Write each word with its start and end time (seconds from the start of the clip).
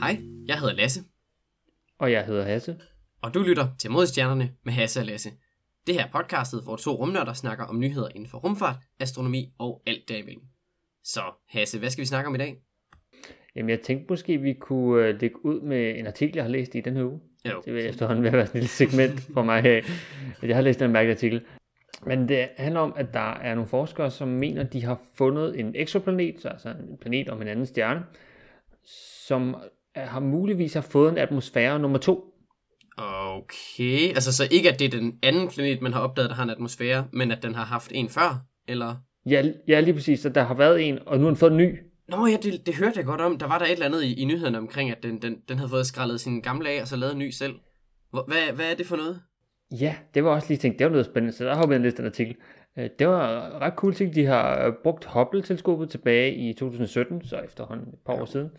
Hej, 0.00 0.16
jeg 0.46 0.58
hedder 0.60 0.74
Lasse, 0.74 1.00
Og 1.98 2.12
jeg 2.12 2.24
hedder 2.26 2.44
Hasse. 2.44 2.76
og 3.22 3.34
du 3.34 3.42
lytter 3.42 3.66
til 3.78 3.90
Modstjernerne 3.90 4.50
med 4.64 4.72
Hasse 4.72 5.00
og 5.00 5.06
Lasse. 5.06 5.30
Det 5.86 5.94
her 5.94 6.04
er 6.06 6.10
podcastet, 6.12 6.62
hvor 6.62 6.76
to 6.76 6.90
rumnørder 6.90 7.32
snakker 7.32 7.64
om 7.64 7.80
nyheder 7.80 8.08
inden 8.14 8.28
for 8.28 8.38
rumfart, 8.38 8.76
astronomi 9.00 9.52
og 9.58 9.82
alt 9.86 10.08
derimellem. 10.08 10.42
Så 11.04 11.20
Hasse, 11.48 11.78
hvad 11.78 11.90
skal 11.90 12.02
vi 12.02 12.06
snakke 12.06 12.28
om 12.28 12.34
i 12.34 12.38
dag? 12.38 12.56
Jamen, 13.56 13.70
jeg 13.70 13.80
tænkte 13.80 14.06
måske, 14.10 14.38
vi 14.38 14.52
kunne 14.60 15.06
øh, 15.06 15.20
lægge 15.20 15.44
ud 15.44 15.60
med 15.60 15.98
en 15.98 16.06
artikel, 16.06 16.36
jeg 16.36 16.44
har 16.44 16.50
læst 16.50 16.74
i 16.74 16.80
den 16.80 16.96
her 16.96 17.04
uge. 17.04 17.20
Jo, 17.50 17.62
Det 17.64 17.74
vil 17.74 17.86
efterhånden 17.86 18.24
være 18.24 18.32
sådan 18.32 18.42
et 18.46 18.54
lille 18.54 18.68
segment 18.68 19.20
for 19.34 19.42
mig 19.42 19.62
her. 19.62 19.82
Jeg 20.42 20.56
har 20.56 20.62
læst 20.62 20.82
en 20.82 20.92
mærkelig 20.92 21.16
artikel. 21.16 21.44
Men 22.06 22.28
det 22.28 22.48
handler 22.56 22.80
om, 22.80 22.92
at 22.96 23.14
der 23.14 23.30
er 23.34 23.54
nogle 23.54 23.68
forskere, 23.68 24.10
som 24.10 24.28
mener, 24.28 24.62
de 24.62 24.84
har 24.84 25.00
fundet 25.14 25.60
en 25.60 25.72
eksoplanet, 25.76 26.40
så 26.40 26.48
altså 26.48 26.68
en 26.68 26.98
planet 27.00 27.28
om 27.28 27.42
en 27.42 27.48
anden 27.48 27.66
stjerne, 27.66 28.04
som 29.26 29.56
har 29.96 30.20
muligvis 30.20 30.74
har 30.74 30.80
fået 30.80 31.12
en 31.12 31.18
atmosfære 31.18 31.78
nummer 31.78 31.98
to. 31.98 32.24
okay. 32.98 34.08
Altså 34.08 34.32
så 34.32 34.48
ikke, 34.50 34.72
at 34.72 34.78
det 34.78 34.84
er 34.94 34.98
den 34.98 35.18
anden 35.22 35.48
planet, 35.48 35.82
man 35.82 35.92
har 35.92 36.00
opdaget, 36.00 36.30
der 36.30 36.36
har 36.36 36.42
en 36.42 36.50
atmosfære, 36.50 37.06
men 37.12 37.30
at 37.30 37.42
den 37.42 37.54
har 37.54 37.64
haft 37.64 37.92
en 37.94 38.08
før, 38.08 38.44
eller? 38.68 38.96
Ja, 39.26 39.42
ja 39.68 39.80
lige 39.80 39.94
præcis. 39.94 40.20
Så 40.20 40.28
der 40.28 40.42
har 40.42 40.54
været 40.54 40.88
en, 40.88 40.98
og 41.06 41.18
nu 41.18 41.24
har 41.24 41.30
den 41.30 41.36
fået 41.36 41.50
en 41.50 41.56
ny. 41.56 41.78
Nå 42.08 42.26
ja, 42.26 42.36
det, 42.42 42.66
det 42.66 42.74
hørte 42.74 42.92
jeg 42.96 43.04
godt 43.04 43.20
om. 43.20 43.38
Der 43.38 43.46
var 43.46 43.58
der 43.58 43.66
et 43.66 43.72
eller 43.72 43.86
andet 43.86 44.02
i, 44.02 44.22
i 44.22 44.24
nyhederne 44.24 44.58
omkring, 44.58 44.90
at 44.90 45.02
den, 45.02 45.22
den, 45.22 45.36
den 45.48 45.58
havde 45.58 45.68
fået 45.70 45.86
skrællet 45.86 46.20
sin 46.20 46.40
gamle 46.40 46.68
af, 46.68 46.80
og 46.82 46.88
så 46.88 46.96
lavet 46.96 47.12
en 47.12 47.18
ny 47.18 47.30
selv. 47.30 47.54
Hvor, 48.10 48.24
hvad, 48.28 48.54
hvad 48.54 48.70
er 48.70 48.74
det 48.74 48.86
for 48.86 48.96
noget? 48.96 49.20
Ja, 49.80 49.94
det 50.14 50.24
var 50.24 50.30
også 50.30 50.48
lige 50.48 50.58
tænkt, 50.58 50.78
det 50.78 50.84
var 50.84 50.90
noget 50.90 51.06
spændende, 51.06 51.32
så 51.36 51.44
der 51.44 51.54
hoppede 51.56 51.74
jeg 51.76 51.80
lidt 51.84 51.96
den 51.96 52.06
artikel. 52.06 52.36
Øh, 52.78 52.88
Det 52.98 53.08
var 53.08 53.50
ret 53.60 53.74
cool 53.76 53.94
ting, 53.94 54.14
de 54.14 54.24
har 54.26 54.72
brugt 54.82 55.04
Hubble-teleskopet 55.04 55.90
tilbage 55.90 56.34
i 56.34 56.52
2017, 56.52 57.24
så 57.24 57.36
efterhånden 57.36 57.88
et 57.88 57.98
par 58.06 58.12
år 58.12 58.24
siden. 58.24 58.50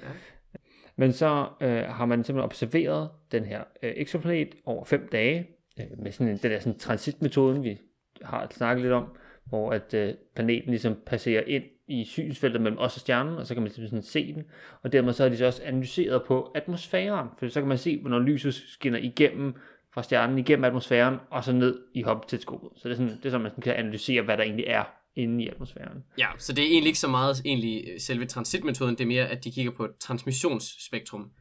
Men 0.95 1.13
så 1.13 1.47
øh, 1.61 1.83
har 1.83 2.05
man 2.05 2.23
simpelthen 2.23 2.45
observeret 2.45 3.09
den 3.31 3.45
her 3.45 3.63
øh, 3.83 3.93
exoplanet 3.95 4.55
over 4.65 4.85
fem 4.85 5.09
dage, 5.11 5.47
øh, 5.79 5.85
med 6.03 6.11
sådan 6.11 6.27
en, 6.31 6.37
den 6.37 6.51
der 6.51 6.59
sådan 6.59 6.79
transitmetoden, 6.79 7.63
vi 7.63 7.77
har 8.21 8.47
snakket 8.51 8.81
lidt 8.81 8.93
om, 8.93 9.05
hvor 9.45 9.71
at 9.71 9.93
øh, 9.93 10.13
planeten 10.35 10.69
ligesom 10.69 10.95
passerer 11.05 11.43
ind 11.47 11.63
i 11.87 12.03
synsfeltet 12.03 12.61
mellem 12.61 12.79
os 12.79 12.95
og 12.95 13.01
stjernen, 13.01 13.37
og 13.37 13.47
så 13.47 13.53
kan 13.53 13.63
man 13.63 13.71
simpelthen 13.71 14.01
sådan 14.01 14.11
se 14.11 14.33
den, 14.33 14.43
og 14.81 14.91
dermed 14.91 15.13
så 15.13 15.23
har 15.23 15.29
de 15.29 15.37
så 15.37 15.45
også 15.45 15.63
analyseret 15.65 16.23
på 16.23 16.51
atmosfæren, 16.55 17.27
for 17.37 17.47
så 17.47 17.61
kan 17.61 17.67
man 17.67 17.77
se, 17.77 18.01
hvornår 18.01 18.19
lyset 18.19 18.53
skinner 18.53 18.99
igennem 18.99 19.53
fra 19.93 20.03
stjernen, 20.03 20.37
igennem 20.37 20.63
atmosfæren, 20.63 21.15
og 21.29 21.43
så 21.43 21.51
ned 21.51 21.79
i 21.93 22.01
Hubble-teleskopet. 22.01 22.69
Så 22.75 22.89
det 22.89 22.93
er 22.93 22.97
sådan, 22.97 23.17
det 23.17 23.25
er 23.25 23.29
sådan 23.29 23.41
man 23.41 23.51
sådan 23.51 23.61
kan 23.61 23.73
analysere, 23.73 24.21
hvad 24.21 24.37
der 24.37 24.43
egentlig 24.43 24.65
er 24.67 24.83
inde 25.15 25.43
i 25.43 25.47
atmosfæren. 25.47 26.03
Ja, 26.17 26.27
så 26.37 26.53
det 26.53 26.63
er 26.63 26.67
egentlig 26.67 26.87
ikke 26.87 26.99
så 26.99 27.07
meget 27.07 27.41
egentlig 27.45 27.85
øh, 27.93 27.99
selve 27.99 28.25
transitmetoden, 28.25 28.95
det 28.95 29.01
er 29.03 29.07
mere, 29.07 29.27
at 29.27 29.43
de 29.43 29.51
kigger 29.51 29.71
på 29.71 29.85
et 29.85 29.91
transmissionsspektrum. 29.99 31.31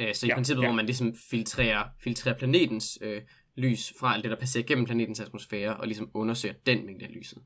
Øh, 0.00 0.14
så 0.14 0.26
i 0.26 0.28
Ja, 0.28 0.34
princippet, 0.34 0.62
ja. 0.62 0.68
hvor 0.68 0.74
man 0.76 0.86
ligesom 0.86 1.14
filtrerer, 1.30 1.84
filtrerer 2.04 2.34
planetens 2.38 2.98
øh, 3.02 3.22
lys 3.56 3.92
fra 4.00 4.14
alt 4.14 4.22
det, 4.24 4.30
der 4.30 4.36
passerer 4.38 4.64
gennem 4.64 4.84
planetens 4.84 5.20
atmosfære, 5.20 5.76
og 5.76 5.86
ligesom 5.86 6.10
undersøger 6.14 6.54
den 6.66 6.86
mængde 6.86 7.04
af 7.06 7.12
lyset. 7.14 7.38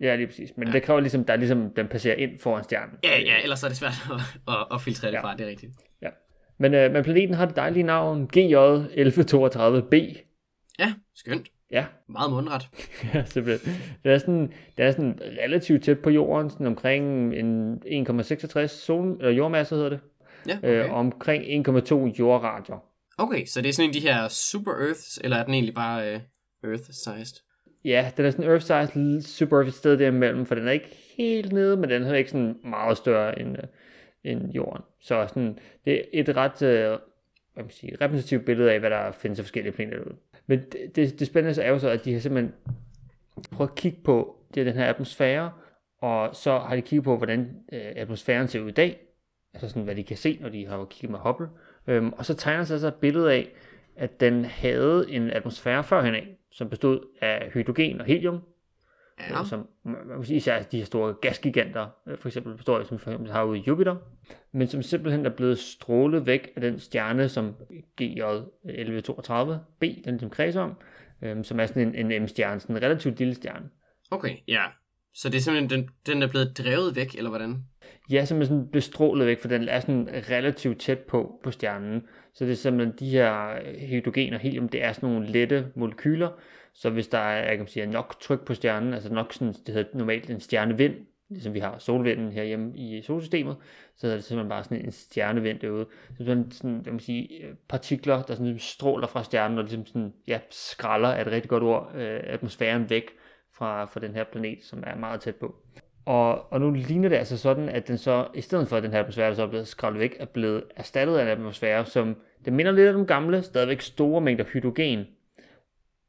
Ja, 0.00 0.16
lige 0.16 0.26
præcis. 0.26 0.50
Men 0.56 0.68
ja. 0.68 0.72
det 0.72 0.82
kræver 0.82 1.00
ligesom, 1.00 1.24
der 1.24 1.32
er 1.32 1.36
ligesom, 1.36 1.70
den 1.76 1.88
passerer 1.88 2.16
ind 2.16 2.38
foran 2.40 2.64
stjernen. 2.64 2.94
Ja, 3.04 3.20
ja, 3.20 3.42
ellers 3.42 3.62
er 3.62 3.68
det 3.68 3.76
svært 3.76 3.92
at, 4.12 4.20
at, 4.54 4.66
at 4.72 4.80
filtrere 4.80 5.10
det 5.10 5.16
Ja. 5.16 5.22
fra, 5.22 5.36
det 5.36 5.44
er 5.46 5.50
rigtigt. 5.50 5.72
Men, 6.58 6.74
øh, 6.74 6.92
men 6.92 7.04
planeten 7.04 7.34
har 7.34 7.46
det 7.46 7.56
dejlige 7.56 7.82
navn 7.82 8.30
GJ1132b. 8.36 9.94
Ja, 10.78 10.94
skønt. 11.14 11.48
Ja, 11.74 11.84
Meget 12.08 12.30
mundret. 12.30 12.68
ja 13.14 13.24
simpelthen. 13.24 13.74
Det 14.04 14.12
er, 14.12 14.18
sådan, 14.18 14.52
det 14.76 14.84
er 14.84 14.90
sådan 14.90 15.18
relativt 15.44 15.84
tæt 15.84 15.98
på 15.98 16.10
jorden, 16.10 16.50
sådan 16.50 16.66
omkring 16.66 17.34
en 17.34 17.82
1,66 18.08 18.66
sol, 18.66 19.18
øh, 19.22 19.36
jordmasse 19.36 19.74
hedder 19.74 19.88
det, 19.88 20.00
Ja, 20.46 20.56
okay. 20.56 20.80
okay. 20.80 20.84
øh, 20.84 20.92
omkring 20.92 21.68
1,2 21.68 21.94
jordradier. 22.18 22.84
Okay, 23.18 23.44
så 23.44 23.60
det 23.60 23.68
er 23.68 23.72
sådan 23.72 23.90
en 23.90 23.96
af 23.96 24.00
de 24.00 24.08
her 24.08 24.28
super 24.28 24.72
Earths, 24.72 25.20
eller 25.24 25.36
er 25.36 25.44
den 25.44 25.54
egentlig 25.54 25.74
bare 25.74 26.14
øh, 26.14 26.20
Earth-sized? 26.64 27.42
Ja, 27.84 28.10
den 28.16 28.26
er 28.26 28.30
sådan 28.30 28.56
Earth-size, 28.56 29.22
super 29.22 29.56
Earth 29.56 29.72
sted 29.72 29.98
derimellem, 29.98 30.46
for 30.46 30.54
den 30.54 30.68
er 30.68 30.72
ikke 30.72 30.96
helt 31.16 31.52
nede, 31.52 31.76
men 31.76 31.90
den 31.90 32.02
er 32.02 32.14
ikke 32.14 32.30
sådan 32.30 32.56
meget 32.64 32.96
større 32.96 33.38
end, 33.38 33.56
øh, 33.58 34.32
end 34.32 34.52
jorden. 34.52 34.82
Så 35.00 35.26
sådan, 35.28 35.58
det 35.84 35.94
er 35.94 36.02
et 36.12 36.36
ret 36.36 36.62
øh, 36.62 36.98
hvad 37.54 37.64
man 37.64 37.70
sige, 37.70 37.96
repræsentativt 38.00 38.44
billede 38.44 38.72
af, 38.72 38.80
hvad 38.80 38.90
der 38.90 39.12
findes 39.12 39.38
af 39.38 39.44
forskellige 39.44 39.72
planeter 39.72 39.98
derude. 39.98 40.16
Men 40.46 40.58
det, 40.58 40.96
det, 40.96 41.18
det 41.18 41.26
spændende 41.26 41.62
er 41.62 41.70
jo 41.70 41.78
så, 41.78 41.88
at 41.88 42.04
de 42.04 42.12
har 42.12 42.20
simpelthen 42.20 42.54
prøvet 43.50 43.70
at 43.70 43.74
kigge 43.76 43.98
på 44.04 44.36
det 44.54 44.60
er 44.60 44.64
den 44.64 44.74
her 44.74 44.86
atmosfære, 44.86 45.52
og 46.00 46.36
så 46.36 46.58
har 46.58 46.76
de 46.76 46.82
kigget 46.82 47.04
på, 47.04 47.16
hvordan 47.16 47.40
øh, 47.72 47.92
atmosfæren 47.96 48.48
ser 48.48 48.60
ud 48.60 48.68
i 48.68 48.72
dag, 48.72 49.00
altså 49.54 49.68
sådan, 49.68 49.82
hvad 49.82 49.94
de 49.94 50.04
kan 50.04 50.16
se, 50.16 50.38
når 50.40 50.48
de 50.48 50.66
har 50.66 50.84
kigget 50.84 51.10
med 51.10 51.18
Hubble. 51.18 51.48
Øhm, 51.86 52.12
og 52.12 52.26
så 52.26 52.34
tegner 52.34 52.64
sig 52.64 52.80
så 52.80 52.88
et 52.88 52.94
billede 52.94 53.32
af, 53.32 53.48
at 53.96 54.20
den 54.20 54.44
havde 54.44 55.06
en 55.10 55.30
atmosfære 55.30 55.84
førhen 55.84 56.14
af, 56.14 56.36
som 56.50 56.68
bestod 56.68 57.00
af 57.20 57.50
hydrogen 57.50 58.00
og 58.00 58.06
helium, 58.06 58.40
Ja. 59.20 59.44
som 59.44 59.68
især 60.30 60.62
de 60.62 60.78
her 60.78 60.84
store 60.84 61.14
gasgiganter, 61.14 61.86
øh, 62.08 62.18
for 62.18 62.28
eksempel 62.28 62.56
består 62.56 62.82
som 62.82 62.98
for 62.98 63.10
eksempel 63.10 63.32
har 63.32 63.44
ude 63.44 63.58
i 63.58 63.62
Jupiter, 63.66 63.96
men 64.52 64.66
som 64.66 64.82
simpelthen 64.82 65.26
er 65.26 65.30
blevet 65.30 65.58
strålet 65.58 66.26
væk 66.26 66.52
af 66.56 66.60
den 66.60 66.78
stjerne, 66.78 67.28
som 67.28 67.54
GJ 68.02 68.22
1132b, 68.64 69.80
den 69.80 70.02
ligesom 70.04 70.30
kredser 70.30 70.60
om, 70.60 70.76
øhm, 71.22 71.44
som 71.44 71.60
er 71.60 71.66
sådan 71.66 71.94
en, 71.94 72.12
en 72.12 72.22
M-stjerne, 72.22 72.60
sådan 72.60 72.76
en 72.76 72.82
relativt 72.82 73.18
lille 73.18 73.34
stjerne. 73.34 73.70
Okay, 74.10 74.36
ja. 74.48 74.62
Så 75.14 75.28
det 75.28 75.36
er 75.36 75.40
simpelthen, 75.40 75.80
den, 75.80 75.88
den 76.06 76.22
er 76.22 76.26
blevet 76.26 76.58
drevet 76.58 76.96
væk, 76.96 77.14
eller 77.14 77.30
hvordan? 77.30 77.64
Ja, 78.10 78.24
som 78.24 78.40
er 78.40 78.44
sådan 78.44 78.68
bestrålet 78.72 79.26
væk, 79.26 79.40
for 79.40 79.48
den 79.48 79.68
er 79.68 79.80
sådan 79.80 80.08
relativt 80.30 80.80
tæt 80.80 80.98
på 80.98 81.40
på 81.44 81.50
stjernen. 81.50 82.02
Så 82.34 82.44
det 82.44 82.52
er 82.52 82.56
simpelthen 82.56 82.98
de 82.98 83.08
her 83.08 83.58
hydrogen 83.86 84.34
og 84.34 84.40
helium, 84.40 84.68
det 84.68 84.84
er 84.84 84.92
sådan 84.92 85.08
nogle 85.08 85.26
lette 85.26 85.66
molekyler. 85.76 86.28
Så 86.74 86.90
hvis 86.90 87.08
der 87.08 87.18
er, 87.18 87.48
jeg 87.48 87.56
kan 87.56 87.66
sige, 87.66 87.86
nok 87.86 88.20
tryk 88.20 88.46
på 88.46 88.54
stjernen, 88.54 88.94
altså 88.94 89.12
nok 89.12 89.32
sådan, 89.32 89.54
det 89.66 89.74
hedder 89.74 89.98
normalt 89.98 90.30
en 90.30 90.40
stjernevind, 90.40 90.94
ligesom 91.30 91.54
vi 91.54 91.58
har 91.58 91.78
solvinden 91.78 92.32
herhjemme 92.32 92.76
i 92.76 93.02
solsystemet, 93.02 93.56
så 93.96 94.08
er 94.08 94.14
det 94.14 94.24
simpelthen 94.24 94.48
bare 94.48 94.64
sådan 94.64 94.84
en 94.84 94.92
stjernevind 94.92 95.58
derude. 95.60 95.86
Så 96.18 96.24
sådan, 96.24 96.50
sådan, 96.50 96.82
jeg 96.84 96.92
man 96.92 97.00
sige, 97.00 97.44
øh, 97.44 97.54
partikler, 97.68 98.22
der 98.22 98.34
sådan 98.34 98.46
ligesom 98.46 98.58
stråler 98.58 99.06
fra 99.06 99.24
stjernen, 99.24 99.58
og 99.58 99.64
ligesom 99.64 99.86
sådan, 99.86 100.12
ja, 100.26 100.40
skralder 100.50 101.08
er 101.08 101.20
et 101.20 101.32
rigtig 101.32 101.50
godt 101.50 101.62
ord, 101.62 101.92
øh, 101.94 102.20
atmosfæren 102.24 102.90
væk 102.90 103.10
fra, 103.54 103.84
fra 103.84 104.00
den 104.00 104.14
her 104.14 104.24
planet, 104.24 104.58
som 104.62 104.84
er 104.86 104.96
meget 104.96 105.20
tæt 105.20 105.36
på. 105.36 105.54
Og, 106.04 106.52
og 106.52 106.60
nu 106.60 106.70
ligner 106.70 107.08
det 107.08 107.16
altså 107.16 107.38
sådan, 107.38 107.68
at 107.68 107.88
den 107.88 107.98
så, 107.98 108.26
i 108.34 108.40
stedet 108.40 108.68
for 108.68 108.76
at 108.76 108.82
den 108.82 108.90
her 108.90 109.00
atmosfære, 109.00 109.28
der 109.28 109.34
så 109.34 109.42
er 109.42 109.46
blevet 109.46 109.68
skrællet 109.68 110.00
væk, 110.00 110.16
er 110.20 110.24
blevet 110.24 110.64
erstattet 110.76 111.16
af 111.16 111.22
en 111.22 111.28
atmosfære, 111.28 111.84
som 111.84 112.16
det 112.44 112.52
minder 112.52 112.72
lidt 112.72 112.88
om 112.88 112.94
den 112.94 113.06
gamle, 113.06 113.42
stadigvæk 113.42 113.80
store 113.80 114.20
mængder 114.20 114.44
hydrogen. 114.44 115.06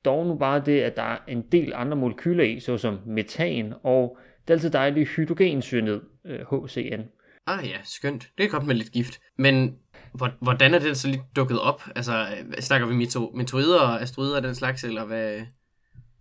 Dog 0.05 0.25
nu 0.27 0.35
bare 0.35 0.61
det, 0.65 0.81
at 0.81 0.95
der 0.95 1.03
er 1.03 1.17
en 1.27 1.41
del 1.51 1.73
andre 1.75 1.97
molekyler 1.97 2.43
i, 2.43 2.59
såsom 2.59 2.97
metan 3.05 3.73
og 3.83 4.17
det 4.47 4.53
altid 4.53 4.69
dejlige 4.69 5.05
hydrogencyanid, 5.05 5.99
øh, 6.25 6.39
HCN. 6.39 7.01
Ah 7.47 7.59
ja, 7.69 7.77
skønt. 7.83 8.29
Det 8.37 8.45
er 8.45 8.49
godt 8.49 8.65
med 8.67 8.75
lidt 8.75 8.91
gift. 8.91 9.19
Men 9.37 9.75
hvor- 10.13 10.33
hvordan 10.41 10.73
er 10.73 10.79
det 10.79 10.97
så 10.97 11.07
lige 11.07 11.23
dukket 11.35 11.59
op? 11.59 11.81
Altså, 11.95 12.11
øh, 12.11 12.53
snakker 12.61 12.87
vi 12.87 12.93
meteorider 13.33 13.79
og 13.79 14.01
asteroider 14.01 14.37
og 14.37 14.43
den 14.43 14.55
slags, 14.55 14.83
eller 14.83 15.05
hvad? 15.05 15.39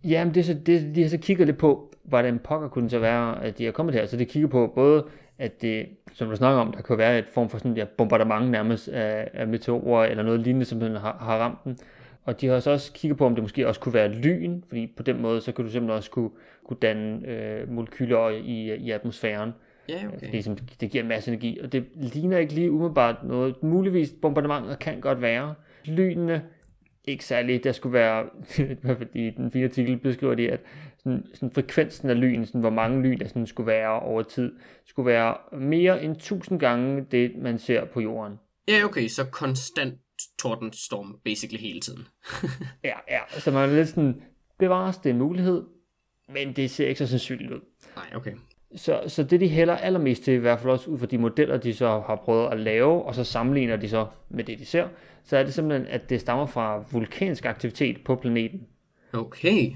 Jamen, 0.03 0.33
det 0.33 0.39
er 0.39 0.45
så, 0.45 0.53
det, 0.65 0.95
de 0.95 1.01
har 1.01 1.09
så 1.09 1.17
kigget 1.17 1.47
lidt 1.47 1.57
på, 1.57 1.93
hvordan 2.05 2.39
pokker 2.39 2.67
kunne 2.67 2.83
det 2.83 2.91
så 2.91 2.99
være, 2.99 3.43
at 3.43 3.57
de 3.57 3.67
er 3.67 3.71
kommet 3.71 3.95
her. 3.95 4.05
Så 4.05 4.17
de 4.17 4.25
kigger 4.25 4.49
på 4.49 4.71
både, 4.75 5.05
at 5.39 5.61
det, 5.61 5.85
som 6.13 6.29
du 6.29 6.35
snakker 6.35 6.61
om, 6.61 6.71
der 6.73 6.81
kan 6.81 6.97
være 6.97 7.19
et 7.19 7.25
form 7.33 7.49
for 7.49 7.57
sådan 7.57 7.77
et 7.77 7.89
bombardement 7.89 8.51
nærmest 8.51 8.87
af, 8.87 9.29
af 9.33 9.47
meteorer, 9.47 10.05
eller 10.05 10.23
noget 10.23 10.39
lignende, 10.39 10.65
som 10.65 10.79
den 10.79 10.91
har, 10.95 11.17
har 11.19 11.37
ramt 11.37 11.57
den. 11.63 11.77
Og 12.25 12.41
de 12.41 12.47
har 12.47 12.59
så 12.59 12.71
også 12.71 12.93
kigget 12.93 13.17
på, 13.17 13.25
om 13.25 13.35
det 13.35 13.43
måske 13.43 13.67
også 13.67 13.79
kunne 13.79 13.93
være 13.93 14.13
lyn, 14.13 14.61
fordi 14.67 14.87
på 14.97 15.03
den 15.03 15.21
måde, 15.21 15.41
så 15.41 15.51
kan 15.51 15.65
du 15.65 15.71
simpelthen 15.71 15.97
også 15.97 16.11
kunne, 16.11 16.29
kunne 16.63 16.77
danne 16.81 17.27
øh, 17.27 17.71
molekyler 17.71 18.29
i, 18.29 18.75
i 18.75 18.91
atmosfæren. 18.91 19.51
Ja, 19.89 20.07
Okay. 20.07 20.25
Fordi 20.25 20.41
som, 20.41 20.57
det 20.81 20.91
giver 20.91 21.03
en 21.03 21.07
masse 21.07 21.31
energi, 21.31 21.59
og 21.59 21.71
det 21.71 21.85
ligner 21.95 22.37
ikke 22.37 22.53
lige 22.53 22.71
umiddelbart 22.71 23.15
noget. 23.23 23.63
Muligvis 23.63 24.13
bombardementer 24.21 24.75
kan 24.75 25.01
godt 25.01 25.21
være. 25.21 25.55
Lynene, 25.85 26.41
ikke 27.05 27.25
særlig. 27.25 27.63
Der 27.63 27.71
skulle 27.71 27.93
være, 27.93 28.25
i 29.23 29.29
den 29.37 29.51
fine 29.51 29.65
artikel 29.65 29.97
beskriver 29.97 30.35
de, 30.35 30.51
at 30.51 30.59
sådan, 30.97 31.25
sådan 31.33 31.51
frekvensen 31.51 32.09
af 32.09 32.19
lyn, 32.19 32.45
sådan, 32.45 32.61
hvor 32.61 32.69
mange 32.69 33.01
lyn 33.01 33.19
der 33.19 33.27
sådan 33.27 33.45
skulle 33.45 33.67
være 33.67 33.99
over 33.99 34.23
tid, 34.23 34.51
skulle 34.85 35.05
være 35.07 35.57
mere 35.59 36.03
end 36.03 36.15
1000 36.15 36.59
gange 36.59 37.05
det, 37.11 37.31
man 37.37 37.57
ser 37.57 37.85
på 37.85 38.01
jorden. 38.01 38.33
Ja, 38.67 38.83
okay, 38.83 39.07
så 39.07 39.25
konstant 39.31 39.93
tordenstorm, 40.39 41.19
basically 41.25 41.61
hele 41.61 41.79
tiden. 41.79 42.07
Ja, 42.83 42.95
ja. 43.09 43.19
Så 43.39 43.51
man 43.51 43.69
er 43.69 43.73
lidt 43.75 43.89
sådan, 43.89 44.21
bevares, 44.59 44.97
det 44.97 45.09
er 45.09 45.13
en 45.13 45.19
mulighed, 45.19 45.63
men 46.29 46.53
det 46.53 46.71
ser 46.71 46.87
ikke 46.87 46.97
så 46.97 47.07
sandsynligt 47.07 47.51
ud. 47.51 47.59
Nej, 47.95 48.05
okay. 48.15 48.33
Så, 48.75 49.03
så 49.07 49.23
det 49.23 49.39
de 49.39 49.47
hælder 49.47 49.75
allermest 49.75 50.23
til, 50.23 50.33
i 50.33 50.37
hvert 50.37 50.59
fald 50.59 50.71
også 50.71 50.89
ud 50.89 50.97
fra 50.97 51.05
de 51.05 51.17
modeller, 51.17 51.57
de 51.57 51.73
så 51.73 51.87
har 51.87 52.15
prøvet 52.15 52.51
at 52.51 52.59
lave, 52.59 53.03
og 53.03 53.15
så 53.15 53.23
sammenligner 53.23 53.75
de 53.75 53.89
så 53.89 54.07
med 54.29 54.43
det, 54.43 54.59
de 54.59 54.65
ser, 54.65 54.87
så 55.23 55.37
er 55.37 55.43
det 55.43 55.53
simpelthen, 55.53 55.87
at 55.87 56.09
det 56.09 56.21
stammer 56.21 56.45
fra 56.45 56.83
vulkansk 56.91 57.45
aktivitet 57.45 58.03
på 58.03 58.15
planeten. 58.15 58.67
Okay. 59.13 59.71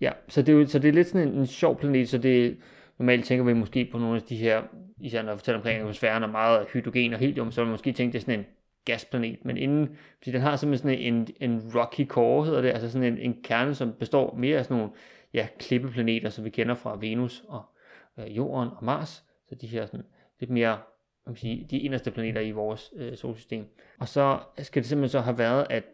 Ja, 0.00 0.12
så 0.28 0.42
det 0.42 0.52
er, 0.54 0.58
jo, 0.58 0.66
så 0.66 0.78
det 0.78 0.88
er 0.88 0.92
lidt 0.92 1.08
sådan 1.08 1.28
en, 1.28 1.34
en 1.34 1.46
sjov 1.46 1.78
planet, 1.78 2.08
så 2.08 2.18
det 2.18 2.56
normalt 2.98 3.24
tænker 3.24 3.44
vi 3.44 3.52
måske 3.52 3.88
på 3.92 3.98
nogle 3.98 4.16
af 4.16 4.22
de 4.22 4.36
her, 4.36 4.62
især 5.00 5.22
når 5.22 5.30
jeg 5.30 5.38
fortæller 5.38 5.58
omkring 5.58 5.80
atmosfæren 5.80 6.22
og 6.22 6.30
meget 6.30 6.66
hydrogen 6.72 7.12
og 7.12 7.18
helium, 7.18 7.52
så 7.52 7.60
vil 7.60 7.66
man 7.66 7.72
måske 7.72 7.92
tænke, 7.92 8.12
det 8.12 8.18
er 8.18 8.20
sådan 8.20 8.38
en 8.38 8.46
gasplanet, 8.92 9.44
men 9.44 9.56
inden, 9.56 9.96
fordi 10.18 10.32
den 10.32 10.40
har 10.40 10.56
simpelthen 10.56 10.96
sådan 10.96 11.14
en, 11.14 11.28
en 11.40 11.72
rocky 11.74 12.06
core, 12.06 12.44
hedder 12.44 12.60
det, 12.60 12.68
altså 12.68 12.90
sådan 12.90 13.12
en, 13.12 13.18
en 13.18 13.42
kerne, 13.42 13.74
som 13.74 13.92
består 13.92 14.34
mere 14.34 14.58
af 14.58 14.64
sådan 14.64 14.76
nogle 14.76 14.92
ja, 15.34 15.46
klippeplaneter, 15.58 16.28
som 16.28 16.44
vi 16.44 16.50
kender 16.50 16.74
fra 16.74 16.96
Venus 17.00 17.44
og 17.48 17.62
øh, 18.18 18.36
Jorden 18.36 18.68
og 18.76 18.84
Mars, 18.84 19.24
så 19.48 19.54
de 19.54 19.66
her 19.66 19.86
sådan 19.86 20.04
lidt 20.40 20.50
mere 20.50 20.78
man 21.28 21.36
sige, 21.36 21.66
de 21.70 21.78
inderste 21.78 22.10
planeter 22.10 22.40
i 22.40 22.50
vores 22.50 22.92
øh, 22.96 23.16
solsystem. 23.16 23.66
Og 23.98 24.08
så 24.08 24.38
skal 24.58 24.82
det 24.82 24.88
simpelthen 24.88 25.08
så 25.08 25.20
have 25.20 25.38
været, 25.38 25.66
at 25.70 25.84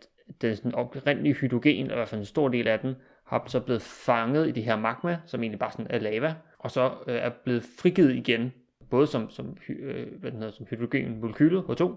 den 0.43 0.57
sådan 0.57 0.75
oprindelige 0.75 1.35
hydrogen, 1.35 1.85
eller 1.85 1.95
i 1.95 1.99
hvert 1.99 2.09
fald 2.09 2.21
en 2.21 2.27
stor 2.27 2.49
del 2.49 2.69
af 2.69 2.81
den, 2.81 2.95
har 3.27 3.45
så 3.47 3.61
blevet 3.61 3.83
fanget 3.83 4.49
i 4.49 4.51
det 4.51 4.65
her 4.65 4.77
magma, 4.77 5.19
som 5.27 5.43
egentlig 5.43 5.59
bare 5.59 5.73
sådan 5.73 5.87
er 5.91 5.99
lava, 5.99 6.35
og 6.59 6.71
så 6.71 6.93
øh, 7.07 7.17
er 7.17 7.31
blevet 7.45 7.63
frigivet 7.79 8.15
igen, 8.15 8.53
både 8.91 9.07
som, 9.07 9.31
som, 9.31 9.57
øh, 9.69 10.21
hvad 10.21 10.31
den 10.31 10.39
hedder, 10.39 10.53
som 10.53 10.67
hydrogenmolekylet 10.71 11.63
H2, 11.63 11.93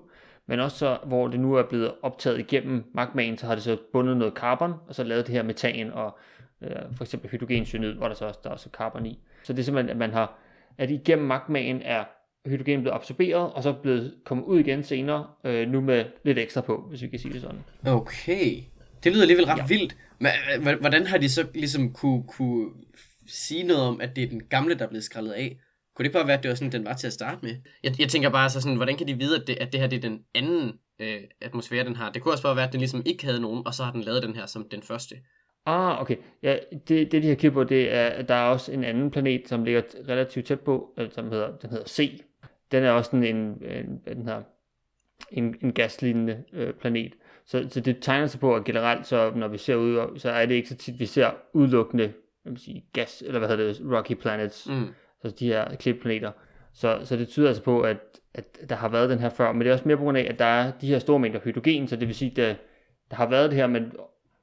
men 0.47 0.59
også 0.59 0.77
så, 0.77 0.97
hvor 1.05 1.27
det 1.27 1.39
nu 1.39 1.53
er 1.53 1.63
blevet 1.63 1.91
optaget 2.01 2.39
igennem 2.39 2.83
magmaen, 2.93 3.37
så 3.37 3.45
har 3.45 3.55
det 3.55 3.63
så 3.63 3.77
bundet 3.93 4.17
noget 4.17 4.33
carbon, 4.33 4.73
og 4.87 4.95
så 4.95 5.03
lavet 5.03 5.27
det 5.27 5.35
her 5.35 5.43
metan 5.43 5.91
og 5.91 6.17
øh, 6.61 6.95
for 6.95 7.03
eksempel 7.03 7.29
hydrogencyanid, 7.29 7.93
hvor 7.93 8.07
der 8.07 8.15
så 8.15 8.25
også, 8.25 8.39
der 8.43 8.49
er 8.49 8.53
også 8.53 8.69
carbon 8.73 9.05
i. 9.05 9.19
Så 9.43 9.53
det 9.53 9.59
er 9.59 9.63
simpelthen, 9.63 9.89
at 9.89 9.97
man 9.97 10.11
har, 10.11 10.39
at 10.77 10.91
igennem 10.91 11.27
magmaen 11.27 11.81
er 11.81 12.03
hydrogen 12.45 12.81
blevet 12.81 12.95
absorberet, 12.95 13.53
og 13.53 13.63
så 13.63 13.73
blevet 13.73 14.13
kommet 14.25 14.45
ud 14.45 14.59
igen 14.59 14.83
senere, 14.83 15.27
øh, 15.43 15.69
nu 15.69 15.81
med 15.81 16.05
lidt 16.23 16.37
ekstra 16.37 16.61
på, 16.61 16.85
hvis 16.89 17.01
vi 17.01 17.07
kan 17.07 17.19
sige 17.19 17.33
det 17.33 17.41
sådan. 17.41 17.63
Okay. 17.87 18.63
Det 19.03 19.11
lyder 19.11 19.21
alligevel 19.21 19.45
ret 19.45 19.57
ja. 19.57 19.65
vildt. 19.65 19.97
Men 20.19 20.31
hvordan 20.79 21.07
har 21.07 21.17
de 21.17 21.29
så 21.29 21.47
ligesom 21.53 21.93
kunne, 21.93 22.23
kunne 22.23 22.69
sige 23.27 23.63
noget 23.63 23.83
om, 23.83 24.01
at 24.01 24.15
det 24.15 24.23
er 24.23 24.27
den 24.27 24.43
gamle, 24.43 24.75
der 24.75 24.85
er 24.85 24.89
blevet 24.89 25.03
skrællet 25.03 25.31
af? 25.31 25.57
Kunne 25.97 26.03
det 26.03 26.13
bare 26.13 26.27
være, 26.27 26.37
at 26.37 26.43
det 26.43 26.49
var 26.49 26.55
sådan, 26.55 26.71
den 26.71 26.85
var 26.85 26.93
til 26.93 27.07
at 27.07 27.13
starte 27.13 27.39
med? 27.41 27.55
Jeg, 27.83 27.99
jeg 27.99 28.09
tænker 28.09 28.29
bare 28.29 28.49
så 28.49 28.61
sådan, 28.61 28.75
hvordan 28.75 28.97
kan 28.97 29.07
de 29.07 29.13
vide, 29.13 29.41
at 29.41 29.47
det, 29.47 29.57
at 29.61 29.71
det 29.71 29.79
her 29.79 29.87
det 29.87 29.97
er 29.97 30.09
den 30.09 30.21
anden 30.35 30.73
øh, 30.99 31.21
atmosfære, 31.41 31.83
den 31.83 31.95
har? 31.95 32.11
Det 32.11 32.21
kunne 32.21 32.33
også 32.33 32.43
bare 32.43 32.55
være, 32.55 32.65
at 32.65 32.71
den 32.71 32.79
ligesom 32.79 33.01
ikke 33.05 33.25
havde 33.25 33.41
nogen, 33.41 33.67
og 33.67 33.73
så 33.73 33.83
har 33.83 33.91
den 33.91 34.01
lavet 34.01 34.23
den 34.23 34.35
her 34.35 34.45
som 34.45 34.69
den 34.69 34.81
første. 34.81 35.15
Ah, 35.65 36.01
okay. 36.01 36.15
Ja, 36.43 36.57
det, 36.87 37.11
det 37.11 37.23
de 37.23 37.27
har 37.27 37.35
kigget 37.35 37.53
på, 37.53 37.63
det 37.63 37.93
er, 37.93 38.07
at 38.07 38.27
der 38.27 38.35
er 38.35 38.49
også 38.49 38.71
en 38.71 38.83
anden 38.83 39.11
planet, 39.11 39.41
som 39.45 39.63
ligger 39.63 39.81
relativt 40.09 40.45
tæt 40.45 40.59
på, 40.59 40.93
øh, 40.97 41.11
som 41.11 41.31
hedder, 41.31 41.57
den 41.57 41.69
hedder 41.69 41.87
C. 41.87 42.21
Den 42.71 42.83
er 42.83 42.91
også 42.91 43.11
sådan 43.11 43.35
en, 43.35 43.37
en, 43.63 44.01
den 44.07 44.27
her, 44.27 44.41
en, 45.31 45.55
en 45.61 45.73
gaslignende 45.73 46.43
øh, 46.53 46.73
planet. 46.73 47.13
Så, 47.45 47.67
så 47.69 47.79
det 47.79 47.97
tegner 48.01 48.27
sig 48.27 48.39
på, 48.39 48.55
at 48.55 48.63
generelt, 48.63 49.07
så 49.07 49.31
når 49.35 49.47
vi 49.47 49.57
ser 49.57 49.75
ud, 49.75 50.19
så 50.19 50.29
er 50.29 50.45
det 50.45 50.55
ikke 50.55 50.69
så 50.69 50.75
tit, 50.75 50.99
vi 50.99 51.05
ser 51.05 51.31
udelukkende 51.53 52.13
jeg 52.47 52.53
vil 52.53 52.61
sige, 52.61 52.85
gas, 52.93 53.23
eller 53.25 53.39
hvad 53.39 53.49
hedder 53.49 53.73
det, 53.73 53.81
rocky 53.91 54.13
planets, 54.13 54.67
mm 54.69 54.87
så 55.21 55.35
de 55.39 55.47
her 55.47 55.75
klipplaneter. 55.75 56.31
Så, 56.73 56.99
så 57.03 57.17
det 57.17 57.27
tyder 57.27 57.47
altså 57.47 57.63
på, 57.63 57.81
at, 57.81 57.97
at 58.33 58.69
der 58.69 58.75
har 58.75 58.89
været 58.89 59.09
den 59.09 59.19
her 59.19 59.29
før, 59.29 59.51
men 59.51 59.61
det 59.61 59.67
er 59.67 59.73
også 59.73 59.87
mere 59.87 59.97
på 59.97 60.03
grund 60.03 60.17
af, 60.17 60.27
at 60.29 60.39
der 60.39 60.45
er 60.45 60.71
de 60.81 60.87
her 60.87 60.99
store 60.99 61.19
mængder 61.19 61.39
hydrogen, 61.43 61.87
så 61.87 61.95
det 61.95 62.07
vil 62.07 62.15
sige, 62.15 62.41
at 62.41 62.57
der 63.09 63.15
har 63.15 63.29
været 63.29 63.49
det 63.49 63.57
her, 63.57 63.67
men, 63.67 63.91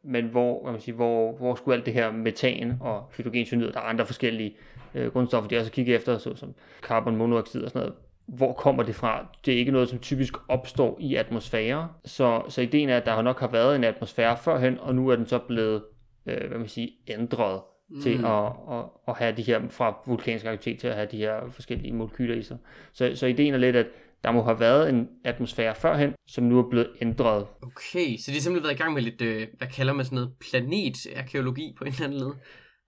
men 0.05 0.25
hvor, 0.25 0.63
hvad 0.63 0.73
man 0.73 0.81
siger, 0.81 0.97
hvor, 0.97 1.37
hvor 1.37 1.55
skulle 1.55 1.77
alt 1.77 1.87
det 1.87 1.95
her 1.95 2.13
metan 2.13 2.77
og 2.81 3.11
hydrogencyanid, 3.17 3.73
der 3.73 3.81
er 3.81 3.85
andre 3.85 4.07
forskellige 4.07 4.57
øh, 4.95 5.13
grundstoffer, 5.13 5.49
de 5.49 5.59
også 5.59 5.73
kigger 5.73 5.97
efter, 5.97 6.19
såsom 6.19 6.55
carbonmonoxid 6.83 7.63
og 7.63 7.71
sådan 7.71 7.81
noget, 7.81 7.95
hvor 8.27 8.53
kommer 8.53 8.83
det 8.83 8.95
fra? 8.95 9.27
Det 9.47 9.55
er 9.55 9.59
ikke 9.59 9.73
noget, 9.73 9.89
som 9.89 9.99
typisk 9.99 10.35
opstår 10.49 10.99
i 11.01 11.15
atmosfære. 11.15 11.89
Så, 12.05 12.43
så 12.49 12.61
ideen 12.61 12.89
er, 12.89 12.97
at 12.97 13.07
der 13.07 13.23
nok 13.23 13.41
har 13.41 13.49
været 13.49 13.77
en 13.77 13.85
atmosfære 13.85 14.37
førhen, 14.37 14.79
og 14.79 14.95
nu 14.95 15.09
er 15.09 15.17
den 15.17 15.27
så 15.27 15.39
blevet 15.39 15.83
øh, 16.27 16.49
hvad 16.49 16.59
man 16.59 16.69
siger, 16.69 16.89
ændret 17.09 17.61
mm. 17.91 18.01
til 18.01 18.25
at, 18.25 18.47
at, 18.71 18.85
at 19.09 19.17
have 19.17 19.37
de 19.37 19.43
her, 19.43 19.69
fra 19.69 20.03
vulkansk 20.07 20.45
aktivitet 20.45 20.81
til 20.81 20.89
at 20.89 20.95
have 20.95 21.09
de 21.11 21.17
her 21.17 21.51
forskellige 21.51 21.93
molekyler 21.93 22.35
i 22.35 22.43
sig. 22.43 22.59
Så, 22.93 23.13
så 23.15 23.27
ideen 23.27 23.55
er 23.55 23.59
lidt, 23.59 23.77
at 23.77 23.87
der 24.25 24.33
må 24.33 24.43
have 24.43 24.61
været 24.61 24.89
en 24.89 25.09
atmosfære 25.25 25.75
førhen, 25.75 26.15
som 26.27 26.45
nu 26.45 26.59
er 26.59 26.71
blevet 26.71 26.91
ændret. 27.01 27.47
Okay, 27.63 28.17
så 28.19 28.31
de 28.31 28.33
har 28.33 28.41
simpelthen 28.41 28.63
været 28.63 28.75
i 28.75 28.83
gang 28.83 28.95
med 28.95 29.03
lidt, 29.03 29.23
øh, 29.23 29.49
hvad 29.59 29.69
kalder 29.69 29.93
man 29.93 30.05
sådan 30.05 30.17
noget, 30.17 30.35
planetarkeologi 30.41 31.75
på 31.79 31.85
en 31.85 31.93
eller 31.93 32.05
anden 32.05 32.19
led. 32.19 32.33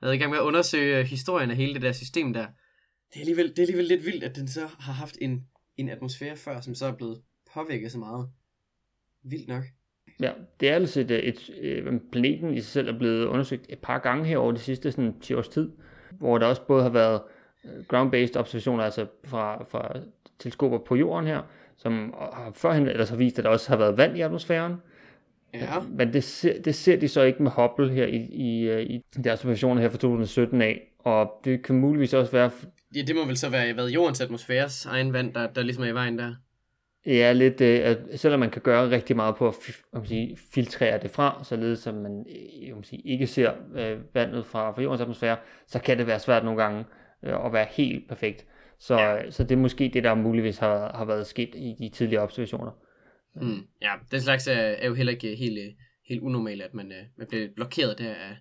Været 0.03 0.15
i 0.15 0.19
gang 0.19 0.31
med 0.31 0.39
at 0.39 0.45
undersøge 0.45 1.05
historien 1.05 1.51
af 1.51 1.57
hele 1.57 1.75
det 1.75 1.83
der 1.83 1.93
system 1.93 2.33
der. 2.33 2.47
Det 3.11 3.17
er 3.17 3.21
alligevel, 3.21 3.49
det 3.49 3.59
er 3.59 3.63
alligevel 3.63 3.85
lidt 3.85 4.05
vildt, 4.05 4.25
at 4.25 4.37
den 4.37 4.49
så 4.49 4.67
har 4.79 4.93
haft 4.93 5.19
en, 5.21 5.47
en 5.77 5.89
atmosfære 5.89 6.37
før, 6.37 6.61
som 6.61 6.75
så 6.75 6.87
er 6.87 6.97
blevet 6.97 7.23
påvirket 7.55 7.93
så 7.93 7.99
meget. 7.99 8.31
Vildt 9.25 9.49
nok. 9.49 9.65
Ja, 10.21 10.31
det 10.61 10.69
er 10.69 10.75
altså 10.75 11.01
et, 11.01 11.11
et, 11.11 11.51
et, 11.61 12.01
planeten 12.13 12.55
i 12.55 12.61
sig 12.61 12.73
selv 12.73 12.89
er 12.89 12.99
blevet 12.99 13.27
undersøgt 13.27 13.67
et 13.69 13.79
par 13.79 13.99
gange 13.99 14.25
her 14.25 14.39
over 14.39 14.53
de 14.53 14.59
sidste 14.59 14.93
sådan, 14.93 15.21
10 15.21 15.35
års 15.35 15.49
tid, 15.49 15.71
hvor 16.11 16.39
der 16.39 16.47
også 16.47 16.63
både 16.63 16.83
har 16.83 16.91
været 16.91 17.21
øh, 17.65 17.85
ground-based 17.89 18.37
observationer, 18.37 18.85
altså 18.85 19.07
fra, 19.25 19.65
fra 19.65 19.93
teleskoper 20.39 20.79
på 20.79 20.97
jorden 20.97 21.27
her, 21.27 21.43
som 21.77 22.15
har 22.19 22.51
førhen 22.55 22.89
ellers 22.89 23.09
har 23.09 23.17
vist, 23.17 23.39
at 23.39 23.45
der 23.45 23.51
også 23.51 23.69
har 23.69 23.77
været 23.77 23.97
vand 23.97 24.17
i 24.17 24.21
atmosfæren. 24.21 24.75
Ja. 25.55 25.81
Men 25.89 26.13
det 26.13 26.25
ser, 26.25 26.63
det 26.63 26.75
ser 26.75 26.97
de 26.97 27.09
så 27.09 27.23
ikke 27.23 27.43
med 27.43 27.51
Hubble 27.51 27.91
her 27.91 28.07
i, 28.07 28.17
i, 28.17 28.69
øh, 28.69 28.83
i 28.83 29.03
deres 29.25 29.41
observationer 29.41 29.83
her 29.83 29.89
fra 29.89 29.99
2017 29.99 30.63
af, 30.63 30.93
og 30.99 31.41
det 31.45 31.63
kan 31.63 31.77
muligvis 31.77 32.15
også 32.15 32.33
være... 32.33 32.51
Ja, 32.97 33.03
det 33.03 33.17
må 33.17 33.25
vel 33.25 33.37
så 33.37 33.49
være 33.49 33.77
været 33.77 33.91
jordens 33.91 34.21
atmosfæres 34.21 34.87
egen 34.87 35.13
vand, 35.13 35.35
der, 35.35 35.47
der 35.47 35.63
ligesom 35.63 35.85
er 35.85 35.89
i 35.89 35.95
vejen 35.95 36.19
der. 36.19 36.35
Ja, 37.07 37.33
lidt, 37.33 37.61
øh, 37.61 37.81
at 37.85 37.99
selvom 38.15 38.41
man 38.41 38.51
kan 38.51 38.63
gøre 38.63 38.91
rigtig 38.91 39.17
meget 39.17 39.37
på 39.37 39.49
at 39.49 39.55
man 39.93 40.07
sige, 40.07 40.39
filtrere 40.55 40.99
det 41.03 41.11
fra, 41.11 41.45
således 41.45 41.87
at 41.87 41.95
man 41.95 42.27
øh, 42.69 42.75
man 42.75 42.85
sige, 42.85 43.03
ikke 43.05 43.27
ser 43.27 43.53
øh, 43.75 44.15
vandet 44.15 44.47
fra, 44.47 44.71
fra 44.71 44.83
jordens 44.83 45.01
atmosfære, 45.01 45.37
så 45.67 45.81
kan 45.81 45.99
det 45.99 46.07
være 46.07 46.19
svært 46.19 46.45
nogle 46.45 46.63
gange 46.63 46.85
øh, 47.25 47.47
at 47.47 47.53
være 47.53 47.67
helt 47.71 48.09
perfekt. 48.09 48.47
Så, 48.79 48.99
ja. 48.99 49.31
så 49.31 49.43
det 49.43 49.53
er 49.53 49.57
måske 49.57 49.91
det, 49.95 50.05
der 50.05 50.15
muligvis 50.15 50.59
har, 50.59 50.97
har 50.97 51.05
været 51.05 51.27
sket 51.27 51.55
i 51.55 51.75
de 51.79 51.89
tidligere 51.89 52.23
observationer. 52.23 52.73
Mm, 53.35 53.67
ja, 53.83 53.93
den 54.11 54.21
slags 54.21 54.49
er, 54.49 54.53
er 54.53 54.87
jo 54.87 54.95
heller 54.95 55.13
ikke 55.13 55.37
helt, 55.37 55.77
helt 56.09 56.21
unormalt, 56.21 56.63
at 56.63 56.75
man, 56.75 56.93
øh, 56.93 57.05
man 57.19 57.27
bliver 57.27 57.49
blokeret 57.57 57.99
der 57.99 58.15
af, 58.15 58.37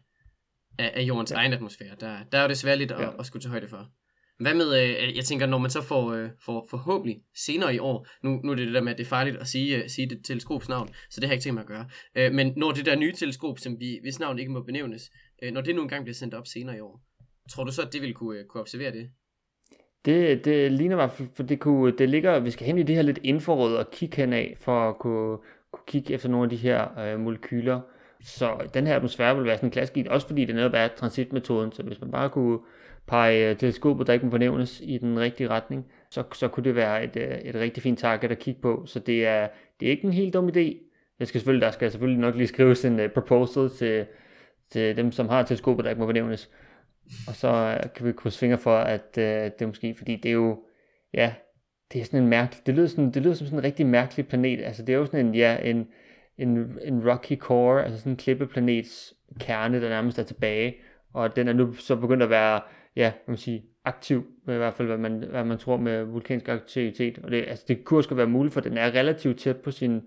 af, 0.79 0.91
af 0.95 1.01
jordens 1.01 1.31
ja. 1.31 1.37
egen 1.37 1.53
atmosfære. 1.53 1.95
Der, 1.99 2.17
der 2.31 2.37
er 2.37 2.41
jo 2.41 2.49
desværre 2.49 2.77
lidt 2.77 2.91
at, 2.91 3.01
ja. 3.01 3.09
at 3.19 3.25
skulle 3.25 3.43
tage 3.43 3.51
højde 3.51 3.67
for. 3.67 3.91
Hvad 4.39 4.53
med, 4.53 4.81
øh, 4.81 5.15
jeg 5.15 5.25
tænker, 5.25 5.45
når 5.45 5.57
man 5.57 5.71
så 5.71 5.81
får, 5.81 6.13
øh, 6.13 6.29
får 6.45 6.67
forhåbentlig 6.69 7.21
senere 7.35 7.75
i 7.75 7.79
år, 7.79 8.07
nu, 8.23 8.39
nu 8.43 8.51
er 8.51 8.55
det 8.55 8.67
det 8.67 8.73
der 8.73 8.81
med, 8.81 8.91
at 8.91 8.97
det 8.97 9.03
er 9.03 9.09
farligt 9.09 9.37
at 9.37 9.47
sige, 9.47 9.83
øh, 9.83 9.89
sige 9.89 10.09
det 10.09 10.19
teleskops 10.25 10.69
navn, 10.69 10.89
så 11.09 11.19
det 11.21 11.23
har 11.27 11.31
jeg 11.31 11.35
ikke 11.35 11.43
tænkt 11.43 11.53
mig 11.53 11.61
at 11.61 11.67
gøre. 11.67 11.85
Øh, 12.15 12.33
men 12.33 12.53
når 12.57 12.71
det 12.71 12.85
der 12.85 12.95
nye 12.95 13.11
teleskop, 13.11 13.59
som 13.59 13.79
vi, 13.79 13.99
hvis 14.01 14.19
navn 14.19 14.39
ikke 14.39 14.51
må 14.51 14.61
benævnes, 14.61 15.11
øh, 15.43 15.53
når 15.53 15.61
det 15.61 15.75
nu 15.75 15.81
engang 15.81 16.03
bliver 16.03 16.15
sendt 16.15 16.33
op 16.33 16.47
senere 16.47 16.77
i 16.77 16.79
år, 16.79 17.01
tror 17.51 17.63
du 17.63 17.71
så, 17.71 17.81
at 17.81 17.93
det 17.93 18.01
ville 18.01 18.13
kunne, 18.13 18.39
øh, 18.39 18.45
kunne 18.45 18.61
observere 18.61 18.91
det? 18.91 19.09
Det, 20.05 20.45
det 20.45 20.71
ligner 20.71 20.95
mig, 20.95 21.11
for 21.35 21.43
det, 21.43 21.59
kunne, 21.59 21.97
det 21.97 22.09
ligger, 22.09 22.39
vi 22.39 22.51
skal 22.51 22.67
hen 22.67 22.77
i 22.77 22.83
det 22.83 22.95
her 22.95 23.01
lidt 23.01 23.19
infrarød 23.23 23.75
og 23.75 23.91
kigge 23.91 24.15
henad, 24.15 24.45
for 24.59 24.89
at 24.89 24.97
kunne, 24.99 25.37
kunne 25.71 25.83
kigge 25.87 26.13
efter 26.13 26.29
nogle 26.29 26.43
af 26.43 26.49
de 26.49 26.55
her 26.55 26.99
øh, 26.99 27.19
molekyler. 27.19 27.81
Så 28.23 28.69
den 28.73 28.87
her 28.87 28.95
atmosfære 28.95 29.35
vil 29.35 29.45
være 29.45 29.57
sådan 29.57 29.67
en 29.67 29.71
klassisk, 29.71 30.07
også 30.09 30.27
fordi 30.27 30.45
det 30.45 30.55
netop 30.55 30.71
er 30.75 30.87
transitmetoden, 30.87 31.71
så 31.71 31.83
hvis 31.83 32.01
man 32.01 32.11
bare 32.11 32.29
kunne 32.29 32.59
pege 33.07 33.49
øh, 33.49 33.57
teleskopet, 33.57 34.07
der 34.07 34.13
ikke 34.13 34.25
må 34.25 34.31
fornævnes, 34.31 34.81
i 34.83 34.97
den 34.97 35.19
rigtige 35.19 35.49
retning, 35.49 35.85
så, 36.09 36.23
så 36.33 36.47
kunne 36.47 36.63
det 36.63 36.75
være 36.75 37.03
et, 37.03 37.15
øh, 37.15 37.37
et 37.37 37.55
rigtig 37.55 37.83
fint 37.83 37.99
target 37.99 38.31
at 38.31 38.39
kigge 38.39 38.61
på. 38.61 38.83
Så 38.85 38.99
det 38.99 39.25
er, 39.25 39.47
det 39.79 39.85
er 39.85 39.89
ikke 39.89 40.05
en 40.05 40.13
helt 40.13 40.33
dum 40.33 40.47
idé. 40.47 40.77
Jeg 41.19 41.27
skal 41.27 41.41
selvfølgelig, 41.41 41.65
der 41.65 41.71
skal 41.71 41.91
selvfølgelig 41.91 42.21
nok 42.21 42.35
lige 42.35 42.47
skrives 42.47 42.85
en 42.85 42.99
uh, 42.99 43.07
proposal 43.07 43.69
til, 43.69 44.05
til 44.69 44.97
dem, 44.97 45.11
som 45.11 45.29
har 45.29 45.43
teleskopet, 45.43 45.83
der 45.83 45.89
ikke 45.89 46.01
må 46.01 46.07
benævnes. 46.07 46.49
Og 47.27 47.35
så 47.35 47.79
uh, 47.83 47.93
kan 47.93 48.05
vi 48.07 48.11
krydse 48.11 48.39
fingre 48.39 48.57
for, 48.57 48.77
at 48.77 49.05
uh, 49.17 49.23
det 49.23 49.61
er 49.61 49.67
måske, 49.67 49.95
fordi 49.97 50.15
det 50.15 50.29
er 50.29 50.33
jo, 50.33 50.63
ja, 51.13 51.33
det 51.93 52.01
er 52.01 52.05
sådan 52.05 52.23
en 52.23 52.29
mærkelig, 52.29 52.65
det 52.65 52.75
lyder, 52.75 52.87
sådan, 52.87 53.11
det 53.11 53.21
lyder 53.21 53.33
som 53.33 53.47
sådan 53.47 53.59
en 53.59 53.65
rigtig 53.65 53.85
mærkelig 53.85 54.27
planet. 54.27 54.63
Altså 54.63 54.83
det 54.83 54.93
er 54.93 54.97
jo 54.97 55.05
sådan 55.05 55.25
en, 55.25 55.35
ja, 55.35 55.57
en, 55.63 55.87
en, 56.37 56.79
en 56.81 57.09
rocky 57.09 57.37
core, 57.37 57.83
altså 57.83 57.99
sådan 57.99 58.11
en 58.11 58.17
klippeplanets 58.17 59.13
kerne, 59.39 59.81
der 59.81 59.89
nærmest 59.89 60.19
er 60.19 60.23
tilbage. 60.23 60.75
Og 61.13 61.35
den 61.35 61.47
er 61.47 61.53
nu 61.53 61.73
så 61.73 61.95
begyndt 61.95 62.23
at 62.23 62.29
være 62.29 62.61
ja, 62.95 63.13
man 63.27 63.37
sige, 63.37 63.63
aktiv, 63.85 64.25
i 64.47 64.51
hvert 64.51 64.73
fald 64.73 64.87
hvad 64.87 64.97
man, 64.97 65.23
hvad 65.29 65.43
man 65.43 65.57
tror 65.57 65.77
med 65.77 66.03
vulkansk 66.03 66.47
aktivitet. 66.47 67.17
Og 67.17 67.31
det, 67.31 67.45
altså, 67.47 67.65
det 67.67 67.83
kunne 67.83 67.99
også 67.99 68.15
være 68.15 68.27
muligt, 68.27 68.53
for 68.53 68.61
den 68.61 68.77
er 68.77 68.91
relativt 68.91 69.39
tæt 69.39 69.57
på 69.57 69.71
sin, 69.71 70.01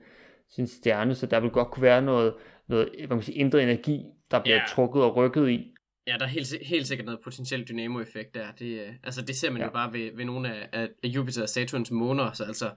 sin 0.49 0.67
stjerne, 0.67 1.15
så 1.15 1.27
der 1.27 1.41
vil 1.41 1.51
godt 1.51 1.71
kunne 1.71 1.83
være 1.83 2.03
noget, 2.03 2.35
noget 2.69 2.89
hvad 2.99 3.17
man 3.17 3.23
siger, 3.23 3.41
indre 3.41 3.63
energi, 3.63 4.05
der 4.31 4.43
bliver 4.43 4.57
ja. 4.57 4.63
trukket 4.69 5.03
og 5.03 5.17
rykket 5.17 5.49
i. 5.49 5.75
Ja, 6.07 6.17
der 6.19 6.25
er 6.25 6.29
helt, 6.29 6.55
helt 6.63 6.87
sikkert 6.87 7.05
noget 7.05 7.21
potentielt 7.25 7.69
dynamo-effekt 7.69 8.35
der. 8.35 8.53
Det, 8.59 8.81
altså, 9.05 9.23
det 9.23 9.37
ser 9.37 9.51
man 9.51 9.61
ja. 9.61 9.65
jo 9.65 9.73
bare 9.73 9.93
ved, 9.93 10.11
ved 10.17 10.25
nogle 10.25 10.55
af, 10.55 10.89
af 11.03 11.09
Jupiter 11.09 11.43
og 11.43 11.49
Saturns 11.49 11.91
måner, 11.91 12.33
så 12.33 12.45
altså, 12.45 12.71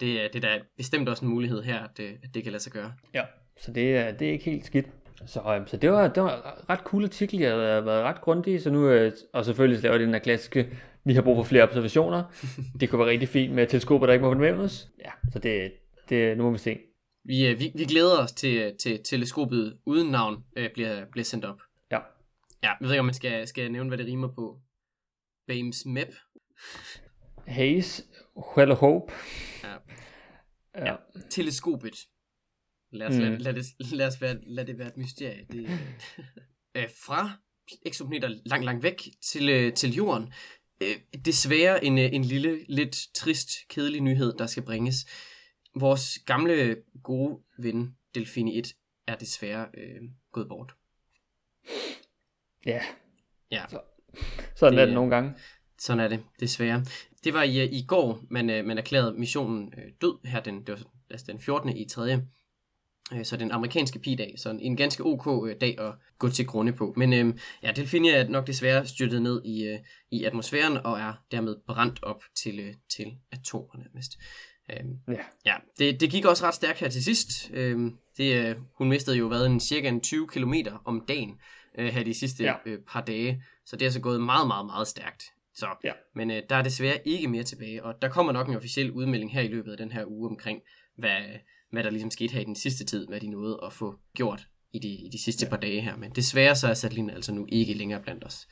det, 0.00 0.30
det 0.32 0.44
er 0.44 0.48
da 0.48 0.60
bestemt 0.76 1.08
også 1.08 1.24
en 1.24 1.30
mulighed 1.30 1.62
her, 1.62 1.78
at 1.80 1.90
det, 1.96 2.18
at 2.22 2.34
det 2.34 2.42
kan 2.42 2.52
lade 2.52 2.62
sig 2.62 2.72
gøre. 2.72 2.92
Ja, 3.14 3.22
så 3.56 3.72
det, 3.72 3.96
er, 3.96 4.12
det 4.12 4.28
er 4.28 4.32
ikke 4.32 4.44
helt 4.44 4.64
skidt. 4.64 4.86
Så, 5.26 5.40
øh, 5.40 5.68
så 5.68 5.76
det, 5.76 5.90
var, 5.90 6.08
det 6.08 6.22
var 6.22 6.64
ret 6.70 6.80
cool 6.80 7.04
artikel, 7.04 7.40
jeg 7.40 7.50
har 7.50 7.80
været 7.80 8.04
ret 8.04 8.20
grundig, 8.20 8.62
så 8.62 8.70
nu, 8.70 8.88
øh, 8.88 9.12
og 9.32 9.44
selvfølgelig 9.44 9.82
laver 9.82 9.98
det 9.98 10.06
den 10.06 10.14
her 10.14 10.20
klassiske, 10.20 10.78
vi 11.04 11.14
har 11.14 11.22
brug 11.22 11.36
for 11.36 11.42
flere 11.42 11.62
observationer. 11.62 12.22
det 12.80 12.90
kunne 12.90 12.98
være 12.98 13.08
rigtig 13.08 13.28
fint 13.28 13.54
med 13.54 13.66
teleskoper, 13.66 14.06
der 14.06 14.12
ikke 14.12 14.24
må 14.24 14.34
benævnes. 14.34 14.88
Ja, 14.98 15.10
så 15.32 15.38
det, 15.38 15.72
det, 16.08 16.36
nu 16.36 16.42
må 16.42 16.50
vi 16.50 16.58
se. 16.58 16.78
Vi, 17.24 17.46
øh, 17.46 17.60
vi, 17.60 17.72
vi 17.74 17.84
glæder 17.84 18.22
os 18.22 18.32
til, 18.32 18.76
til 18.82 19.00
teleskopet 19.04 19.78
uden 19.86 20.10
navn 20.10 20.44
øh, 20.56 20.70
bliver, 20.74 21.04
bliver 21.12 21.24
sendt 21.24 21.44
op. 21.44 21.60
Ja. 21.90 21.98
Ja, 22.62 22.68
jeg 22.68 22.76
ved 22.80 22.90
ikke, 22.90 23.00
om 23.00 23.06
man 23.06 23.14
skal, 23.14 23.46
skal 23.46 23.72
nævne, 23.72 23.88
hvad 23.88 23.98
det 23.98 24.06
rimer 24.06 24.28
på. 24.28 24.60
Bames 25.46 25.86
Map. 25.86 26.08
Haze, 27.46 28.02
Well 28.56 28.74
Hope. 28.74 29.12
Ja. 29.64 30.84
ja. 30.86 30.96
teleskopet. 31.30 31.94
Lad 32.90 33.06
os, 33.06 33.14
mm. 33.14 33.20
lad, 33.20 33.38
lad, 33.38 33.54
det, 33.54 33.92
lad, 33.92 34.06
os 34.06 34.20
være, 34.20 34.36
lad 34.42 34.64
det 34.64 34.78
være 34.78 34.88
et 34.88 34.96
mysterie. 34.96 35.46
Det, 35.52 35.70
øh, 36.74 36.88
fra 37.06 37.30
eksoplaneter 37.86 38.28
langt, 38.44 38.64
langt 38.64 38.82
væk 38.82 39.08
til, 39.22 39.48
øh, 39.48 39.72
til 39.74 39.94
jorden. 39.94 40.32
Øh, 40.80 40.96
desværre 41.24 41.84
en, 41.84 41.98
øh, 41.98 42.12
en 42.12 42.24
lille, 42.24 42.64
lidt 42.68 43.06
trist, 43.14 43.50
kedelig 43.68 44.00
nyhed, 44.00 44.32
der 44.38 44.46
skal 44.46 44.62
bringes. 44.62 45.06
Vores 45.74 46.18
gamle, 46.26 46.76
gode 47.02 47.38
ven, 47.58 47.96
Delfini 48.14 48.58
1, 48.58 48.74
er 49.06 49.16
desværre 49.16 49.68
øh, 49.74 50.00
gået 50.32 50.48
bort. 50.48 50.74
Ja. 52.66 52.82
Ja. 53.50 53.64
Så, 53.68 53.80
sådan 54.56 54.74
det, 54.74 54.82
er 54.82 54.86
det 54.86 54.94
nogle 54.94 55.14
gange. 55.14 55.34
Sådan 55.78 56.00
er 56.00 56.08
det, 56.08 56.24
desværre. 56.40 56.84
Det 57.24 57.34
var 57.34 57.42
i, 57.42 57.64
i 57.64 57.84
går, 57.88 58.20
man, 58.30 58.50
øh, 58.50 58.64
man 58.64 58.78
erklærede 58.78 59.12
missionen 59.12 59.72
øh, 59.78 59.92
død 60.00 60.26
her 60.26 60.40
den, 60.40 60.66
det 60.66 60.68
var 60.68 60.80
altså 61.10 61.26
den 61.28 61.40
14. 61.40 61.76
i 61.76 61.88
3. 61.88 62.22
Øh, 63.12 63.24
så 63.24 63.36
den 63.36 63.50
amerikanske 63.50 63.98
pi-dag, 63.98 64.34
så 64.36 64.58
en, 64.60 64.76
ganske 64.76 65.04
ok 65.04 65.48
øh, 65.48 65.56
dag 65.60 65.80
at 65.80 65.94
gå 66.18 66.28
til 66.28 66.46
grunde 66.46 66.72
på. 66.72 66.94
Men 66.96 67.12
øh, 67.12 67.34
ja, 67.62 67.72
Delfinia 67.72 68.12
er 68.12 68.28
nok 68.28 68.46
desværre 68.46 68.86
styrtet 68.86 69.22
ned 69.22 69.44
i, 69.44 69.64
øh, 69.66 69.78
i 70.10 70.24
atmosfæren 70.24 70.76
og 70.76 71.00
er 71.00 71.12
dermed 71.30 71.56
brændt 71.66 72.02
op 72.02 72.22
til, 72.34 72.60
øh, 72.60 72.74
til 72.96 73.06
atomer 73.32 73.76
nærmest. 73.76 74.18
Øh, 74.70 75.14
ja, 75.16 75.24
ja 75.44 75.54
det, 75.78 76.00
det 76.00 76.10
gik 76.10 76.24
også 76.24 76.46
ret 76.46 76.54
stærkt 76.54 76.78
her 76.78 76.88
til 76.88 77.04
sidst. 77.04 77.50
Øh, 77.52 77.90
det, 78.16 78.34
øh, 78.34 78.56
hun 78.74 78.88
mistede 78.88 79.16
jo 79.16 79.26
været 79.26 79.46
en 79.46 79.60
cirka 79.60 79.88
en 79.88 80.00
20 80.00 80.28
km 80.28 80.54
om 80.84 81.04
dagen 81.08 81.38
øh, 81.78 81.88
her 81.88 82.04
de 82.04 82.14
sidste 82.14 82.44
ja. 82.44 82.54
øh, 82.66 82.78
par 82.88 83.00
dage, 83.00 83.42
så 83.66 83.76
det 83.76 83.82
er 83.82 83.86
altså 83.86 84.00
gået 84.00 84.20
meget, 84.20 84.46
meget, 84.46 84.66
meget 84.66 84.88
stærkt. 84.88 85.22
Så, 85.54 85.66
ja. 85.84 85.92
Men 86.14 86.30
øh, 86.30 86.42
der 86.50 86.56
er 86.56 86.62
desværre 86.62 86.98
ikke 87.04 87.28
mere 87.28 87.42
tilbage, 87.42 87.84
og 87.84 87.94
der 88.02 88.08
kommer 88.08 88.32
nok 88.32 88.48
en 88.48 88.56
officiel 88.56 88.90
udmelding 88.90 89.32
her 89.32 89.40
i 89.40 89.48
løbet 89.48 89.70
af 89.70 89.76
den 89.76 89.92
her 89.92 90.04
uge 90.06 90.30
omkring, 90.30 90.62
hvad, 90.96 91.20
hvad 91.72 91.84
der 91.84 91.90
ligesom 91.90 92.10
skete 92.10 92.32
her 92.32 92.40
i 92.40 92.44
den 92.44 92.56
sidste 92.56 92.84
tid, 92.84 93.06
hvad 93.06 93.20
de 93.20 93.26
nåede 93.26 93.60
at 93.66 93.72
få 93.72 93.94
gjort 94.14 94.46
i 94.72 94.78
de, 94.78 94.88
i 94.88 95.08
de 95.12 95.22
sidste 95.22 95.46
ja. 95.46 95.50
par 95.50 95.56
dage 95.56 95.80
her. 95.80 95.96
Men 95.96 96.10
desværre 96.10 96.56
så 96.56 96.68
er 96.68 96.74
Satellin 96.74 97.10
altså 97.10 97.32
nu 97.32 97.46
ikke 97.48 97.74
længere 97.74 98.00
blandt 98.02 98.24
os. 98.24 98.48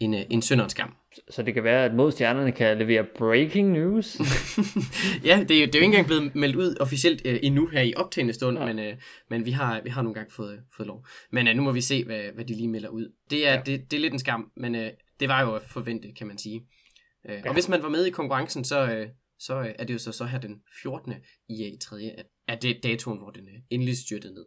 En, 0.00 0.14
øh, 0.14 0.20
en 0.30 0.42
synderens 0.42 0.72
skam. 0.72 0.94
Så 1.30 1.42
det 1.42 1.54
kan 1.54 1.64
være, 1.64 1.84
at 1.84 1.94
modstjernerne 1.94 2.52
kan 2.52 2.78
levere 2.78 3.06
breaking 3.18 3.72
news? 3.72 4.16
ja, 5.24 5.44
det 5.48 5.56
er, 5.56 5.60
jo, 5.60 5.66
det 5.66 5.74
er 5.74 5.78
jo 5.78 5.82
ikke 5.82 5.84
engang 5.84 6.06
blevet 6.06 6.34
meldt 6.34 6.56
ud 6.56 6.76
officielt 6.80 7.26
uh, 7.26 7.32
endnu 7.42 7.66
her 7.66 7.80
i 7.80 7.94
optagende 7.96 8.34
stund, 8.34 8.58
ja. 8.58 8.72
men, 8.72 8.78
uh, 8.78 8.98
men 9.30 9.44
vi 9.44 9.50
har, 9.50 9.80
vi 9.84 9.90
har 9.90 10.02
nogle 10.02 10.14
gange 10.14 10.32
fået, 10.32 10.60
fået 10.76 10.86
lov. 10.86 11.06
Men 11.32 11.48
uh, 11.48 11.54
nu 11.54 11.62
må 11.62 11.72
vi 11.72 11.80
se, 11.80 12.04
hvad, 12.04 12.22
hvad 12.34 12.44
de 12.44 12.54
lige 12.54 12.68
melder 12.68 12.88
ud. 12.88 13.12
Det 13.30 13.48
er, 13.48 13.52
ja. 13.52 13.62
det, 13.66 13.90
det 13.90 13.96
er 13.96 14.00
lidt 14.00 14.12
en 14.12 14.18
skam, 14.18 14.50
men 14.56 14.74
uh, 14.74 14.86
det 15.20 15.28
var 15.28 15.42
jo 15.42 15.54
at 15.54 15.62
forvente, 15.62 16.12
kan 16.12 16.26
man 16.26 16.38
sige. 16.38 16.60
Uh, 17.24 17.30
ja. 17.30 17.48
Og 17.48 17.52
hvis 17.52 17.68
man 17.68 17.82
var 17.82 17.88
med 17.88 18.04
i 18.04 18.10
konkurrencen, 18.10 18.64
så, 18.64 18.84
uh, 18.84 19.08
så 19.38 19.60
uh, 19.60 19.66
er 19.78 19.84
det 19.84 19.94
jo 19.94 19.98
så, 19.98 20.12
så 20.12 20.24
her 20.24 20.38
den 20.38 20.62
14. 20.82 21.14
i 21.48 21.78
3. 21.80 21.96
at 22.18 22.26
er 22.48 22.56
det 22.56 22.82
datoen, 22.82 23.18
hvor 23.18 23.30
den 23.30 23.48
øh, 23.48 23.60
endelig 23.70 23.96
styrtede 23.96 24.34
ned. 24.34 24.46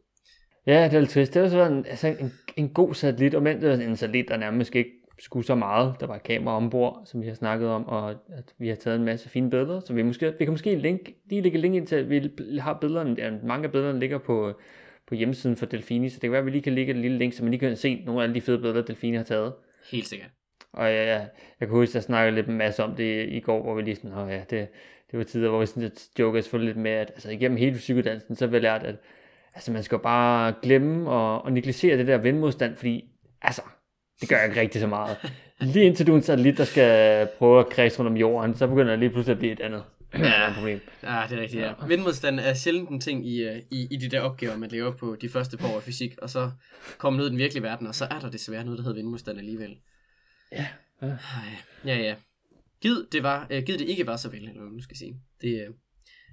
Ja, 0.68 0.84
det 0.84 0.94
er 0.94 1.00
lidt 1.00 1.10
trist. 1.10 1.34
Det 1.34 1.42
var 1.42 1.50
så 1.50 1.66
en, 1.66 1.86
altså 1.86 2.08
en, 2.08 2.34
en 2.58 2.70
god 2.70 2.94
satellit, 2.94 3.36
og 3.36 3.44
men 3.44 3.62
det 3.62 3.70
var 3.70 3.76
en 3.76 3.96
satellit, 3.96 4.28
der 4.28 4.38
nærmest 4.38 4.76
ikke 4.76 4.92
skulle 5.20 5.46
så 5.46 5.56
meget. 5.56 5.96
Der 6.00 6.08
var 6.08 6.16
et 6.16 6.24
kamera 6.24 6.56
ombord, 6.56 7.02
som 7.06 7.22
vi 7.22 7.28
har 7.28 7.34
snakket 7.34 7.70
om, 7.70 7.86
og 7.86 8.12
at 8.12 8.54
vi 8.60 8.68
har 8.68 8.76
taget 8.76 9.00
en 9.00 9.06
masse 9.06 9.30
fine 9.30 9.50
billeder, 9.50 9.80
så 9.80 9.94
vi, 9.94 10.04
måske, 10.04 10.34
vi 10.40 10.46
kan 10.46 10.54
måske 10.54 10.76
link, 10.76 11.10
lige 11.30 11.42
lægge 11.42 11.58
link 11.58 11.76
ind 11.76 11.88
til, 11.88 11.96
at 11.96 12.10
vi 12.10 12.30
har 12.60 12.78
billederne, 12.82 13.16
ja, 13.18 13.32
mange 13.44 13.66
af 13.66 13.72
billederne 13.72 14.00
ligger 14.00 14.18
på, 14.18 14.54
på 15.08 15.16
hjemmesiden 15.16 15.56
for 15.56 15.66
Delfini, 15.66 16.10
så 16.10 16.16
det 16.16 16.22
kan 16.22 16.32
være, 16.32 16.40
at 16.40 16.46
vi 16.46 16.52
lige 16.52 16.62
kan 16.62 16.74
lægge 16.74 16.94
et 16.94 17.00
lille 17.00 17.18
link, 17.18 17.34
så 17.34 17.44
man 17.44 17.52
lige 17.52 17.60
kan 17.60 17.78
se 17.78 18.04
nogle 18.06 18.22
af 18.22 18.24
alle 18.24 18.36
de 18.36 18.42
fede 18.42 18.58
billeder, 18.58 18.82
Delfini 18.82 19.18
har 19.18 19.24
taget. 19.24 19.54
Helt 19.92 20.08
sikkert. 20.08 20.30
Og 20.74 20.88
ja, 20.88 21.16
ja, 21.16 21.20
jeg 21.60 21.68
kan 21.68 21.70
huske, 21.70 21.92
at 21.92 21.96
jeg 21.96 22.04
snakkede 22.04 22.36
lidt 22.36 22.48
en 22.48 22.58
masse 22.58 22.84
om 22.84 22.96
det 22.96 23.30
i 23.30 23.40
går, 23.40 23.64
hvor 23.64 23.76
vi 23.76 23.82
lige 23.82 23.96
sådan, 23.96 24.30
ja, 24.30 24.44
det, 24.50 24.68
det 25.12 25.20
var 25.20 25.24
tider, 25.24 25.50
hvor 25.50 25.60
vi 25.60 25.66
sådan 25.66 25.84
lidt 25.84 26.20
joker 26.20 26.42
selvfølgelig 26.42 26.74
lidt 26.74 26.84
med, 26.84 26.92
at 26.92 27.12
altså, 27.12 27.30
igennem 27.30 27.58
hele 27.58 27.78
psykodansen, 27.78 28.36
så 28.36 28.46
har 28.46 28.52
vi 28.52 28.60
lært, 28.60 28.84
at 28.84 28.96
altså, 29.56 29.72
man 29.72 29.84
skal 29.84 29.96
jo 29.96 30.02
bare 30.02 30.54
glemme 30.62 31.10
og, 31.10 31.42
og 31.42 31.52
negligere 31.52 31.98
det 31.98 32.08
der 32.08 32.18
vindmodstand, 32.18 32.76
fordi 32.76 33.06
altså, 33.42 33.62
det 34.22 34.30
gør 34.30 34.36
jeg 34.36 34.46
ikke 34.46 34.62
rigtig 34.62 34.82
så 34.82 34.88
meget. 34.88 35.18
Lige 35.62 35.86
indtil 35.86 36.08
du 36.08 36.12
er 36.12 36.16
en 36.16 36.24
satellit, 36.24 36.58
der 36.58 36.64
skal 36.64 37.28
prøve 37.38 37.60
at 37.60 37.70
kredse 37.70 38.00
rundt 38.00 38.10
om 38.10 38.18
jorden, 38.18 38.56
så 38.56 38.68
begynder 38.68 38.92
det 38.92 39.00
lige 39.00 39.10
pludselig 39.10 39.34
at 39.34 39.40
blive 39.40 39.52
et 39.52 39.60
andet 39.60 39.84
ja, 40.14 40.54
problem. 40.56 40.80
Ja, 41.04 41.24
det 41.30 41.38
er 41.38 41.42
rigtigt, 41.42 41.62
ja. 41.62 41.74
Vindmodstand 41.88 42.40
er 42.40 42.54
sjældent 42.54 42.90
en 42.90 43.00
ting 43.00 43.28
i, 43.28 43.44
øh, 43.44 43.62
i, 43.72 43.88
i 43.92 43.98
de 43.98 44.10
der 44.10 44.22
opgaver, 44.22 44.58
man 44.58 44.70
laver 44.70 44.92
på 44.92 45.16
de 45.22 45.30
første 45.30 45.58
par 45.58 45.68
år 45.68 45.76
af 45.76 45.84
fysik, 45.84 46.16
og 46.22 46.30
så 46.30 46.52
kommer 46.98 47.22
ud 47.22 47.28
i 47.28 47.30
den 47.30 47.38
virkelige 47.38 47.64
verden, 47.64 47.88
og 47.88 47.96
så 47.96 48.06
er 48.06 48.20
der 48.20 48.30
desværre 48.30 48.64
noget, 48.64 48.78
der 48.78 48.84
hedder 48.84 48.96
vindmodstand 48.96 49.40
alligevel. 49.40 49.78
Ja. 50.52 50.68
Ja, 51.02 51.18
ja. 51.86 51.98
ja. 51.98 52.16
Gid 52.82 53.04
det, 53.12 53.24
var, 53.24 53.48
uh, 53.52 53.64
gid 53.64 53.78
det 53.78 53.88
ikke 53.88 54.08
var 54.08 54.18
så 54.18 54.30
vel, 54.30 54.48
eller 54.48 54.62
hvad 54.62 54.72
man 54.72 54.82
skal 54.82 54.98
sige. 54.98 55.16
Det, 55.42 55.68
uh, 55.70 55.76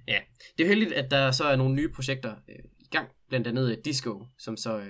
ja. 0.07 0.19
det 0.57 0.63
er 0.63 0.67
heldigt, 0.67 0.93
at 0.93 1.11
der 1.11 1.31
så 1.31 1.43
er 1.43 1.55
nogle 1.55 1.75
nye 1.75 1.89
projekter 1.89 2.31
uh, 2.31 2.55
i 2.79 2.87
gang, 2.91 3.07
blandt 3.29 3.47
andet 3.47 3.77
uh, 3.77 3.83
Disco, 3.85 4.25
som 4.37 4.57
så 4.57 4.77
uh, 4.77 4.83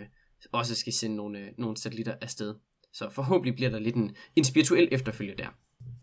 også 0.52 0.76
skal 0.76 0.94
sende 0.94 1.16
nogle, 1.16 1.40
uh, 1.40 1.48
nogle 1.58 1.78
satellitter 1.78 2.16
afsted. 2.22 2.56
Så 2.94 3.10
forhåbentlig 3.10 3.56
bliver 3.56 3.70
der 3.70 3.80
lidt 3.80 3.96
en, 3.96 4.16
en 4.36 4.44
spirituel 4.44 4.88
efterfølge 4.92 5.36
der. 5.38 5.48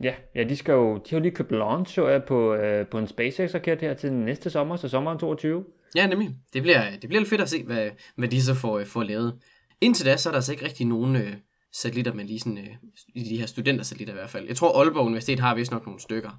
Ja, 0.02 0.14
ja 0.34 0.44
de, 0.44 0.56
skal 0.56 0.72
jo, 0.72 0.96
de 0.96 1.10
har 1.10 1.16
jo 1.16 1.22
lige 1.22 1.34
købt 1.34 1.50
launch, 1.52 1.94
så 1.94 2.08
jeg, 2.08 2.24
på, 2.24 2.54
uh, 2.54 2.86
på 2.90 2.98
en 2.98 3.06
SpaceX-raket 3.06 3.80
her 3.80 3.94
til 3.94 4.12
næste 4.12 4.50
sommer, 4.50 4.76
så 4.76 4.88
sommeren 4.88 5.18
22. 5.18 5.64
Ja, 5.94 6.06
nemlig. 6.06 6.30
Det 6.52 6.62
bliver, 6.62 6.90
det 6.90 7.08
bliver 7.08 7.20
lidt 7.20 7.30
fedt 7.30 7.40
at 7.40 7.48
se, 7.48 7.64
hvad, 7.64 7.90
hvad 8.16 8.28
de 8.28 8.42
så 8.42 8.54
får, 8.54 8.80
uh, 8.80 8.86
får 8.86 9.02
lavet. 9.02 9.38
Indtil 9.80 10.06
da, 10.06 10.16
så 10.16 10.28
er 10.28 10.30
der 10.30 10.38
altså 10.38 10.52
ikke 10.52 10.64
rigtig 10.64 10.86
nogen... 10.86 11.16
Uh, 11.16 11.32
satellitter, 11.74 12.14
men 12.14 12.26
lige 12.26 12.40
sådan, 12.40 12.58
øh, 12.58 12.74
i 13.14 13.22
de 13.22 13.38
her 13.38 13.46
studentersatellitter 13.46 14.14
i 14.14 14.18
hvert 14.18 14.30
fald. 14.30 14.46
Jeg 14.46 14.56
tror, 14.56 14.80
Aalborg 14.80 15.06
Universitet 15.06 15.40
har 15.40 15.54
vist 15.54 15.72
nok 15.72 15.86
nogle 15.86 16.00
stykker. 16.00 16.30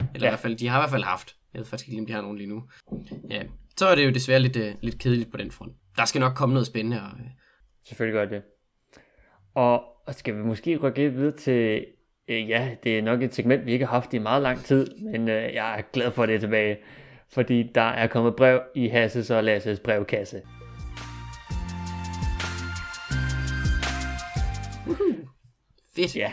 Eller 0.00 0.26
ja. 0.26 0.26
i 0.26 0.30
hvert 0.30 0.40
fald, 0.40 0.56
de 0.56 0.68
har 0.68 0.78
i 0.78 0.80
hvert 0.80 0.90
fald 0.90 1.04
haft. 1.04 1.36
Jeg 1.54 1.58
ved 1.60 1.66
faktisk 1.66 1.88
ikke, 1.88 2.00
om 2.00 2.06
de 2.06 2.12
har 2.12 2.22
nogen 2.22 2.38
lige 2.38 2.48
nu. 2.48 2.62
Ja, 3.30 3.42
så 3.76 3.86
er 3.86 3.94
det 3.94 4.06
jo 4.06 4.10
desværre 4.10 4.40
lidt, 4.40 4.56
øh, 4.56 4.74
lidt 4.80 4.98
kedeligt 4.98 5.30
på 5.30 5.36
den 5.36 5.50
front. 5.50 5.72
Der 5.96 6.04
skal 6.04 6.20
nok 6.20 6.34
komme 6.34 6.52
noget 6.52 6.66
spændende. 6.66 7.00
Og, 7.02 7.18
øh... 7.18 7.26
Selvfølgelig 7.84 8.18
gør 8.18 8.36
det. 8.36 8.42
Og, 9.54 9.84
og 10.06 10.14
skal 10.14 10.36
vi 10.36 10.42
måske 10.42 10.76
rykke 10.76 11.12
videre 11.12 11.36
til, 11.36 11.84
øh, 12.28 12.48
ja, 12.48 12.76
det 12.82 12.98
er 12.98 13.02
nok 13.02 13.22
et 13.22 13.34
segment, 13.34 13.66
vi 13.66 13.72
ikke 13.72 13.86
har 13.86 13.92
haft 13.92 14.14
i 14.14 14.18
meget 14.18 14.42
lang 14.42 14.64
tid, 14.64 14.86
men 15.12 15.28
øh, 15.28 15.54
jeg 15.54 15.78
er 15.78 15.82
glad 15.92 16.10
for, 16.10 16.22
at 16.22 16.28
det 16.28 16.34
er 16.34 16.40
tilbage. 16.40 16.78
Fordi 17.32 17.70
der 17.74 17.80
er 17.80 18.06
kommet 18.06 18.36
brev 18.36 18.60
i 18.74 18.88
Hasses 18.88 19.30
og 19.30 19.44
Lasses 19.44 19.80
brevkasse. 19.80 20.42
Fedt. 25.96 26.16
Ja, 26.16 26.32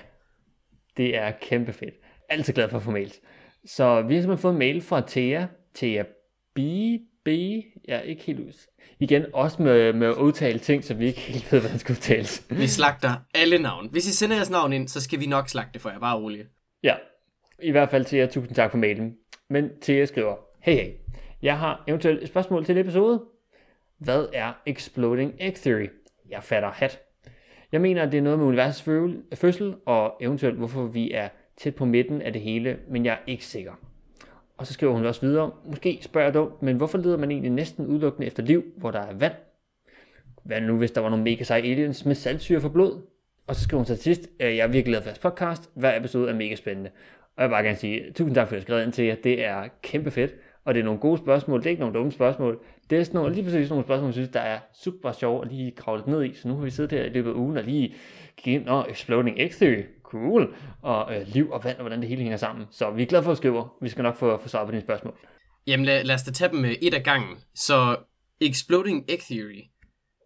det 0.97 1.17
er 1.17 1.31
kæmpe 1.41 1.73
fedt. 1.73 1.93
Altid 2.29 2.53
glad 2.53 2.69
for 2.69 2.77
at 2.77 2.83
få 2.83 2.91
mails. 2.91 3.21
Så 3.65 4.01
vi 4.01 4.15
har 4.15 4.21
simpelthen 4.21 4.41
fået 4.41 4.51
en 4.51 4.59
mail 4.59 4.81
fra 4.81 5.03
Thea. 5.07 5.45
Thea 5.75 6.03
B. 6.55 6.59
B. 7.25 7.27
Jeg 7.87 7.97
er 7.97 8.01
ikke 8.01 8.23
helt 8.23 8.39
ud. 8.39 8.67
Igen, 8.99 9.25
også 9.33 9.61
med, 9.61 9.93
med 9.93 10.07
at 10.07 10.15
udtale 10.15 10.59
ting, 10.59 10.83
så 10.83 10.93
vi 10.93 11.05
ikke 11.05 11.19
helt 11.19 11.51
ved, 11.51 11.59
hvordan 11.59 11.79
skal 11.79 11.93
udtales. 11.93 12.45
Vi 12.59 12.67
slagter 12.67 13.15
alle 13.33 13.57
navn. 13.59 13.89
Hvis 13.91 14.07
I 14.07 14.15
sender 14.15 14.35
jeres 14.35 14.49
navn 14.49 14.73
ind, 14.73 14.87
så 14.87 15.01
skal 15.01 15.19
vi 15.19 15.25
nok 15.25 15.49
slagte 15.49 15.79
for 15.79 15.89
jer. 15.89 15.99
Bare 15.99 16.19
roligt. 16.19 16.47
Ja, 16.83 16.95
i 17.61 17.71
hvert 17.71 17.89
fald 17.89 18.05
Thea, 18.05 18.25
tusind 18.25 18.55
tak 18.55 18.71
for 18.71 18.77
mailen. 18.77 19.15
Men 19.49 19.69
Thea 19.81 20.05
skriver, 20.05 20.35
hey 20.61 20.75
hey, 20.75 20.91
jeg 21.41 21.59
har 21.59 21.83
eventuelt 21.87 22.23
et 22.23 22.27
spørgsmål 22.27 22.65
til 22.65 22.77
episode. 22.77 23.23
Hvad 23.97 24.27
er 24.33 24.53
Exploding 24.65 25.33
Egg 25.39 25.55
Theory? 25.55 25.87
Jeg 26.29 26.43
fatter 26.43 26.71
hat. 26.71 26.99
Jeg 27.73 27.81
mener, 27.81 28.03
at 28.03 28.11
det 28.11 28.17
er 28.17 28.21
noget 28.21 28.39
med 28.39 28.47
universets 28.47 28.81
fødsel, 29.39 29.75
og 29.85 30.17
eventuelt 30.21 30.57
hvorfor 30.57 30.83
vi 30.83 31.11
er 31.11 31.29
tæt 31.57 31.75
på 31.75 31.85
midten 31.85 32.21
af 32.21 32.33
det 32.33 32.41
hele, 32.41 32.77
men 32.89 33.05
jeg 33.05 33.13
er 33.13 33.17
ikke 33.27 33.45
sikker. 33.45 33.71
Og 34.57 34.67
så 34.67 34.73
skriver 34.73 34.93
hun 34.93 35.05
også 35.05 35.21
videre, 35.21 35.51
måske 35.65 35.99
spørger 36.01 36.27
jeg 36.27 36.33
dumt, 36.33 36.61
men 36.61 36.77
hvorfor 36.77 36.97
leder 36.97 37.17
man 37.17 37.31
egentlig 37.31 37.51
næsten 37.51 37.87
udelukkende 37.87 38.27
efter 38.27 38.43
liv, 38.43 38.63
hvor 38.77 38.91
der 38.91 38.99
er 38.99 39.13
vand? 39.13 39.33
Hvad 40.43 40.61
nu, 40.61 40.77
hvis 40.77 40.91
der 40.91 41.01
var 41.01 41.09
nogle 41.09 41.23
mega 41.23 41.43
seje 41.43 41.61
aliens 41.61 42.05
med 42.05 42.15
saltsyre 42.15 42.61
for 42.61 42.69
blod? 42.69 43.01
Og 43.47 43.55
så 43.55 43.61
skriver 43.61 43.79
hun 43.79 43.85
så 43.85 43.95
til 43.95 44.03
sidst, 44.03 44.29
øh, 44.39 44.57
jeg 44.57 44.63
er 44.63 44.67
virkelig 44.67 44.85
glad 44.85 45.01
for 45.01 45.09
jeres 45.09 45.19
podcast. 45.19 45.69
Hver 45.75 45.97
episode 45.99 46.29
er 46.29 46.35
mega 46.35 46.55
spændende. 46.55 46.89
Og 47.35 47.41
jeg 47.41 47.49
vil 47.49 47.53
bare 47.53 47.63
gerne 47.63 47.77
sige, 47.77 48.11
tusind 48.11 48.35
tak 48.35 48.47
for 48.47 48.55
at 48.55 48.57
jeg 48.57 48.61
skrevet 48.61 48.83
ind 48.83 48.91
til 48.91 49.05
jer. 49.05 49.15
Det 49.15 49.45
er 49.45 49.67
kæmpe 49.81 50.11
fedt. 50.11 50.35
Og 50.65 50.73
det 50.73 50.79
er 50.79 50.83
nogle 50.83 50.99
gode 50.99 51.17
spørgsmål. 51.17 51.59
Det 51.59 51.65
er 51.65 51.69
ikke 51.69 51.79
nogle 51.79 51.95
dumme 51.95 52.11
spørgsmål. 52.11 52.59
Det 52.89 52.99
er 52.99 53.03
sådan 53.03 53.17
nogle, 53.17 53.35
lige 53.35 53.43
præcis 53.43 53.69
nogle 53.69 53.85
spørgsmål, 53.85 54.07
jeg 54.07 54.13
synes, 54.13 54.29
der 54.29 54.39
er 54.39 54.59
super 54.83 55.11
sjov 55.11 55.41
at 55.41 55.47
lige 55.51 55.71
kravle 55.71 56.03
ned 56.07 56.23
i. 56.23 56.33
Så 56.33 56.47
nu 56.47 56.55
har 56.55 56.63
vi 56.63 56.69
siddet 56.69 56.91
her 56.91 57.03
i 57.03 57.09
løbet 57.09 57.29
af 57.29 57.33
ugen 57.33 57.57
og 57.57 57.63
lige 57.63 57.95
gik 58.37 58.53
ind, 58.53 58.67
og 58.67 58.91
Exploding 58.91 59.37
X-Theory, 59.39 59.83
cool, 60.03 60.55
og 60.81 61.15
øh, 61.15 61.27
liv 61.27 61.51
og 61.51 61.63
vand, 61.63 61.77
og 61.77 61.81
hvordan 61.81 61.99
det 61.99 62.09
hele 62.09 62.21
hænger 62.21 62.37
sammen. 62.37 62.65
Så 62.71 62.91
vi 62.91 63.01
er 63.01 63.05
glade 63.05 63.23
for 63.23 63.31
at 63.31 63.37
skrive. 63.37 63.69
Vi 63.81 63.89
skal 63.89 64.03
nok 64.03 64.15
få, 64.15 64.37
få 64.37 64.47
svar 64.47 64.65
på 64.65 64.71
dine 64.71 64.81
spørgsmål. 64.81 65.17
Jamen 65.67 65.85
lad, 65.85 66.03
lad 66.03 66.15
os 66.15 66.23
da 66.23 66.31
tage 66.31 66.51
dem 66.51 66.65
øh, 66.65 66.71
et 66.71 66.93
af 66.93 67.03
gangen. 67.03 67.37
Så 67.55 67.95
Exploding 68.41 69.05
Egg 69.09 69.19
Theory, 69.19 69.61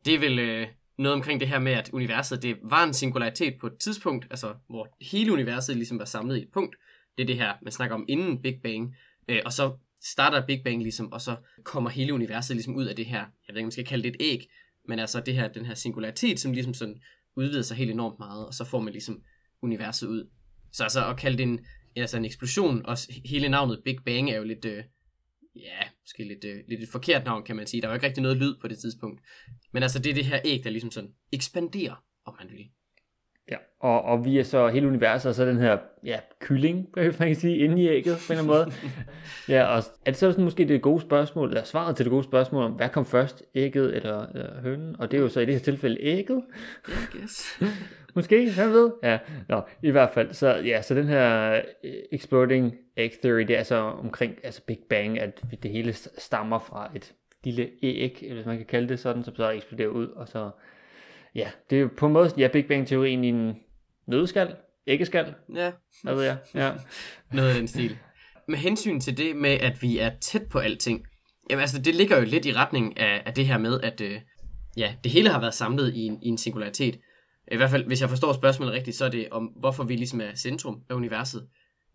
det 0.05 0.13
er 0.13 0.19
vel 0.19 0.39
øh, 0.39 0.67
noget 0.97 1.13
omkring 1.15 1.39
det 1.39 1.47
her 1.47 1.59
med, 1.59 1.71
at 1.71 1.89
universet 1.93 2.43
det 2.43 2.57
var 2.63 2.83
en 2.83 2.93
singularitet 2.93 3.53
på 3.61 3.67
et 3.67 3.77
tidspunkt, 3.79 4.27
altså 4.29 4.53
hvor 4.69 4.87
hele 5.11 5.33
universet 5.33 5.75
ligesom 5.75 5.99
var 5.99 6.05
samlet 6.05 6.37
i 6.37 6.41
et 6.41 6.49
punkt. 6.53 6.75
Det 7.17 7.23
er 7.23 7.27
det 7.27 7.35
her, 7.37 7.53
man 7.63 7.71
snakker 7.71 7.95
om 7.95 8.05
inden 8.07 8.41
Big 8.41 8.59
Bang. 8.63 8.95
Øh, 9.29 9.41
og 9.45 9.51
så 9.51 9.77
starter 10.03 10.45
Big 10.45 10.63
Bang 10.63 10.81
ligesom, 10.81 11.11
og 11.11 11.21
så 11.21 11.35
kommer 11.63 11.89
hele 11.89 12.13
universet 12.13 12.55
ligesom 12.55 12.75
ud 12.75 12.85
af 12.85 12.95
det 12.95 13.05
her, 13.05 13.19
jeg 13.19 13.53
ved 13.53 13.55
ikke, 13.55 13.63
om 13.63 13.65
man 13.65 13.71
skal 13.71 13.85
kalde 13.85 14.03
det 14.03 14.15
et 14.15 14.21
æg, 14.21 14.49
men 14.87 14.99
altså 14.99 15.21
det 15.21 15.33
her, 15.33 15.47
den 15.47 15.65
her 15.65 15.73
singularitet, 15.73 16.39
som 16.39 16.51
ligesom 16.51 16.73
sådan 16.73 17.01
udvider 17.35 17.61
sig 17.61 17.77
helt 17.77 17.91
enormt 17.91 18.19
meget, 18.19 18.45
og 18.47 18.53
så 18.53 18.63
får 18.63 18.79
man 18.79 18.93
ligesom 18.93 19.23
universet 19.61 20.07
ud. 20.07 20.29
Så 20.71 20.83
altså 20.83 21.09
at 21.09 21.17
kalde 21.17 21.37
det 21.37 21.43
en, 21.43 21.65
altså 21.95 22.17
en 22.17 22.25
eksplosion, 22.25 22.85
og 22.85 22.97
hele 23.25 23.49
navnet 23.49 23.81
Big 23.85 23.97
Bang 24.05 24.29
er 24.29 24.37
jo 24.37 24.43
lidt, 24.43 24.65
øh, 24.65 24.83
ja, 25.55 25.79
måske 26.03 26.23
lidt, 26.23 26.43
øh, 26.43 26.63
lidt 26.67 26.83
et 26.83 26.89
forkert 26.91 27.25
navn, 27.25 27.43
kan 27.43 27.55
man 27.55 27.67
sige. 27.67 27.81
Der 27.81 27.87
var 27.87 27.95
ikke 27.95 28.07
rigtig 28.07 28.23
noget 28.23 28.37
lyd 28.37 28.55
på 28.61 28.67
det 28.67 28.79
tidspunkt. 28.79 29.21
Men 29.73 29.83
altså, 29.83 29.99
det 29.99 30.09
er 30.09 30.13
det 30.13 30.25
her 30.25 30.39
æg, 30.45 30.63
der 30.63 30.69
ligesom 30.69 30.91
sådan 30.91 31.13
ekspanderer, 31.31 32.03
om 32.25 32.35
man 32.39 32.51
vil. 32.51 32.69
Ja, 33.51 33.57
og, 33.79 34.01
og 34.01 34.25
vi 34.25 34.39
er 34.39 34.43
så 34.43 34.67
hele 34.67 34.87
universet, 34.87 35.29
og 35.29 35.35
så 35.35 35.45
den 35.45 35.57
her 35.57 35.77
ja, 36.03 36.19
kylling, 36.39 36.89
man 36.95 37.13
kan 37.13 37.35
sige, 37.35 37.57
inde 37.57 37.83
i 37.83 37.87
ægget 37.87 38.17
på 38.27 38.33
en 38.33 38.39
eller 38.39 38.53
anden 38.53 38.71
måde. 38.71 38.91
ja, 39.55 39.65
og 39.65 39.77
er 39.77 40.11
det 40.11 40.15
så 40.15 40.31
sådan 40.31 40.43
måske 40.43 40.67
det 40.67 40.81
gode 40.81 41.01
spørgsmål, 41.01 41.47
eller 41.47 41.63
svaret 41.63 41.95
til 41.95 42.05
det 42.05 42.11
gode 42.11 42.23
spørgsmål 42.23 42.63
om, 42.63 42.71
hvad 42.71 42.89
kom 42.89 43.05
først, 43.05 43.43
ægget 43.55 43.95
eller, 43.95 44.25
eller 44.27 44.61
hønen? 44.61 44.95
Og 44.99 45.11
det 45.11 45.17
er 45.17 45.21
jo 45.21 45.29
så 45.29 45.39
i 45.39 45.45
det 45.45 45.53
her 45.53 45.61
tilfælde 45.61 45.97
ægget. 45.99 46.43
Yes. 47.23 47.59
måske, 48.15 48.51
hvad 48.55 48.69
ved? 48.69 48.91
Ja, 49.03 49.19
nå, 49.49 49.61
i 49.83 49.91
hvert 49.91 50.09
fald. 50.09 50.33
Så, 50.33 50.55
ja, 50.55 50.81
så 50.81 50.95
den 50.95 51.07
her 51.07 51.51
øh, 51.83 51.93
exploding 52.11 52.75
egg 52.97 53.11
theory, 53.21 53.41
det 53.41 53.57
er 53.57 53.63
så 53.63 53.75
omkring 53.75 54.35
altså 54.43 54.61
Big 54.67 54.79
Bang, 54.89 55.19
at 55.19 55.41
det 55.63 55.71
hele 55.71 55.93
stammer 55.93 56.59
fra 56.59 56.91
et 56.95 57.13
lille 57.43 57.69
æg, 57.83 58.17
eller 58.21 58.35
hvis 58.35 58.45
man 58.45 58.57
kan 58.57 58.65
kalde 58.65 58.89
det 58.89 58.99
sådan, 58.99 59.23
som 59.23 59.35
så 59.35 59.49
eksploderer 59.49 59.89
ud, 59.89 60.07
og 60.07 60.27
så 60.27 60.49
Ja, 61.35 61.51
det 61.69 61.81
er 61.81 61.87
på 61.97 62.05
en 62.05 62.13
måde, 62.13 62.31
ja, 62.37 62.47
Big 62.47 62.65
Bang-teorien 62.67 63.23
i 63.23 63.27
en 63.27 63.55
nødskal, 64.07 64.55
æggeskal. 64.87 65.33
Ja. 65.55 65.71
Hvad 66.03 66.15
ved 66.15 66.23
jeg? 66.23 66.37
Ja. 66.53 66.71
Noget 67.37 67.49
af 67.49 67.55
den 67.55 67.67
stil. 67.67 67.97
Med 68.47 68.57
hensyn 68.57 68.99
til 68.99 69.17
det 69.17 69.35
med, 69.35 69.49
at 69.49 69.81
vi 69.81 69.97
er 69.97 70.11
tæt 70.21 70.43
på 70.49 70.59
alting, 70.59 71.05
jamen 71.49 71.61
altså, 71.61 71.81
det 71.81 71.95
ligger 71.95 72.17
jo 72.17 72.25
lidt 72.25 72.45
i 72.45 72.53
retning 72.53 72.99
af, 72.99 73.23
af 73.25 73.33
det 73.33 73.47
her 73.47 73.57
med, 73.57 73.81
at 73.81 74.01
øh, 74.01 74.21
ja, 74.77 74.95
det 75.03 75.11
hele 75.11 75.29
har 75.29 75.39
været 75.39 75.53
samlet 75.53 75.93
i 75.95 75.99
en, 75.99 76.19
i 76.23 76.27
en 76.27 76.37
singularitet. 76.37 76.99
I 77.51 77.55
hvert 77.55 77.69
fald, 77.69 77.85
hvis 77.85 78.01
jeg 78.01 78.09
forstår 78.09 78.33
spørgsmålet 78.33 78.73
rigtigt, 78.73 78.97
så 78.97 79.05
er 79.05 79.09
det 79.09 79.27
om, 79.31 79.45
hvorfor 79.45 79.83
vi 79.83 79.95
ligesom 79.95 80.21
er 80.21 80.35
centrum 80.35 80.81
af 80.89 80.95
universet. 80.95 81.47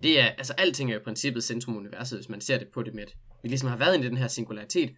Det 0.02 0.20
er, 0.20 0.24
altså 0.24 0.52
alting 0.58 0.90
er 0.90 0.94
jo 0.94 1.00
i 1.00 1.04
princippet 1.04 1.44
centrum 1.44 1.74
af 1.74 1.78
universet, 1.78 2.18
hvis 2.18 2.28
man 2.28 2.40
ser 2.40 2.58
det 2.58 2.68
på 2.74 2.82
det 2.82 2.94
med, 2.94 3.02
at 3.02 3.14
vi 3.42 3.48
ligesom 3.48 3.68
har 3.68 3.76
været 3.76 3.98
i 3.98 4.02
den 4.02 4.16
her 4.16 4.28
singularitet, 4.28 4.90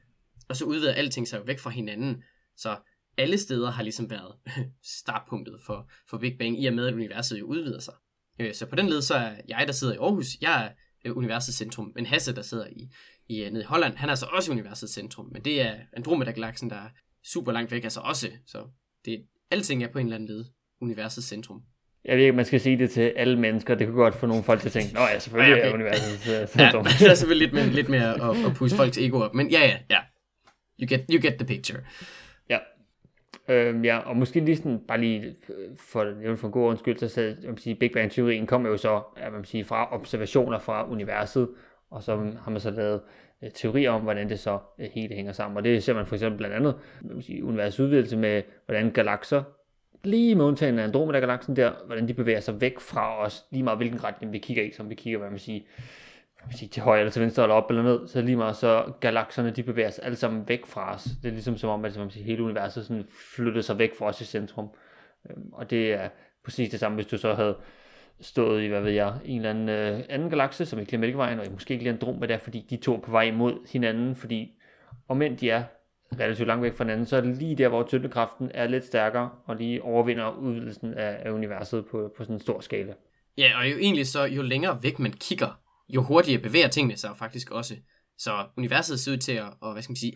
og 0.48 0.56
så 0.56 0.64
udvider 0.64 0.92
alting 0.92 1.28
sig 1.28 1.38
jo 1.38 1.42
væk 1.46 1.58
fra 1.58 1.70
hinanden. 1.70 2.22
Så 2.56 2.76
alle 3.18 3.38
steder 3.38 3.70
har 3.70 3.82
ligesom 3.82 4.10
været 4.10 4.34
startpunktet 5.00 5.60
for, 5.66 5.90
for 6.10 6.18
Big 6.18 6.36
Bang, 6.38 6.62
i 6.62 6.66
og 6.66 6.74
med 6.74 6.86
at 6.86 6.94
universet 6.94 7.40
jo 7.40 7.46
udvider 7.46 7.80
sig. 7.80 7.94
Øh, 8.38 8.54
så 8.54 8.66
på 8.66 8.76
den 8.76 8.88
led, 8.88 9.02
så 9.02 9.14
er 9.14 9.32
jeg, 9.48 9.64
der 9.66 9.72
sidder 9.72 9.94
i 9.94 9.96
Aarhus, 9.96 10.26
jeg 10.40 10.64
er 10.64 10.70
øh, 11.04 11.16
universets 11.16 11.56
centrum, 11.56 11.92
men 11.94 12.06
Hasse, 12.06 12.34
der 12.34 12.42
sidder 12.42 12.66
i, 12.66 12.90
i 13.28 13.44
øh, 13.44 13.50
nede 13.50 13.62
i 13.62 13.66
Holland, 13.66 13.96
han 13.96 14.08
er 14.08 14.14
så 14.14 14.26
også 14.26 14.52
universets 14.52 14.92
centrum, 14.92 15.26
men 15.32 15.44
det 15.44 15.60
er 15.60 15.74
Andromeda-galaksen, 15.92 16.70
der 16.70 16.76
er 16.76 16.88
super 17.24 17.52
langt 17.52 17.72
væk, 17.72 17.84
altså 17.84 18.00
også, 18.00 18.30
så 18.46 18.58
det, 19.04 19.24
alting 19.50 19.84
er 19.84 19.88
på 19.88 19.98
en 19.98 20.06
eller 20.06 20.16
anden 20.16 20.28
led 20.28 20.44
universets 20.80 21.26
centrum. 21.26 21.62
Jeg 22.04 22.16
ved 22.16 22.24
ikke, 22.24 22.36
man 22.36 22.44
skal 22.44 22.60
sige 22.60 22.78
det 22.78 22.90
til 22.90 23.12
alle 23.16 23.38
mennesker. 23.38 23.74
Det 23.74 23.86
kunne 23.86 23.96
godt 23.96 24.14
få 24.14 24.26
nogle 24.26 24.44
folk 24.44 24.60
til 24.60 24.68
at 24.68 24.72
tænke, 24.72 24.94
nå 24.94 25.00
ja, 25.00 25.18
selvfølgelig 25.18 25.54
okay. 25.54 25.70
er 25.70 25.74
universets 25.74 26.52
centrum. 26.56 26.86
ja, 26.86 26.92
det 26.98 27.10
er 27.10 27.14
selvfølgelig 27.14 27.48
lidt, 27.48 27.54
mere, 27.54 27.74
lidt 27.74 27.88
mere 27.88 28.30
at, 28.30 28.46
at 28.46 28.54
pusse 28.56 28.76
folks 28.76 28.98
ego 28.98 29.20
op, 29.20 29.34
men 29.34 29.50
ja, 29.50 29.60
ja, 29.60 29.76
ja. 29.90 29.98
You 30.80 30.88
get, 30.88 31.04
you 31.10 31.22
get 31.22 31.34
the 31.38 31.46
picture. 31.46 31.80
Øhm, 33.48 33.84
ja, 33.84 33.98
og 33.98 34.16
måske 34.16 34.40
lige 34.40 34.56
sådan, 34.56 34.80
bare 34.88 35.00
lige 35.00 35.36
øh, 35.48 35.76
for, 35.76 36.12
for, 36.26 36.36
for 36.36 36.46
en 36.46 36.52
god 36.52 36.68
undskyld, 36.68 36.98
så 36.98 37.08
sagde, 37.08 37.36
jeg 37.42 37.54
sige, 37.56 37.74
Big 37.74 37.92
Bang-teorien 37.92 38.46
kommer 38.46 38.68
jo 38.68 38.76
så 38.76 39.02
jeg 39.22 39.32
vil 39.32 39.44
sige, 39.44 39.64
fra 39.64 39.94
observationer 39.94 40.58
fra 40.58 40.90
universet, 40.90 41.48
og 41.90 42.02
så 42.02 42.16
har 42.16 42.50
man 42.50 42.60
så 42.60 42.70
lavet 42.70 43.00
øh, 43.42 43.50
teorier 43.50 43.90
om, 43.90 44.02
hvordan 44.02 44.28
det 44.28 44.40
så 44.40 44.58
øh, 44.78 44.88
hele 44.92 45.14
hænger 45.14 45.32
sammen. 45.32 45.56
Og 45.56 45.64
det 45.64 45.82
ser 45.82 45.94
man 45.94 46.06
for 46.06 46.14
eksempel 46.14 46.38
blandt 46.38 46.56
andet 46.56 46.74
i 47.28 47.42
universets 47.42 47.80
udvidelse 47.80 48.16
med, 48.16 48.42
hvordan 48.66 48.90
galakser, 48.90 49.42
lige 50.04 50.34
med 50.34 50.44
undtagen 50.44 50.78
af 50.78 50.84
Andromeda-galaksen 50.84 51.56
der, 51.56 51.72
hvordan 51.86 52.08
de 52.08 52.14
bevæger 52.14 52.40
sig 52.40 52.60
væk 52.60 52.80
fra 52.80 53.24
os, 53.24 53.44
lige 53.50 53.62
meget 53.62 53.78
hvilken 53.78 54.04
retning 54.04 54.32
vi 54.32 54.38
kigger 54.38 54.62
i, 54.62 54.70
som 54.70 54.90
vi 54.90 54.94
kigger, 54.94 55.18
hvad 55.18 55.30
man 55.30 55.38
siger, 55.38 55.60
sige, 56.50 56.68
til 56.68 56.82
højre 56.82 57.00
eller 57.00 57.12
til 57.12 57.22
venstre 57.22 57.42
eller 57.42 57.54
op 57.54 57.70
eller 57.70 57.82
ned, 57.82 58.08
så 58.08 58.20
lige 58.20 58.36
meget 58.36 58.56
så 58.56 58.92
galakserne 59.00 59.50
de 59.50 59.62
bevæger 59.62 59.90
sig 59.90 60.04
alle 60.04 60.16
sammen 60.16 60.48
væk 60.48 60.66
fra 60.66 60.94
os. 60.94 61.04
Det 61.04 61.28
er 61.28 61.32
ligesom 61.32 61.56
som 61.56 61.70
om, 61.70 61.84
at 61.84 61.96
man 61.98 62.10
siger, 62.10 62.24
hele 62.24 62.42
universet 62.42 62.86
sådan 62.86 63.04
flytter 63.36 63.60
sig 63.60 63.78
væk 63.78 63.98
fra 63.98 64.06
os 64.06 64.20
i 64.20 64.24
centrum. 64.24 64.68
Øhm, 65.30 65.52
og 65.52 65.70
det 65.70 65.92
er 65.92 66.08
præcis 66.44 66.70
det 66.70 66.80
samme, 66.80 66.94
hvis 66.94 67.06
du 67.06 67.18
så 67.18 67.34
havde 67.34 67.56
stået 68.20 68.62
i, 68.62 68.66
hvad 68.66 68.80
ved 68.80 68.92
jeg, 68.92 69.14
en 69.24 69.36
eller 69.36 69.50
anden 69.50 69.68
øh, 69.68 70.00
anden 70.08 70.30
galakse, 70.30 70.66
som 70.66 70.78
ikke 70.78 70.92
lige 70.92 71.00
Mælkevejen, 71.00 71.40
og 71.40 71.46
måske 71.52 71.74
ikke 71.74 71.84
lige 71.84 71.92
Andromeda, 71.92 72.36
fordi 72.36 72.66
de 72.70 72.76
to 72.76 72.96
er 72.96 73.00
på 73.00 73.10
vej 73.10 73.22
imod 73.22 73.68
hinanden, 73.72 74.16
fordi 74.16 74.52
om 75.08 75.22
end 75.22 75.36
de 75.36 75.50
er 75.50 75.64
relativt 76.20 76.46
langt 76.46 76.62
væk 76.62 76.74
fra 76.74 76.84
hinanden, 76.84 77.06
så 77.06 77.16
er 77.16 77.20
det 77.20 77.36
lige 77.36 77.56
der, 77.56 77.68
hvor 77.68 77.82
tyngdekraften 77.82 78.50
er 78.54 78.66
lidt 78.66 78.84
stærkere, 78.84 79.30
og 79.46 79.56
lige 79.56 79.82
overvinder 79.82 80.30
udvidelsen 80.30 80.94
af, 80.94 81.16
af 81.20 81.30
universet 81.30 81.86
på, 81.86 82.12
på 82.16 82.24
sådan 82.24 82.36
en 82.36 82.40
stor 82.40 82.60
skala. 82.60 82.94
Ja, 83.38 83.58
og 83.58 83.70
jo 83.70 83.76
egentlig 83.78 84.06
så, 84.06 84.24
jo 84.24 84.42
længere 84.42 84.78
væk 84.82 84.98
man 84.98 85.12
kigger, 85.12 85.60
jo 85.88 86.02
hurtigere 86.02 86.42
bevæger 86.42 86.68
tingene 86.68 86.96
sig 86.96 87.16
faktisk 87.18 87.50
også. 87.50 87.76
Så 88.18 88.46
universet 88.56 89.00
ser 89.00 89.12
ud 89.12 89.16
til 89.16 89.32
at, 89.32 89.52
og, 89.60 89.72
hvad 89.72 89.82
skal 89.82 89.90
man 89.90 89.96
sige, 89.96 90.12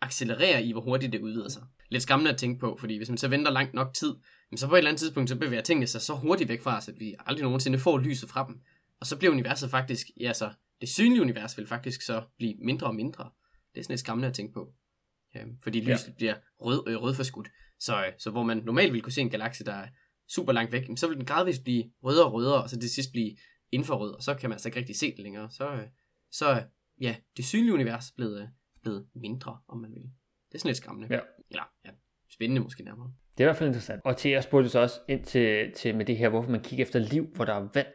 accelerere 0.00 0.64
i, 0.64 0.72
hvor 0.72 0.80
hurtigt 0.80 1.12
det 1.12 1.20
udvider 1.20 1.48
sig. 1.48 1.62
Lidt 1.88 2.02
skræmmende 2.02 2.30
at 2.30 2.38
tænke 2.38 2.60
på, 2.60 2.76
fordi 2.80 2.96
hvis 2.96 3.08
man 3.08 3.18
så 3.18 3.28
venter 3.28 3.50
langt 3.50 3.74
nok 3.74 3.94
tid, 3.94 4.14
så 4.56 4.68
på 4.68 4.74
et 4.74 4.78
eller 4.78 4.90
andet 4.90 5.00
tidspunkt, 5.00 5.30
så 5.30 5.36
bevæger 5.36 5.62
tingene 5.62 5.86
sig 5.86 6.00
så 6.00 6.14
hurtigt 6.14 6.48
væk 6.48 6.62
fra 6.62 6.76
os, 6.76 6.88
at 6.88 6.94
vi 6.98 7.14
aldrig 7.26 7.42
nogensinde 7.42 7.78
får 7.78 7.98
lyset 7.98 8.30
fra 8.30 8.46
dem. 8.46 8.60
Og 9.00 9.06
så 9.06 9.16
bliver 9.16 9.32
universet 9.32 9.70
faktisk, 9.70 10.06
ja 10.20 10.32
så, 10.32 10.50
det 10.80 10.88
synlige 10.88 11.22
univers 11.22 11.58
vil 11.58 11.66
faktisk 11.66 12.02
så 12.02 12.22
blive 12.36 12.54
mindre 12.64 12.86
og 12.86 12.94
mindre. 12.94 13.30
Det 13.74 13.80
er 13.80 13.84
sådan 13.84 13.92
lidt 13.92 14.00
skræmmende 14.00 14.28
at 14.28 14.34
tænke 14.34 14.52
på. 14.52 14.72
Ja, 15.34 15.40
fordi 15.62 15.80
lyset 15.80 16.08
ja. 16.08 16.12
bliver 16.16 16.34
rød, 16.60 16.84
øh, 16.88 16.96
rødforskudt. 16.96 17.48
Så, 17.80 17.96
øh, 18.06 18.12
så 18.18 18.30
hvor 18.30 18.42
man 18.42 18.56
normalt 18.56 18.92
ville 18.92 19.02
kunne 19.02 19.12
se 19.12 19.20
en 19.20 19.30
galakse, 19.30 19.64
der 19.64 19.72
er 19.72 19.88
super 20.28 20.52
langt 20.52 20.72
væk, 20.72 20.84
så 20.96 21.08
vil 21.08 21.16
den 21.16 21.26
gradvist 21.26 21.64
blive 21.64 21.84
rødere 22.04 22.26
og 22.26 22.32
rødere, 22.32 22.62
og 22.62 22.70
så 22.70 22.80
til 22.80 22.90
sidst 22.90 23.12
blive 23.12 23.36
infrarød, 23.72 24.14
og 24.14 24.22
så 24.22 24.34
kan 24.34 24.50
man 24.50 24.54
altså 24.54 24.68
ikke 24.68 24.78
rigtig 24.78 24.96
se 24.96 25.10
det 25.10 25.18
længere. 25.18 25.50
Så, 25.50 25.72
øh, 25.72 25.86
så 26.30 26.62
ja, 27.00 27.16
det 27.36 27.44
synlige 27.44 27.74
univers 27.74 28.08
er 28.08 28.12
blevet, 28.16 28.42
øh, 28.42 28.48
blevet 28.82 29.06
mindre, 29.14 29.58
om 29.68 29.78
man 29.78 29.94
vil. 29.94 30.02
Det 30.48 30.54
er 30.54 30.58
sådan 30.58 30.68
lidt 30.68 30.76
skræmmende. 30.76 31.14
Ja. 31.14 31.20
Eller, 31.50 31.62
ja, 31.84 31.90
spændende 32.30 32.62
måske 32.62 32.84
nærmere. 32.84 33.12
Det 33.32 33.40
er 33.40 33.44
i 33.44 33.46
hvert 33.46 33.56
fald 33.56 33.68
interessant. 33.68 34.00
Og 34.04 34.16
til 34.16 34.28
at 34.28 34.44
spurgte 34.44 34.68
så 34.68 34.80
også 34.80 35.00
ind 35.08 35.24
til, 35.24 35.72
til 35.72 35.96
med 35.96 36.04
det 36.04 36.16
her, 36.16 36.28
hvorfor 36.28 36.50
man 36.50 36.60
kigger 36.60 36.84
efter 36.84 36.98
liv, 36.98 37.26
hvor 37.34 37.44
der 37.44 37.54
er 37.54 37.68
vand. 37.74 37.86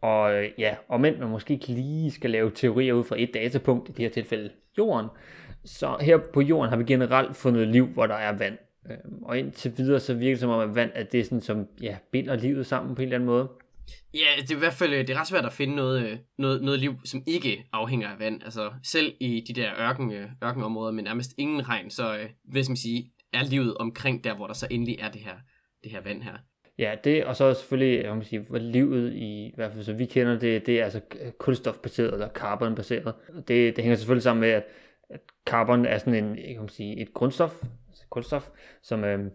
Og 0.00 0.34
øh, 0.34 0.50
ja, 0.58 0.76
og 0.88 1.00
men 1.00 1.20
man 1.20 1.28
måske 1.28 1.54
ikke 1.54 1.66
lige 1.66 2.10
skal 2.10 2.30
lave 2.30 2.50
teorier 2.50 2.92
ud 2.92 3.04
fra 3.04 3.16
et 3.18 3.34
datapunkt, 3.34 3.88
i 3.88 3.92
det 3.92 3.98
her 3.98 4.10
tilfælde 4.10 4.50
jorden, 4.78 5.08
så 5.64 5.96
her 6.00 6.18
på 6.34 6.40
jorden 6.40 6.70
har 6.70 6.76
vi 6.76 6.84
generelt 6.84 7.36
fundet 7.36 7.68
liv, 7.68 7.86
hvor 7.86 8.06
der 8.06 8.14
er 8.14 8.38
vand. 8.38 8.58
Øhm, 8.90 9.22
og 9.22 9.38
indtil 9.38 9.72
videre, 9.76 10.00
så 10.00 10.14
virker 10.14 10.32
det 10.32 10.40
som 10.40 10.50
om, 10.50 10.70
at 10.70 10.74
vand 10.74 10.90
at 10.94 11.12
det 11.12 11.20
er 11.20 11.24
sådan, 11.24 11.40
som 11.40 11.68
ja, 11.82 11.96
binder 12.10 12.36
livet 12.36 12.66
sammen 12.66 12.94
på 12.94 13.02
en 13.02 13.08
eller 13.08 13.16
anden 13.16 13.26
måde. 13.26 13.48
Ja, 14.14 14.42
det 14.42 14.50
er 14.50 14.56
i 14.56 14.58
hvert 14.58 14.72
fald 14.72 14.92
øh, 14.92 14.98
det 14.98 15.10
er 15.10 15.20
ret 15.20 15.26
svært 15.26 15.44
at 15.44 15.52
finde 15.52 15.76
noget, 15.76 16.02
øh, 16.02 16.18
noget, 16.38 16.62
noget 16.62 16.80
liv, 16.80 16.94
som 17.04 17.22
ikke 17.26 17.64
afhænger 17.72 18.08
af 18.08 18.18
vand. 18.18 18.42
Altså 18.42 18.70
selv 18.82 19.14
i 19.20 19.44
de 19.48 19.52
der 19.52 19.70
ørken, 19.80 20.12
øh, 20.12 20.28
ørkenområder 20.44 20.92
med 20.92 21.02
nærmest 21.02 21.30
ingen 21.38 21.68
regn, 21.68 21.90
så 21.90 22.18
hvis 22.44 22.68
man 22.68 22.76
sige, 22.76 23.12
er 23.32 23.44
livet 23.44 23.76
omkring 23.76 24.24
der, 24.24 24.34
hvor 24.34 24.46
der 24.46 24.54
så 24.54 24.66
endelig 24.70 24.98
er 25.00 25.10
det 25.10 25.20
her, 25.20 25.34
det 25.84 25.90
her 25.92 26.00
vand 26.00 26.22
her. 26.22 26.32
Ja, 26.78 26.94
det, 27.04 27.24
og 27.24 27.36
så 27.36 27.54
selvfølgelig, 27.54 28.04
jeg 28.04 28.16
må 28.16 28.22
sige, 28.22 28.40
hvor 28.48 28.58
livet 28.58 29.12
i, 29.12 29.46
i 29.46 29.52
hvert 29.54 29.72
fald 29.72 29.84
som 29.84 29.98
vi 29.98 30.06
kender 30.06 30.38
det, 30.38 30.66
det 30.66 30.80
er 30.80 30.84
altså 30.84 31.00
kulstofbaseret 31.38 32.12
eller 32.12 32.28
carbonbaseret. 32.28 33.14
Det, 33.48 33.76
det 33.76 33.84
hænger 33.84 33.96
selvfølgelig 33.96 34.22
sammen 34.22 34.40
med, 34.40 34.48
at, 34.48 34.64
at 35.10 35.20
carbon 35.46 35.86
er 35.86 35.98
sådan 35.98 36.24
en, 36.24 36.38
jeg 36.38 36.56
kan 36.58 36.68
sige, 36.68 37.00
et 37.00 37.14
grundstof, 37.14 37.62
altså 37.88 38.04
kulstof, 38.10 38.48
som, 38.82 39.04
øh, 39.04 39.30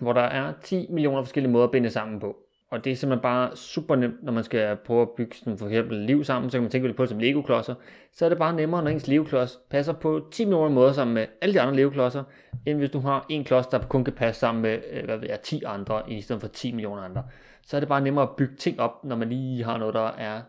hvor 0.00 0.12
der 0.12 0.20
er 0.20 0.52
10 0.62 0.86
millioner 0.90 1.22
forskellige 1.22 1.52
måder 1.52 1.64
at 1.64 1.70
binde 1.70 1.90
sammen 1.90 2.20
på. 2.20 2.36
Og 2.70 2.84
det 2.84 2.92
er 2.92 2.96
simpelthen 2.96 3.22
bare 3.22 3.56
super 3.56 3.96
nemt, 3.96 4.22
når 4.22 4.32
man 4.32 4.44
skal 4.44 4.76
prøve 4.76 5.02
at 5.02 5.10
bygge 5.16 5.36
sådan 5.36 5.58
for 5.58 5.66
eksempel 5.66 5.98
liv 5.98 6.24
sammen, 6.24 6.50
så 6.50 6.56
kan 6.56 6.62
man 6.62 6.70
tænke 6.70 6.92
på 6.92 7.02
det 7.02 7.10
som 7.10 7.18
Lego-klodser. 7.18 7.74
Så 8.12 8.24
er 8.24 8.28
det 8.28 8.38
bare 8.38 8.56
nemmere, 8.56 8.82
når 8.82 8.90
ens 8.90 9.06
legoklods 9.06 9.58
passer 9.70 9.92
på 9.92 10.28
10 10.32 10.44
millioner 10.44 10.68
måder 10.68 10.92
sammen 10.92 11.14
med 11.14 11.26
alle 11.40 11.54
de 11.54 11.60
andre 11.60 11.76
legoklodser, 11.76 12.24
end 12.66 12.78
hvis 12.78 12.90
du 12.90 12.98
har 12.98 13.26
en 13.28 13.44
klods, 13.44 13.66
der 13.66 13.78
kun 13.78 14.04
kan 14.04 14.14
passe 14.14 14.40
sammen 14.40 14.62
med 14.62 14.78
øh, 14.90 15.04
hvad 15.04 15.18
ved 15.18 15.28
jeg, 15.28 15.40
10 15.40 15.62
andre, 15.66 16.02
i 16.10 16.20
stedet 16.20 16.42
for 16.42 16.48
10 16.48 16.72
millioner 16.72 17.02
andre. 17.02 17.24
Så 17.62 17.76
er 17.76 17.80
det 17.80 17.88
bare 17.88 18.00
nemmere 18.00 18.24
at 18.24 18.36
bygge 18.36 18.56
ting 18.56 18.80
op, 18.80 19.04
når 19.04 19.16
man 19.16 19.28
lige 19.28 19.64
har 19.64 19.78
noget, 19.78 19.94
der 19.94 20.06
er 20.06 20.42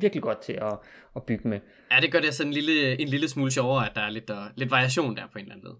virkelig 0.00 0.22
godt 0.22 0.38
til 0.38 0.52
at, 0.52 0.78
at 1.16 1.22
bygge 1.22 1.48
med. 1.48 1.60
Ja, 1.92 2.00
det 2.00 2.12
gør 2.12 2.20
det 2.20 2.34
sådan 2.34 2.50
en 2.50 2.54
lille, 2.54 3.00
en 3.00 3.08
lille 3.08 3.28
smule 3.28 3.50
sjovere, 3.50 3.90
at 3.90 3.92
der 3.94 4.00
er 4.00 4.10
lidt, 4.10 4.28
der, 4.28 4.44
lidt 4.56 4.70
variation 4.70 5.16
der 5.16 5.22
på 5.32 5.38
en 5.38 5.44
eller 5.44 5.54
anden 5.54 5.68
måde. 5.68 5.78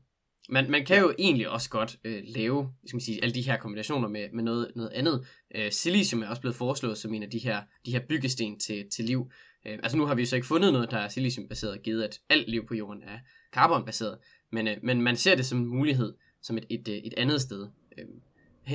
Man, 0.48 0.70
man 0.70 0.86
kan 0.86 1.00
jo 1.00 1.14
egentlig 1.18 1.48
også 1.48 1.70
godt 1.70 1.96
øh, 2.04 2.22
lave 2.26 2.72
skal 2.86 2.96
man 2.96 3.00
sige, 3.00 3.22
alle 3.22 3.34
de 3.34 3.42
her 3.42 3.56
kombinationer 3.56 4.08
med, 4.08 4.28
med 4.32 4.44
noget, 4.44 4.72
noget 4.76 4.90
andet. 4.90 5.26
Øh, 5.54 5.72
silicium 5.72 6.22
er 6.22 6.28
også 6.28 6.40
blevet 6.40 6.56
foreslået 6.56 6.98
som 6.98 7.14
en 7.14 7.22
af 7.22 7.30
de 7.30 7.38
her, 7.38 7.62
de 7.86 7.92
her 7.92 8.00
byggesten 8.08 8.60
til, 8.60 8.84
til 8.90 9.04
liv. 9.04 9.30
Øh, 9.66 9.78
altså 9.82 9.96
nu 9.98 10.06
har 10.06 10.14
vi 10.14 10.22
jo 10.22 10.26
så 10.26 10.36
ikke 10.36 10.48
fundet 10.48 10.72
noget, 10.72 10.90
der 10.90 10.98
er 10.98 11.08
siliciumbaseret, 11.08 11.82
givet 11.82 12.02
at 12.02 12.20
alt 12.30 12.48
liv 12.48 12.66
på 12.66 12.74
jorden 12.74 13.02
er 13.02 13.18
karbonbaseret. 13.52 14.18
Men, 14.52 14.68
øh, 14.68 14.76
men 14.82 15.02
man 15.02 15.16
ser 15.16 15.34
det 15.34 15.46
som 15.46 15.58
en 15.58 15.66
mulighed, 15.66 16.14
som 16.42 16.58
et, 16.58 16.66
et, 16.70 16.88
et 16.88 17.14
andet 17.16 17.40
sted. 17.40 17.68
Øh, 17.98 18.04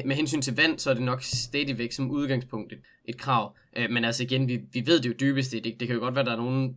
med 0.05 0.15
hensyn 0.15 0.41
til 0.41 0.55
vand, 0.55 0.79
så 0.79 0.89
er 0.89 0.93
det 0.93 1.03
nok 1.03 1.23
stadigvæk 1.23 1.91
som 1.91 2.11
udgangspunkt 2.11 2.73
et, 2.73 2.79
et 3.05 3.17
krav. 3.17 3.55
Øh, 3.77 3.89
men 3.89 4.05
altså 4.05 4.23
igen, 4.23 4.47
vi, 4.47 4.59
vi 4.73 4.83
ved 4.85 4.99
det 4.99 5.09
jo 5.09 5.13
dybest 5.19 5.51
set 5.51 5.65
ikke. 5.65 5.79
Det 5.79 5.87
kan 5.87 5.95
jo 5.95 6.01
godt 6.01 6.15
være, 6.15 6.21
at 6.21 6.25
der 6.25 6.33
er 6.33 6.37
nogen, 6.37 6.75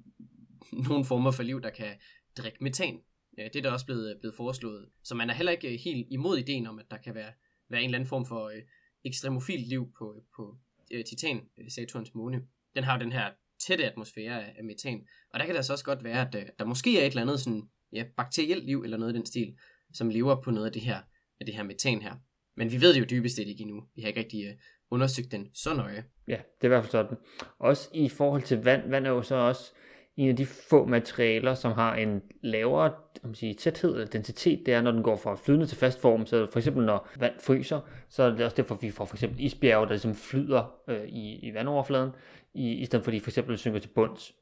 nogen 0.88 1.04
former 1.04 1.30
for 1.30 1.42
liv, 1.42 1.62
der 1.62 1.70
kan 1.70 1.90
drikke 2.36 2.58
metan. 2.60 2.98
Øh, 3.38 3.44
det 3.44 3.56
er 3.56 3.62
der 3.62 3.70
også 3.70 3.86
blevet, 3.86 4.10
øh, 4.10 4.20
blevet 4.20 4.36
foreslået. 4.36 4.88
Så 5.04 5.14
man 5.14 5.30
er 5.30 5.34
heller 5.34 5.52
ikke 5.52 5.72
øh, 5.72 5.78
helt 5.84 6.06
imod 6.10 6.38
ideen 6.38 6.66
om, 6.66 6.78
at 6.78 6.86
der 6.90 6.96
kan 6.96 7.14
være, 7.14 7.32
være 7.70 7.80
en 7.80 7.84
eller 7.84 7.98
anden 7.98 8.08
form 8.08 8.26
for 8.26 8.48
øh, 8.48 8.62
ekstremofilt 9.04 9.68
liv 9.68 9.92
på, 9.98 10.24
på 10.36 10.56
øh, 10.92 11.04
Titan, 11.04 11.40
Saturns 11.68 12.14
måne. 12.14 12.42
Den 12.74 12.84
har 12.84 12.98
jo 12.98 13.04
den 13.04 13.12
her 13.12 13.30
tætte 13.66 13.90
atmosfære 13.90 14.44
af, 14.44 14.54
af 14.58 14.64
metan. 14.64 15.06
Og 15.32 15.40
der 15.40 15.46
kan 15.46 15.54
det 15.54 15.64
så 15.64 15.72
også 15.72 15.84
godt 15.84 16.04
være, 16.04 16.28
at 16.28 16.34
øh, 16.34 16.46
der 16.58 16.64
måske 16.64 17.00
er 17.00 17.06
et 17.06 17.10
eller 17.10 17.22
andet 17.22 17.40
sådan, 17.40 17.62
ja, 17.92 18.04
bakterielt 18.16 18.64
liv 18.64 18.82
eller 18.82 18.96
noget 18.96 19.12
i 19.12 19.16
den 19.16 19.26
stil, 19.26 19.56
som 19.92 20.10
lever 20.10 20.42
på 20.42 20.50
noget 20.50 20.66
af 20.66 20.72
det 20.72 20.82
her, 20.82 21.00
af 21.40 21.46
det 21.46 21.54
her 21.54 21.62
metan 21.62 22.02
her. 22.02 22.14
Men 22.56 22.72
vi 22.72 22.80
ved 22.80 22.94
det 22.94 23.00
jo 23.00 23.06
dybest 23.10 23.36
set 23.36 23.48
ikke 23.48 23.62
endnu. 23.62 23.84
Vi 23.94 24.02
har 24.02 24.08
ikke 24.08 24.20
rigtig 24.20 24.58
undersøgt 24.90 25.32
den 25.32 25.50
så 25.54 25.74
nøje. 25.74 26.04
Ja, 26.28 26.36
det 26.36 26.60
er 26.60 26.64
i 26.64 26.68
hvert 26.68 26.84
fald 26.84 26.90
sådan. 26.90 27.16
Også 27.58 27.90
i 27.94 28.08
forhold 28.08 28.42
til 28.42 28.58
vand, 28.58 28.90
vand 28.90 29.06
er 29.06 29.10
jo 29.10 29.22
så 29.22 29.34
også 29.34 29.72
en 30.16 30.28
af 30.28 30.36
de 30.36 30.46
få 30.46 30.84
materialer, 30.84 31.54
som 31.54 31.72
har 31.72 31.94
en 31.94 32.22
lavere 32.42 32.92
man 33.22 33.34
sige, 33.34 33.54
tæthed 33.54 33.92
eller 33.92 34.06
densitet, 34.06 34.66
det 34.66 34.74
er, 34.74 34.82
når 34.82 34.90
den 34.90 35.02
går 35.02 35.16
fra 35.16 35.34
flydende 35.34 35.66
til 35.66 35.78
fast 35.78 36.00
form. 36.00 36.26
Så 36.26 36.46
for 36.52 36.58
eksempel, 36.58 36.84
når 36.84 37.08
vand 37.18 37.34
fryser, 37.40 37.80
så 38.08 38.22
er 38.22 38.30
det 38.30 38.44
også 38.44 38.56
derfor, 38.56 38.74
vi 38.74 38.90
får 38.90 39.04
for 39.04 39.16
eksempel 39.16 39.40
isbjerge, 39.40 39.86
der 39.86 39.92
ligesom 39.92 40.14
flyder 40.14 40.74
øh, 40.88 41.04
i, 41.08 41.48
i 41.48 41.54
vandoverfladen, 41.54 42.10
i, 42.54 42.72
i 42.72 42.84
stedet 42.84 43.04
for, 43.04 43.10
at 43.10 43.14
de 43.14 43.20
for 43.20 43.30
eksempel 43.30 43.58
synker 43.58 43.78
til 43.78 43.88
bunds. 43.88 44.34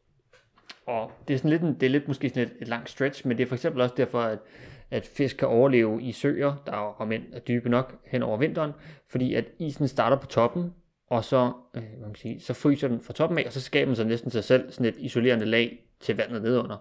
Og 0.86 1.10
det 1.28 1.34
er, 1.34 1.38
sådan 1.38 1.50
lidt, 1.50 1.62
en, 1.62 1.74
det 1.74 1.82
er 1.82 1.90
lidt 1.90 2.08
måske 2.08 2.28
sådan 2.28 2.42
et, 2.42 2.52
et 2.60 2.68
langt 2.68 2.90
stretch, 2.90 3.26
men 3.26 3.36
det 3.36 3.42
er 3.42 3.48
for 3.48 3.54
eksempel 3.54 3.82
også 3.82 3.94
derfor, 3.96 4.20
at, 4.20 4.38
at 4.90 5.06
fisk 5.06 5.36
kan 5.36 5.48
overleve 5.48 6.02
i 6.02 6.12
søer, 6.12 6.54
der 6.66 6.72
om 6.72 7.12
end 7.12 7.22
er 7.32 7.40
dybe 7.40 7.68
nok 7.68 7.96
hen 8.06 8.22
over 8.22 8.36
vinteren, 8.36 8.72
fordi 9.08 9.34
at 9.34 9.44
isen 9.58 9.88
starter 9.88 10.16
på 10.16 10.26
toppen, 10.26 10.74
og 11.10 11.24
så, 11.24 11.52
øh, 11.74 11.82
man 12.00 12.12
kan 12.12 12.16
sige, 12.16 12.40
så 12.40 12.54
fryser 12.54 12.88
den 12.88 13.00
fra 13.00 13.12
toppen 13.12 13.38
af, 13.38 13.42
og 13.46 13.52
så 13.52 13.60
skaber 13.60 13.86
den 13.86 13.96
sig 13.96 14.06
næsten 14.06 14.30
sig 14.30 14.44
selv 14.44 14.72
sådan 14.72 14.86
et 14.86 14.94
isolerende 14.98 15.44
lag 15.44 15.84
til 16.00 16.16
vandet 16.16 16.42
nedunder. 16.42 16.76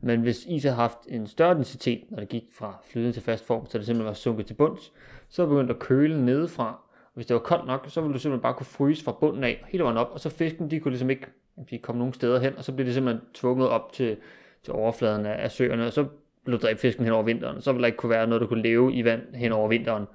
Men 0.00 0.20
hvis 0.20 0.44
is 0.46 0.64
har 0.64 0.72
haft 0.72 0.98
en 1.08 1.26
større 1.26 1.54
densitet, 1.54 2.04
når 2.10 2.20
det 2.20 2.28
gik 2.28 2.44
fra 2.52 2.78
flydende 2.84 3.12
til 3.12 3.22
fast 3.22 3.46
form, 3.46 3.66
så 3.66 3.78
det 3.78 3.86
simpelthen 3.86 4.06
var 4.06 4.14
sunket 4.14 4.46
til 4.46 4.54
bunds, 4.54 4.92
så 5.28 5.46
begyndte 5.46 5.74
det 5.74 5.80
at 5.80 5.86
køle 5.86 6.24
nedefra. 6.24 6.68
Og 7.04 7.10
hvis 7.14 7.26
det 7.26 7.34
var 7.34 7.40
koldt 7.40 7.66
nok, 7.66 7.86
så 7.88 8.00
ville 8.00 8.14
du 8.14 8.18
simpelthen 8.18 8.42
bare 8.42 8.54
kunne 8.54 8.66
fryse 8.66 9.04
fra 9.04 9.12
bunden 9.12 9.44
af 9.44 9.64
hele 9.68 9.84
vejen 9.84 9.96
op, 9.96 10.10
og 10.12 10.20
så 10.20 10.30
fisken, 10.30 10.70
de 10.70 10.80
kunne 10.80 10.90
ligesom 10.92 11.10
ikke 11.10 11.26
de 11.70 11.78
komme 11.78 11.98
nogen 11.98 12.14
steder 12.14 12.40
hen, 12.40 12.56
og 12.56 12.64
så 12.64 12.72
blev 12.72 12.86
det 12.86 12.94
simpelthen 12.94 13.26
tvunget 13.34 13.68
op 13.68 13.92
til, 13.92 14.16
til 14.62 14.72
overfladen 14.72 15.26
af, 15.26 15.42
af 15.44 15.50
søerne, 15.50 15.86
og 15.86 15.92
så 15.92 16.06
blev 16.44 16.58
dræbt 16.58 16.80
fisken 16.80 17.04
hen 17.04 17.12
over 17.12 17.22
vinteren. 17.22 17.60
Så 17.60 17.72
ville 17.72 17.82
der 17.82 17.86
ikke 17.86 17.96
kunne 17.96 18.10
være 18.10 18.26
noget, 18.26 18.40
der 18.40 18.46
kunne 18.46 18.62
leve 18.62 18.92
i 18.92 19.04
vand 19.04 19.34
hen 19.34 19.52
over 19.52 19.68
vinteren. 19.68 20.06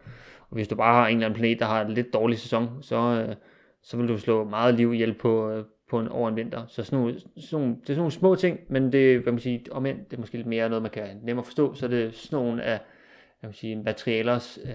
Og 0.49 0.55
hvis 0.55 0.67
du 0.67 0.75
bare 0.75 0.93
har 0.93 1.07
en 1.07 1.17
eller 1.17 1.25
anden 1.25 1.39
planet, 1.39 1.59
der 1.59 1.65
har 1.65 1.81
en 1.81 1.93
lidt 1.93 2.13
dårlig 2.13 2.39
sæson, 2.39 2.69
så, 2.81 2.95
øh, 2.95 3.35
så 3.83 3.97
vil 3.97 4.07
du 4.07 4.17
slå 4.17 4.43
meget 4.43 4.75
liv 4.75 4.93
ihjel 4.93 5.13
på, 5.13 5.49
øh, 5.49 5.65
på 5.89 5.99
en, 5.99 6.07
over 6.07 6.29
en 6.29 6.35
vinter. 6.35 6.65
Så 6.67 6.83
sådan 6.83 6.99
nogle, 6.99 7.19
sådan 7.19 7.59
nogle, 7.59 7.75
det 7.75 7.81
er 7.81 7.85
sådan 7.85 7.97
nogle 7.97 8.11
små 8.11 8.35
ting, 8.35 8.59
men 8.69 8.91
det, 8.91 9.19
hvad 9.19 9.33
man 9.33 9.39
sige, 9.39 9.65
om 9.71 9.85
end, 9.85 9.97
det 10.05 10.13
er 10.13 10.19
måske 10.19 10.37
lidt 10.37 10.47
mere 10.47 10.69
noget, 10.69 10.81
man 10.81 10.91
kan 10.91 11.19
nemmere 11.23 11.45
forstå, 11.45 11.73
så 11.73 11.85
er 11.85 11.89
det 11.89 12.15
sådan 12.15 12.39
nogle 12.39 12.63
af 12.63 12.79
hvad 13.41 13.47
man 13.47 13.53
sige, 13.53 13.75
materialers 13.75 14.59
øh, 14.65 14.71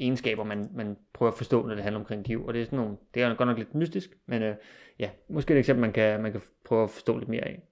egenskaber, 0.00 0.44
man, 0.44 0.70
man 0.74 0.96
prøver 1.12 1.32
at 1.32 1.36
forstå, 1.38 1.66
når 1.66 1.74
det 1.74 1.82
handler 1.82 2.00
omkring 2.00 2.28
liv. 2.28 2.46
Og 2.46 2.54
det 2.54 2.60
er 2.60 2.64
sådan 2.64 2.78
nogle, 2.78 2.96
det 3.14 3.22
er 3.22 3.34
godt 3.34 3.48
nok 3.48 3.58
lidt 3.58 3.74
mystisk, 3.74 4.10
men 4.26 4.42
øh, 4.42 4.54
ja, 4.98 5.10
måske 5.28 5.54
et 5.54 5.58
eksempel, 5.58 5.80
man 5.80 5.92
kan, 5.92 6.22
man 6.22 6.32
kan 6.32 6.40
prøve 6.64 6.82
at 6.82 6.90
forstå 6.90 7.18
lidt 7.18 7.28
mere 7.28 7.44
af. 7.44 7.62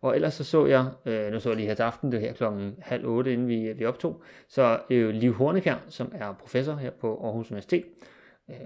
Og 0.00 0.14
ellers 0.14 0.34
så 0.34 0.44
så 0.44 0.66
jeg, 0.66 0.86
øh, 1.06 1.32
nu 1.32 1.40
så 1.40 1.48
jeg 1.48 1.56
lige 1.56 1.68
her 1.68 1.74
til 1.74 1.82
aften, 1.82 2.12
det 2.12 2.20
her 2.20 2.32
klokken 2.32 2.74
halv 2.78 3.06
otte, 3.06 3.32
inden 3.32 3.48
vi, 3.48 3.72
vi 3.72 3.84
optog, 3.84 4.22
så 4.48 4.80
øh, 4.90 5.10
Liv 5.10 5.32
Hornekær, 5.32 5.76
som 5.88 6.12
er 6.14 6.32
professor 6.32 6.74
her 6.74 6.90
på 6.90 7.24
Aarhus 7.24 7.50
Universitet, 7.50 7.84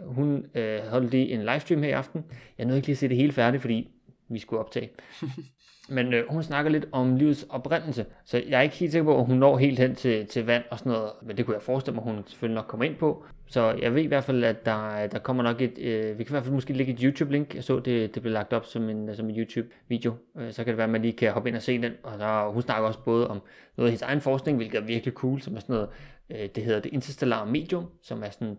hun 0.05 0.47
øh, 0.55 0.81
holdt 0.81 1.11
lige 1.11 1.33
en 1.33 1.41
livestream 1.41 1.83
her 1.83 1.89
i 1.89 1.93
aften. 1.93 2.25
Jeg 2.59 2.67
nåede 2.67 2.79
ikke 2.79 2.89
lige 2.89 2.95
at 2.95 2.99
se 2.99 3.09
det 3.09 3.17
hele 3.17 3.33
færdigt, 3.33 3.61
fordi 3.61 3.91
vi 4.29 4.39
skulle 4.39 4.61
optage. 4.61 4.91
Men 5.89 6.15
øh, 6.15 6.25
hun 6.31 6.43
snakker 6.43 6.71
lidt 6.71 6.87
om 6.93 7.17
livets 7.17 7.47
oprindelse, 7.49 8.07
så 8.25 8.43
jeg 8.49 8.59
er 8.59 8.63
ikke 8.63 8.77
helt 8.77 8.93
sikker 8.93 9.05
på, 9.05 9.19
at 9.19 9.27
hun 9.27 9.37
når 9.37 9.59
helt 9.59 9.79
hen 9.79 9.95
til, 9.95 10.27
til 10.27 10.47
vand 10.47 10.65
og 10.71 10.79
sådan 10.79 10.93
noget, 10.93 11.11
men 11.23 11.37
det 11.37 11.47
kunne 11.47 11.55
jeg 11.55 11.63
forestille 11.63 11.95
mig, 11.95 12.05
hun 12.05 12.23
selvfølgelig 12.27 12.55
nok 12.55 12.67
kommer 12.69 12.85
ind 12.85 12.97
på. 12.97 13.25
Så 13.47 13.73
jeg 13.83 13.95
ved 13.95 14.03
i 14.03 14.07
hvert 14.07 14.25
fald, 14.25 14.45
at 14.45 14.67
der, 14.67 15.07
der 15.07 15.19
kommer 15.19 15.43
nok 15.43 15.61
et, 15.61 15.79
øh, 15.79 16.19
vi 16.19 16.25
kan 16.25 16.33
i 16.33 16.35
hvert 16.35 16.43
fald 16.43 16.55
måske 16.55 16.73
lægge 16.73 16.93
et 16.93 16.99
YouTube-link. 16.99 17.55
Jeg 17.55 17.65
så, 17.65 17.81
det, 17.81 18.15
det 18.15 18.23
blev 18.23 18.33
lagt 18.33 18.53
op 18.53 18.67
som 18.67 18.91
en, 18.91 19.15
som 19.15 19.31
en 19.31 19.39
YouTube-video, 19.39 20.15
øh, 20.39 20.53
så 20.53 20.65
kan 20.65 20.71
det 20.71 20.77
være, 20.77 20.85
at 20.85 20.91
man 20.91 21.03
lige 21.03 21.13
kan 21.13 21.33
hoppe 21.33 21.49
ind 21.49 21.57
og 21.57 21.63
se 21.63 21.83
den. 21.83 21.93
Og 22.03 22.19
der, 22.19 22.49
hun 22.51 22.63
snakker 22.63 22.89
også 22.89 23.01
både 23.05 23.29
om 23.29 23.43
noget 23.77 23.89
af 23.89 23.91
hendes 23.91 24.03
egen 24.03 24.21
forskning, 24.21 24.57
hvilket 24.57 24.79
er 24.79 24.85
virkelig 24.85 25.15
cool, 25.15 25.41
som 25.41 25.57
er 25.57 25.61
sådan 25.61 25.75
noget, 25.75 25.89
øh, 26.31 26.49
det 26.55 26.65
hedder 26.65 26.81
det 26.81 26.93
interstellare 26.93 27.47
medium, 27.47 27.87
som 28.03 28.23
er 28.23 28.31
sådan 28.31 28.59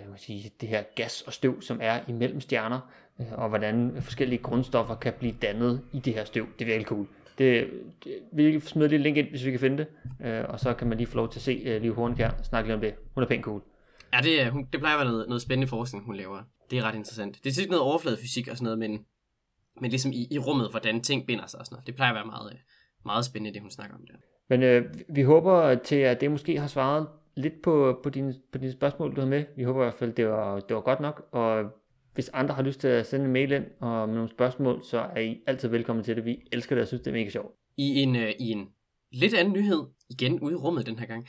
jeg 0.00 0.10
vil 0.10 0.18
sige, 0.18 0.50
det 0.60 0.68
her 0.68 0.82
gas 0.94 1.22
og 1.22 1.32
støv, 1.32 1.62
som 1.62 1.78
er 1.82 2.00
imellem 2.08 2.40
stjerner, 2.40 2.80
øh, 3.20 3.26
og 3.32 3.48
hvordan 3.48 4.02
forskellige 4.02 4.42
grundstoffer 4.42 4.94
kan 4.94 5.12
blive 5.18 5.34
dannet 5.42 5.82
i 5.92 5.98
det 5.98 6.14
her 6.14 6.24
støv. 6.24 6.46
Det 6.58 6.64
er 6.64 6.66
virkelig 6.66 6.86
cool. 6.86 7.06
Det, 7.38 7.70
det, 8.04 8.22
vi 8.32 8.60
smider 8.60 8.88
lige 8.88 9.02
link 9.02 9.16
ind, 9.16 9.28
hvis 9.28 9.44
vi 9.44 9.50
kan 9.50 9.60
finde 9.60 9.78
det, 9.78 9.86
øh, 10.26 10.44
og 10.48 10.60
så 10.60 10.74
kan 10.74 10.88
man 10.88 10.98
lige 10.98 11.06
få 11.06 11.16
lov 11.16 11.28
til 11.28 11.38
at 11.38 11.42
se 11.42 11.78
Liv 11.82 11.94
Hornkær 11.94 12.30
snakke 12.42 12.68
lidt 12.68 12.74
om 12.74 12.80
det. 12.80 12.94
Hun 13.14 13.22
er 13.22 13.28
pænt 13.28 13.44
cool. 13.44 13.62
Ja, 14.12 14.20
det, 14.20 14.52
hun, 14.52 14.68
det 14.72 14.80
plejer 14.80 14.96
at 14.96 14.98
være 14.98 15.12
noget, 15.12 15.28
noget 15.28 15.42
spændende 15.42 15.68
forskning, 15.68 16.04
hun 16.04 16.16
laver. 16.16 16.42
Det 16.70 16.78
er 16.78 16.82
ret 16.82 16.94
interessant. 16.94 17.38
Det 17.44 17.50
er 17.50 17.54
tit 17.54 17.70
noget 17.70 17.82
overfladefysik 17.82 18.48
og 18.48 18.56
sådan 18.56 18.64
noget, 18.64 18.78
men, 18.78 19.04
men 19.80 19.90
ligesom 19.90 20.12
i, 20.12 20.28
i 20.30 20.38
rummet, 20.38 20.70
hvordan 20.70 21.00
ting 21.00 21.26
binder 21.26 21.46
sig 21.46 21.60
og 21.60 21.66
sådan 21.66 21.74
noget. 21.74 21.86
Det 21.86 21.94
plejer 21.94 22.10
at 22.10 22.14
være 22.14 22.26
meget, 22.26 22.56
meget 23.04 23.24
spændende, 23.24 23.54
det 23.54 23.62
hun 23.62 23.70
snakker 23.70 23.96
om 23.96 24.02
der. 24.06 24.14
Men 24.48 24.62
øh, 24.62 24.94
vi 25.08 25.22
håber 25.22 25.74
til, 25.74 25.96
at 25.96 26.20
det 26.20 26.30
måske 26.30 26.60
har 26.60 26.66
svaret 26.66 27.06
lidt 27.36 27.62
på, 27.62 28.00
på, 28.02 28.10
dine, 28.10 28.34
på 28.52 28.58
dine 28.58 28.72
spørgsmål, 28.72 29.16
du 29.16 29.20
har 29.20 29.28
med. 29.28 29.44
Vi 29.56 29.62
håber 29.62 29.82
i 29.82 29.84
hvert 29.84 29.98
fald, 29.98 30.12
det 30.12 30.28
var, 30.28 30.60
det 30.60 30.76
var 30.76 30.82
godt 30.82 31.00
nok. 31.00 31.28
Og 31.32 31.64
hvis 32.14 32.28
andre 32.28 32.54
har 32.54 32.62
lyst 32.62 32.80
til 32.80 32.88
at 32.88 33.06
sende 33.06 33.26
en 33.26 33.32
mail 33.32 33.52
ind 33.52 33.64
og 33.80 34.08
med 34.08 34.14
nogle 34.14 34.30
spørgsmål, 34.30 34.84
så 34.84 34.98
er 34.98 35.20
I 35.20 35.40
altid 35.46 35.68
velkommen 35.68 36.04
til 36.04 36.16
det. 36.16 36.24
Vi 36.24 36.36
elsker 36.52 36.74
det 36.74 36.82
og 36.82 36.88
synes, 36.88 37.00
det 37.02 37.10
er 37.10 37.14
mega 37.14 37.30
sjovt. 37.30 37.54
I 37.76 38.02
en, 38.02 38.16
øh, 38.16 38.32
i 38.40 38.50
en 38.50 38.68
lidt 39.12 39.34
anden 39.34 39.54
nyhed, 39.54 39.84
igen 40.10 40.40
ude 40.40 40.52
i 40.52 40.56
rummet 40.56 40.86
den 40.86 40.98
her 40.98 41.06
gang. 41.06 41.28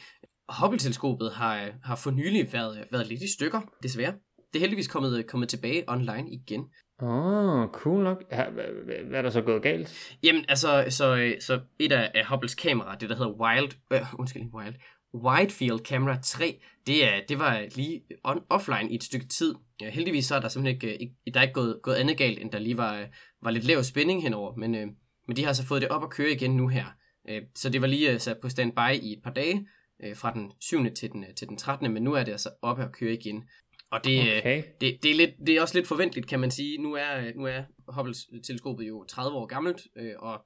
Hubble-teleskopet 0.62 1.32
har, 1.32 1.70
har 1.84 1.96
for 1.96 2.12
nylig 2.12 2.54
været, 2.54 2.88
været 2.92 3.08
lidt 3.08 3.22
i 3.22 3.32
stykker, 3.32 3.62
desværre. 3.84 4.14
Det 4.54 4.56
er 4.56 4.60
heldigvis 4.60 4.88
kommet, 4.88 5.28
kommet 5.28 5.50
tilbage 5.50 5.84
online 5.88 6.32
igen. 6.32 6.66
Åh, 7.02 7.10
oh, 7.10 7.68
cool 7.68 8.04
nok. 8.04 8.24
Hvad, 8.30 9.06
hvad 9.08 9.20
er 9.20 9.22
der 9.22 9.30
så 9.30 9.42
gået 9.42 9.62
galt? 9.62 10.16
Jamen, 10.24 10.46
altså, 10.50 10.86
så, 10.90 11.34
så 11.40 11.60
et 11.80 11.92
af, 11.92 12.12
af 12.16 12.26
Hubbles 12.26 12.56
kamera, 12.56 12.96
det 12.96 13.10
der 13.10 13.16
hedder 13.16 13.32
Wild, 13.32 13.72
øh, 13.94 14.20
undskyld, 14.20 14.44
Wild, 14.54 14.76
Widefield 15.14 15.80
Camera 15.80 16.20
3, 16.22 16.60
det, 16.88 17.06
er, 17.06 17.22
det 17.30 17.40
var 17.40 17.66
lige 17.76 18.02
on, 18.24 18.44
offline 18.50 18.92
i 18.92 18.96
et 18.96 19.04
stykke 19.04 19.28
tid. 19.28 19.56
Ja, 19.82 19.90
heldigvis 19.90 20.26
så 20.26 20.36
er 20.36 20.40
der 20.40 20.48
simpelthen 20.50 20.76
ikke, 20.76 21.02
ikke 21.02 21.16
der 21.34 21.40
er 21.40 21.44
ikke 21.44 21.54
gået, 21.54 21.80
gået 21.84 21.96
andet 21.96 22.18
galt, 22.18 22.40
end 22.40 22.52
der 22.52 22.60
lige 22.60 22.78
var, 22.78 23.08
var 23.42 23.52
lidt 23.52 23.66
lav 23.66 23.84
spænding 23.84 24.22
henover, 24.22 24.56
men, 24.56 24.76
øh, 24.76 24.88
men 25.28 25.38
de 25.38 25.46
har 25.46 25.54
så 25.54 25.66
fået 25.66 25.82
det 25.82 25.90
op 25.90 26.04
at 26.04 26.10
køre 26.10 26.32
igen 26.32 26.58
nu 26.58 26.68
her. 26.68 26.86
Øh, 27.30 27.42
så 27.56 27.70
det 27.70 27.82
var 27.82 27.88
lige 27.88 28.12
øh, 28.12 28.20
sat 28.20 28.38
på 28.42 28.50
standby 28.50 28.94
i 29.02 29.14
et 29.14 29.24
par 29.24 29.32
dage, 29.32 29.68
øh, 30.04 30.16
fra 30.16 30.34
den 30.34 30.52
7. 30.62 30.94
til 30.96 31.12
den, 31.12 31.24
øh, 31.24 31.36
til 31.36 31.48
den 31.48 31.58
13. 31.58 31.94
Men 31.94 32.04
nu 32.04 32.14
er 32.14 32.24
det 32.24 32.32
altså 32.32 32.50
oppe 32.62 32.84
at 32.84 32.92
køre 32.92 33.14
igen. 33.14 33.50
Og 33.92 34.04
det, 34.04 34.32
øh, 34.32 34.38
okay. 34.38 34.64
det, 34.82 35.04
det, 35.04 35.12
er 35.12 35.16
lidt, 35.16 35.32
det 35.48 35.56
er 35.56 35.62
også 35.62 35.78
lidt 35.78 35.88
forventeligt, 35.88 36.28
kan 36.28 36.40
man 36.40 36.52
sige. 36.52 36.78
Nu 36.78 36.94
er, 36.94 37.34
nu 37.36 37.46
er 37.46 37.64
Hubble-teleskopet 37.88 38.88
jo 38.88 39.04
30 39.04 39.38
år 39.38 39.46
gammelt, 39.46 39.82
øh, 39.96 40.14
og 40.20 40.46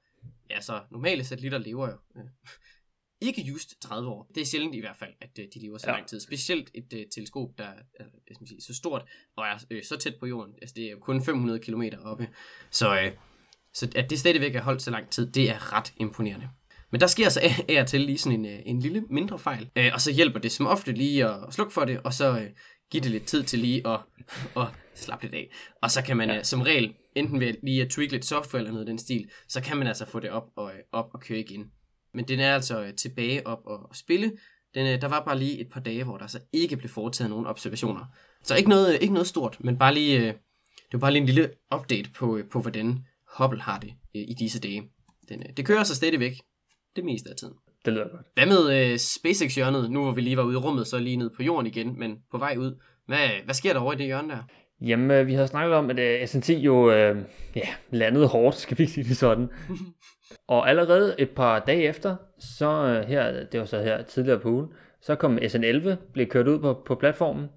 ja, 0.49 0.61
så 0.61 0.81
normale 0.91 1.23
satellitter 1.23 1.57
lever 1.57 1.89
jo 1.89 2.21
øh, 2.21 2.27
ikke 3.21 3.41
just 3.41 3.81
30 3.81 4.09
år. 4.09 4.31
Det 4.35 4.41
er 4.41 4.45
sjældent 4.45 4.75
i 4.75 4.79
hvert 4.79 4.97
fald, 4.99 5.13
at 5.21 5.29
øh, 5.39 5.45
de 5.53 5.59
lever 5.59 5.77
så 5.77 5.89
ja. 5.89 5.95
lang 5.95 6.07
tid. 6.07 6.19
Specielt 6.19 6.71
et 6.73 6.93
uh, 6.93 6.99
teleskop, 7.15 7.49
der 7.57 7.63
er 7.63 8.05
jeg 8.27 8.35
skal 8.35 8.47
sige, 8.47 8.61
så 8.61 8.73
stort 8.73 9.03
og 9.37 9.45
er 9.45 9.53
uh, 9.71 9.77
så 9.83 9.97
tæt 9.97 10.15
på 10.19 10.25
jorden. 10.25 10.53
Altså, 10.61 10.73
det 10.75 10.85
er 10.85 10.95
kun 10.95 11.23
500 11.23 11.59
km 11.59 11.83
oppe. 12.03 12.29
Så, 12.71 12.91
uh, 12.91 13.11
så 13.73 13.91
at 13.95 14.09
det 14.09 14.19
stadigvæk 14.19 14.55
er 14.55 14.61
holdt 14.61 14.81
så 14.81 14.91
lang 14.91 15.09
tid, 15.09 15.31
det 15.31 15.49
er 15.49 15.73
ret 15.73 15.93
imponerende. 15.97 16.49
Men 16.91 17.01
der 17.01 17.07
sker 17.07 17.29
så 17.29 17.39
af 17.69 17.81
og 17.81 17.87
til 17.87 18.01
lige 18.01 18.17
sådan 18.17 18.45
en, 18.45 18.61
en 18.65 18.79
lille 18.79 19.01
mindre 19.09 19.39
fejl. 19.39 19.69
Uh, 19.79 19.85
og 19.93 20.01
så 20.01 20.11
hjælper 20.11 20.39
det 20.39 20.51
som 20.51 20.67
ofte 20.67 20.91
lige 20.91 21.25
at 21.25 21.53
slukke 21.53 21.73
for 21.73 21.85
det, 21.85 22.01
og 22.03 22.13
så 22.13 22.31
uh, 22.31 22.43
give 22.91 23.03
det 23.03 23.11
lidt 23.11 23.25
tid 23.25 23.43
til 23.43 23.59
lige 23.59 23.87
at, 23.87 23.99
at 24.61 24.67
slappe 24.95 25.25
lidt 25.25 25.35
af. 25.35 25.49
Og 25.81 25.91
så 25.91 26.01
kan 26.01 26.17
man 26.17 26.29
ja. 26.29 26.37
uh, 26.37 26.43
som 26.43 26.61
regel, 26.61 26.93
enten 27.15 27.39
ved 27.39 27.53
lige 27.63 27.81
at 27.81 27.89
tweak 27.89 28.11
lidt 28.11 28.25
software 28.25 28.61
eller 28.61 28.71
noget 28.71 28.85
af 28.85 28.89
den 28.89 28.99
stil, 28.99 29.29
så 29.47 29.61
kan 29.61 29.77
man 29.77 29.87
altså 29.87 30.05
få 30.05 30.19
det 30.19 30.29
op 30.29 30.47
og, 30.55 30.71
op 30.91 31.09
og 31.13 31.21
køre 31.21 31.39
igen. 31.39 31.71
Men 32.13 32.27
den 32.27 32.39
er 32.39 32.53
altså 32.53 32.81
øh, 32.81 32.93
tilbage 32.93 33.47
op 33.47 33.61
og, 33.65 33.95
spille. 33.95 34.31
Den, 34.75 34.87
øh, 34.87 35.01
der 35.01 35.07
var 35.07 35.23
bare 35.25 35.39
lige 35.39 35.59
et 35.59 35.69
par 35.69 35.79
dage, 35.79 36.03
hvor 36.03 36.17
der 36.17 36.27
så 36.27 36.39
ikke 36.53 36.77
blev 36.77 36.89
foretaget 36.89 37.29
nogen 37.29 37.45
observationer. 37.45 38.05
Så 38.43 38.55
ikke 38.55 38.69
noget, 38.69 39.01
ikke 39.01 39.13
noget 39.13 39.27
stort, 39.27 39.57
men 39.59 39.77
bare 39.77 39.93
lige, 39.93 40.19
øh, 40.19 40.25
det 40.25 40.93
var 40.93 40.99
bare 40.99 41.11
lige 41.11 41.21
en 41.21 41.25
lille 41.25 41.49
update 41.75 42.09
på, 42.15 42.39
på 42.51 42.61
hvordan 42.61 43.05
Hubble 43.37 43.61
har 43.61 43.79
det 43.79 43.93
i 44.13 44.33
disse 44.39 44.59
dage. 44.59 44.83
Den, 45.29 45.43
det 45.57 45.65
kører 45.65 45.83
så 45.83 45.95
stadigvæk 45.95 46.33
det 46.95 47.05
meste 47.05 47.29
af 47.29 47.35
tiden. 47.35 47.53
Det 47.85 47.93
lyder 47.93 48.07
godt. 48.07 48.25
Hvad 48.33 48.45
med 48.45 48.91
uh, 48.91 48.97
SpaceX-hjørnet? 48.97 49.91
Nu 49.91 50.03
hvor 50.03 50.11
vi 50.11 50.21
lige 50.21 50.37
var 50.37 50.43
ude 50.43 50.53
i 50.53 50.57
rummet, 50.57 50.87
så 50.87 50.99
lige 50.99 51.15
ned 51.15 51.29
på 51.35 51.43
jorden 51.43 51.67
igen, 51.67 51.99
men 51.99 52.17
på 52.31 52.37
vej 52.37 52.55
ud. 52.57 52.79
Hvad, 53.07 53.27
hvad 53.45 53.53
sker 53.53 53.73
der 53.73 53.79
over 53.79 53.93
i 53.93 53.95
det 53.95 54.05
hjørne 54.05 54.29
der? 54.29 54.43
Jamen, 54.81 55.27
vi 55.27 55.33
har 55.33 55.45
snakket 55.45 55.75
om, 55.75 55.89
at 55.89 56.29
SNT 56.29 56.49
jo 56.49 56.85
uh, 56.85 57.17
ja, 57.55 57.67
landede 57.91 58.27
hårdt, 58.27 58.57
skal 58.57 58.77
vi 58.77 58.85
sige 58.85 59.03
det 59.03 59.17
sådan. 59.17 59.47
Og 60.47 60.69
allerede 60.69 61.15
et 61.17 61.29
par 61.29 61.59
dage 61.59 61.83
efter, 61.83 62.15
så 62.39 62.69
øh, 62.69 63.07
her, 63.07 63.45
det 63.45 63.59
var 63.59 63.65
så 63.65 63.81
her 63.81 64.01
tidligere 64.01 64.39
på 64.39 64.49
ugen, 64.49 64.67
så 65.01 65.15
kom 65.15 65.37
SN11, 65.37 65.95
blev 66.13 66.27
kørt 66.27 66.47
ud 66.47 66.59
på, 66.59 66.73
på 66.85 66.95
platformen, 66.95 67.49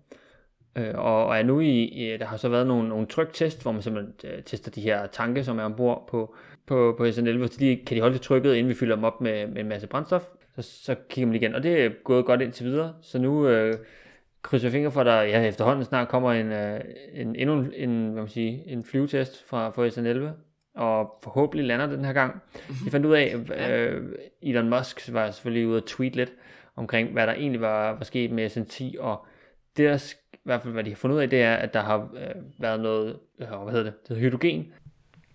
øh, 0.77 0.95
og, 0.95 1.27
og 1.27 1.39
er 1.39 1.43
nu 1.43 1.61
i, 1.61 1.83
i, 1.85 2.17
der 2.17 2.25
har 2.25 2.37
så 2.37 2.49
været 2.49 2.67
nogle, 2.67 2.89
nogle 2.89 3.07
tryktest, 3.07 3.63
hvor 3.63 3.73
man 3.73 3.83
simpelthen 3.83 4.15
øh, 4.25 4.43
tester 4.43 4.71
de 4.71 4.81
her 4.81 5.07
tanke, 5.07 5.45
som 5.45 5.59
er 5.59 5.63
ombord 5.63 6.09
på, 6.11 6.35
på, 6.67 6.95
på 6.99 7.05
SN11, 7.05 7.47
så 7.47 7.57
de, 7.61 7.77
kan 7.87 7.97
de 7.97 8.01
holde 8.01 8.15
det 8.15 8.23
trykket, 8.23 8.55
inden 8.55 8.69
vi 8.69 8.75
fylder 8.75 8.95
dem 8.95 9.05
op 9.05 9.21
med, 9.21 9.47
med 9.47 9.61
en 9.61 9.69
masse 9.69 9.87
brændstof, 9.87 10.29
så, 10.57 10.63
så 10.63 10.95
kigger 11.09 11.27
man 11.27 11.37
igen, 11.37 11.55
og 11.55 11.63
det 11.63 11.85
er 11.85 11.91
gået 12.05 12.25
godt 12.25 12.43
indtil 12.43 12.67
videre, 12.67 12.95
så 13.01 13.19
nu 13.19 13.49
øh, 13.49 13.75
krydser 14.43 14.69
jeg 14.69 14.73
fingre 14.73 14.91
for, 14.91 15.01
at 15.01 15.07
der 15.07 15.23
ja, 15.23 15.43
efterhånden 15.43 15.85
snart 15.85 16.09
kommer 16.09 16.33
en, 16.33 16.53
øh, 16.53 16.81
en, 17.13 17.37
endnu 17.37 17.67
en, 17.75 18.05
hvad 18.05 18.23
man 18.23 18.29
sige, 18.29 18.65
en 18.67 18.85
flyvetest 18.85 19.45
fra, 19.47 19.71
fra 19.71 19.89
SN11, 19.89 20.29
og 20.75 21.19
forhåbentlig 21.23 21.67
lander 21.67 21.87
den 21.87 22.05
her 22.05 22.13
gang. 22.13 22.43
Vi 22.85 22.91
fandt 22.91 23.07
ud 23.07 23.15
af, 23.15 23.35
øh, 23.71 24.03
Elon 24.43 24.71
Musk 24.71 25.13
var 25.13 25.31
selvfølgelig 25.31 25.69
ude 25.69 25.77
at 25.77 25.85
tweet 25.85 26.17
lidt 26.17 26.33
omkring, 26.77 27.13
hvad 27.13 27.27
der 27.27 27.33
egentlig 27.33 27.61
var, 27.61 27.93
var 27.93 28.05
sket 28.05 28.31
med 28.31 28.51
SN10, 28.51 29.01
og 29.01 29.27
det 29.77 29.85
der, 29.89 30.15
i 30.33 30.39
hvert 30.45 30.63
fald 30.63 30.73
hvad 30.73 30.85
de 30.85 30.91
har 30.91 30.97
fundet 30.97 31.17
ud 31.17 31.21
af, 31.23 31.31
det 31.31 31.43
er, 31.43 31.55
at 31.55 31.75
der 31.75 31.81
har 31.81 31.99
øh, 31.99 32.43
været 32.59 32.81
noget, 32.81 33.19
øh, 33.39 33.49
hvad 33.49 33.73
hedder 33.73 33.83
det, 33.91 34.03
det 34.03 34.17
hedder 34.17 34.31
hydrogen. 34.31 34.73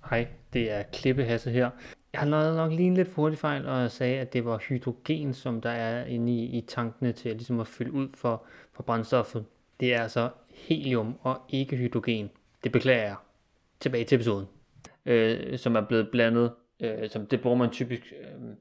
Hej, 0.09 0.27
det 0.53 0.71
er 0.71 0.83
Klippehasse 0.83 1.51
her. 1.51 1.69
Jeg 2.13 2.21
har 2.21 2.27
nok, 2.27 2.55
nok 2.55 2.71
lige 2.71 2.87
en 2.87 2.93
lidt 2.93 3.13
hurtig 3.13 3.39
fejl, 3.39 3.67
og 3.67 3.81
jeg 3.81 3.91
sagde, 3.91 4.19
at 4.19 4.33
det 4.33 4.45
var 4.45 4.57
hydrogen, 4.57 5.33
som 5.33 5.61
der 5.61 5.69
er 5.69 6.05
inde 6.05 6.33
i, 6.33 6.57
i 6.57 6.61
tankene 6.61 7.11
til 7.11 7.31
ligesom 7.31 7.59
at 7.59 7.67
fylde 7.67 7.91
ud 7.91 8.07
for, 8.13 8.43
for 8.73 8.83
brændstoffet. 8.83 9.45
Det 9.79 9.93
er 9.93 10.01
altså 10.01 10.29
helium 10.53 11.15
og 11.21 11.41
ikke 11.49 11.75
hydrogen. 11.75 12.29
Det 12.63 12.71
beklager 12.71 13.03
jeg. 13.03 13.15
Tilbage 13.79 14.05
til 14.05 14.15
episoden. 14.15 14.45
Øh, 15.05 15.59
som 15.59 15.75
er 15.75 15.81
blevet 15.81 16.09
blandet, 16.11 16.53
øh, 16.79 17.09
som 17.09 17.25
det 17.25 17.41
bruger 17.41 17.57
man 17.57 17.69
typisk 17.69 18.13
øh, 18.21 18.55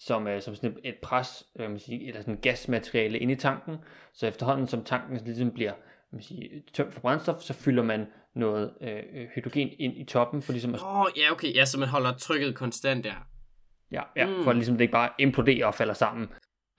som, 0.00 0.26
øh, 0.26 0.42
som 0.42 0.54
sådan 0.54 0.76
et, 0.84 0.94
pres, 1.02 1.46
øh, 1.58 1.70
man 1.70 1.78
sige, 1.78 2.06
eller 2.06 2.20
sådan 2.20 2.40
gasmateriale 2.40 3.18
ind 3.18 3.30
i 3.30 3.36
tanken. 3.36 3.76
Så 4.12 4.26
efterhånden 4.26 4.66
som 4.66 4.84
tanken 4.84 5.20
ligesom 5.24 5.50
bliver 5.50 5.72
man 6.12 6.22
sige, 6.22 6.62
tømt 6.72 6.94
for 6.94 7.00
brændstof, 7.00 7.40
så 7.40 7.52
fylder 7.52 7.82
man 7.82 8.06
noget 8.34 8.72
øh, 8.80 9.28
hydrogen 9.34 9.70
ind 9.78 9.96
i 9.96 10.04
toppen. 10.04 10.42
For 10.42 10.52
ligesom 10.52 10.74
at... 10.74 10.80
Åh, 10.80 11.00
oh, 11.00 11.06
ja, 11.16 11.32
okay. 11.32 11.54
Ja, 11.54 11.64
så 11.64 11.78
man 11.78 11.88
holder 11.88 12.16
trykket 12.16 12.54
konstant 12.54 13.04
der. 13.04 13.26
Ja, 13.92 14.02
ja 14.16 14.26
mm. 14.26 14.44
for 14.44 14.52
ligesom 14.52 14.74
det 14.74 14.80
ikke 14.80 14.92
bare 14.92 15.10
imploderer 15.18 15.66
og 15.66 15.74
falder 15.74 15.94
sammen. 15.94 16.28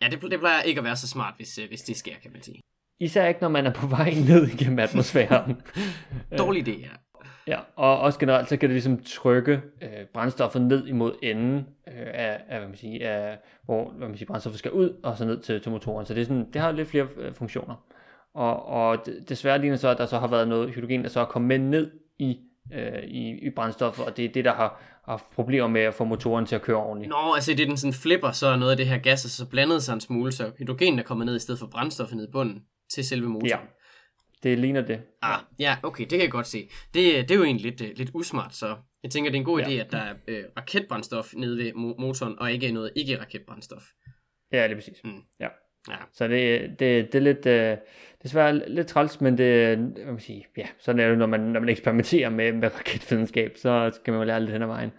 Ja, 0.02 0.08
det, 0.08 0.22
det 0.22 0.40
plejer 0.40 0.62
ikke 0.62 0.80
at 0.80 0.86
være 0.86 0.96
så 0.96 1.08
smart, 1.08 1.34
hvis, 1.38 1.58
øh, 1.58 1.68
hvis 1.68 1.82
det 1.82 1.98
sker, 1.98 2.16
kan 2.22 2.32
man 2.32 2.42
sige. 2.42 2.62
Især 3.00 3.28
ikke, 3.28 3.42
når 3.42 3.50
man 3.50 3.66
er 3.66 3.74
på 3.74 3.88
vej 3.88 4.14
ned 4.28 4.48
igennem 4.48 4.80
atmosfæren. 4.80 5.62
Dårlig 6.38 6.68
idé, 6.68 6.80
ja. 6.80 6.90
Ja, 7.48 7.60
og 7.76 8.00
også 8.00 8.20
generelt, 8.20 8.50
så 8.50 8.58
kan 8.58 8.70
det 8.70 8.74
ligesom 8.74 9.04
trykke 9.04 9.62
øh, 9.82 9.90
brændstoffet 10.14 10.62
ned 10.62 10.88
imod 10.88 11.14
enden 11.24 11.68
øh, 11.88 11.94
af, 12.14 12.42
af, 12.48 12.58
hvad 12.58 12.68
man 12.68 12.78
siger, 12.78 13.10
af, 13.10 13.38
hvor 13.66 13.92
hvad 13.92 14.08
man 14.08 14.18
siger, 14.18 14.28
brændstoffet 14.28 14.60
skal 14.60 14.72
ud, 14.72 14.96
og 15.04 15.18
så 15.18 15.26
ned 15.26 15.40
til, 15.40 15.62
til 15.62 15.72
motoren. 15.72 16.06
Så 16.06 16.14
det, 16.14 16.22
er 16.22 16.26
sådan, 16.26 16.52
det 16.54 16.62
har 16.62 16.72
lidt 16.72 16.88
flere 16.88 17.08
øh, 17.18 17.34
funktioner. 17.34 17.76
Og, 18.34 18.66
og 18.66 19.06
desværre 19.30 19.60
ligner 19.60 19.78
så, 19.78 19.90
at 19.90 19.98
der 19.98 20.06
så 20.06 20.20
har 20.20 20.28
været 20.28 20.48
noget 20.48 20.70
hydrogen, 20.70 21.04
der 21.04 21.10
så 21.10 21.20
er 21.20 21.26
kommet 21.26 21.48
med 21.48 21.70
ned 21.70 21.92
i, 22.20 22.40
øh, 22.74 23.04
i, 23.04 23.48
i 23.48 23.50
brændstoffet, 23.50 24.06
og 24.06 24.18
det 24.18 24.26
er 24.26 24.30
det, 24.30 24.46
der 24.46 24.54
har 24.54 24.82
haft 25.06 25.26
problemer 25.36 25.68
med 25.68 25.82
at 25.82 25.94
få 25.94 26.04
motoren 26.04 26.46
til 26.46 26.56
at 26.56 26.62
køre 26.62 26.78
ordentligt. 26.78 27.10
Nå, 27.10 27.34
altså 27.36 27.52
det 27.52 27.60
er 27.60 27.68
den 27.68 27.78
sådan 27.78 27.94
flipper, 27.94 28.32
så 28.32 28.48
er 28.48 28.56
noget 28.56 28.72
af 28.72 28.78
det 28.78 28.86
her 28.86 28.98
gas, 28.98 29.20
så 29.20 29.50
blandet 29.50 29.84
sig 29.84 29.94
en 29.94 30.02
smule, 30.02 30.32
så 30.32 30.52
hydrogen 30.58 31.00
er 31.00 31.04
kommet 31.04 31.26
ned 31.26 31.36
i 31.36 31.40
stedet 31.40 31.60
for 31.60 31.68
brændstoffet 31.68 32.18
ned 32.18 32.28
i 32.28 32.32
bunden 32.32 32.64
til 32.94 33.06
selve 33.06 33.28
motoren. 33.28 33.50
Ja, 33.50 33.58
det 34.44 34.60
ligner 34.60 34.82
det. 34.82 35.02
Ah, 35.22 35.40
ja, 35.60 35.78
okay, 35.84 36.04
det 36.04 36.10
kan 36.10 36.22
jeg 36.22 36.32
godt 36.32 36.48
se. 36.48 36.70
Det, 36.94 37.30
det 37.30 37.32
er 37.32 37.36
jo 37.36 37.44
egentlig 37.44 37.72
lidt, 37.72 37.82
øh, 37.82 37.98
lidt 37.98 38.12
usmart, 38.14 38.56
så 38.56 38.76
jeg 39.04 39.12
tænker, 39.12 39.32
det 39.32 39.38
er 39.38 39.42
en 39.42 39.46
god 39.46 39.60
ja. 39.60 39.66
idé, 39.66 39.72
at 39.72 39.92
der 39.92 39.98
er 39.98 40.14
øh, 40.28 40.44
raketbrændstof 40.58 41.34
nede 41.34 41.58
ved 41.58 41.74
motoren, 41.74 42.40
og 42.40 42.52
ikke 42.52 42.72
noget 42.72 42.92
ikke-raketbrændstof. 42.96 43.84
Ja, 44.52 44.64
det 44.64 44.72
er 44.72 44.76
præcis. 44.76 44.98
Mm. 45.04 45.22
Ja. 45.40 45.48
Ja. 45.90 45.96
Så 46.14 46.28
det, 46.28 46.70
det, 46.80 47.14
det 47.14 47.16
er 47.16 47.20
lidt, 47.20 47.46
øh, 47.46 47.78
desværre 48.24 48.70
lidt 48.70 48.88
træls, 48.88 49.22
men 49.22 49.38
det, 49.38 49.78
hvad 49.78 50.06
man 50.06 50.20
sige, 50.20 50.46
ja, 50.58 50.68
sådan 50.80 51.00
er 51.00 51.10
det, 51.10 51.18
når 51.18 51.26
man, 51.26 51.40
når 51.40 51.60
man 51.60 51.70
eksperimenterer 51.70 52.30
med, 52.30 52.54
med 52.54 52.76
raketvidenskab, 52.76 53.58
så 53.58 53.92
skal 53.94 54.12
man 54.12 54.22
jo 54.22 54.26
lære 54.26 54.40
lidt 54.40 54.52
hen 54.52 54.62
ad 54.62 54.68
vejen. 54.68 54.92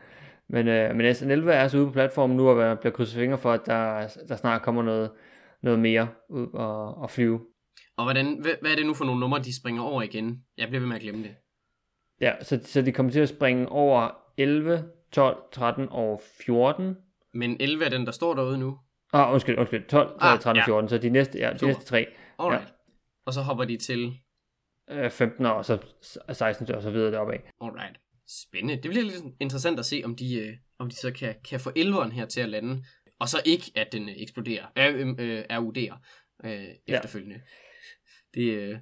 Men, 0.48 0.68
øh, 0.68 0.96
men 0.96 1.06
SN11 1.06 1.48
er 1.48 1.52
altså 1.52 1.78
ude 1.78 1.86
på 1.86 1.92
platformen 1.92 2.36
nu, 2.36 2.48
og 2.48 2.78
bliver 2.78 2.92
krydset 2.92 3.18
fingre 3.18 3.38
for, 3.38 3.52
at 3.52 3.66
der, 3.66 4.08
der 4.28 4.36
snart 4.36 4.62
kommer 4.62 4.82
noget, 4.82 5.10
noget 5.62 5.78
mere 5.78 6.08
ud 6.28 6.46
og, 6.54 6.94
og 6.94 7.10
flyve. 7.10 7.40
Og 7.96 8.04
hvordan, 8.04 8.38
hvad, 8.40 8.54
hvad 8.60 8.70
er 8.70 8.76
det 8.76 8.86
nu 8.86 8.94
for 8.94 9.04
nogle 9.04 9.20
numre, 9.20 9.38
de 9.38 9.56
springer 9.56 9.82
over 9.82 10.02
igen? 10.02 10.44
Jeg 10.58 10.68
bliver 10.68 10.80
ved 10.80 10.88
med 10.88 10.96
at 10.96 11.02
glemme 11.02 11.22
det. 11.22 11.34
Ja, 12.20 12.44
så, 12.44 12.60
så 12.64 12.82
de 12.82 12.92
kommer 12.92 13.12
til 13.12 13.20
at 13.20 13.28
springe 13.28 13.68
over 13.68 14.10
11, 14.36 14.84
12, 15.12 15.42
13 15.52 15.88
og 15.90 16.22
14. 16.46 16.96
Men 17.34 17.56
11 17.60 17.84
er 17.84 17.88
den, 17.88 18.06
der 18.06 18.12
står 18.12 18.34
derude 18.34 18.58
nu. 18.58 18.78
Ah, 19.12 19.32
undskyld, 19.32 19.58
undskyld. 19.58 19.88
12, 19.88 20.16
ah, 20.20 20.40
13 20.40 20.60
og 20.60 20.64
14, 20.64 20.84
ja. 20.84 20.88
så 20.88 20.98
de 20.98 21.10
næste, 21.10 21.38
ja, 21.38 21.52
de 21.52 21.66
næste 21.66 21.84
tre. 21.84 22.06
Alright. 22.38 22.62
Ja. 22.62 22.68
Og 23.26 23.32
så 23.32 23.42
hopper 23.42 23.64
de 23.64 23.76
til... 23.76 24.12
15 25.10 25.46
og 25.46 25.64
så 25.64 25.78
16 26.32 26.74
og 26.74 26.82
så 26.82 26.90
videre 26.90 27.12
deroppe 27.12 27.32
af. 27.32 27.50
Alright. 27.60 27.96
Spændende. 28.28 28.82
Det 28.82 28.90
bliver 28.90 29.04
lidt 29.04 29.24
interessant 29.40 29.78
at 29.78 29.86
se, 29.86 30.02
om 30.04 30.16
de, 30.16 30.34
øh, 30.34 30.52
om 30.78 30.88
de 30.88 30.96
så 30.96 31.12
kan, 31.12 31.34
kan 31.48 31.60
få 31.60 31.70
11'eren 31.70 32.10
her 32.10 32.26
til 32.26 32.40
at 32.40 32.48
lande. 32.48 32.84
Og 33.20 33.28
så 33.28 33.42
ikke, 33.44 33.72
at 33.74 33.92
den 33.92 34.08
øh, 34.08 34.14
eksploderer. 34.16 34.66
Øh, 34.78 35.08
øh, 35.18 35.44
RUD'er 35.50 35.94
øh, 36.44 36.64
efterfølgende. 36.86 37.40
Ja. 38.36 38.40
Det, 38.40 38.50
øh, 38.50 38.78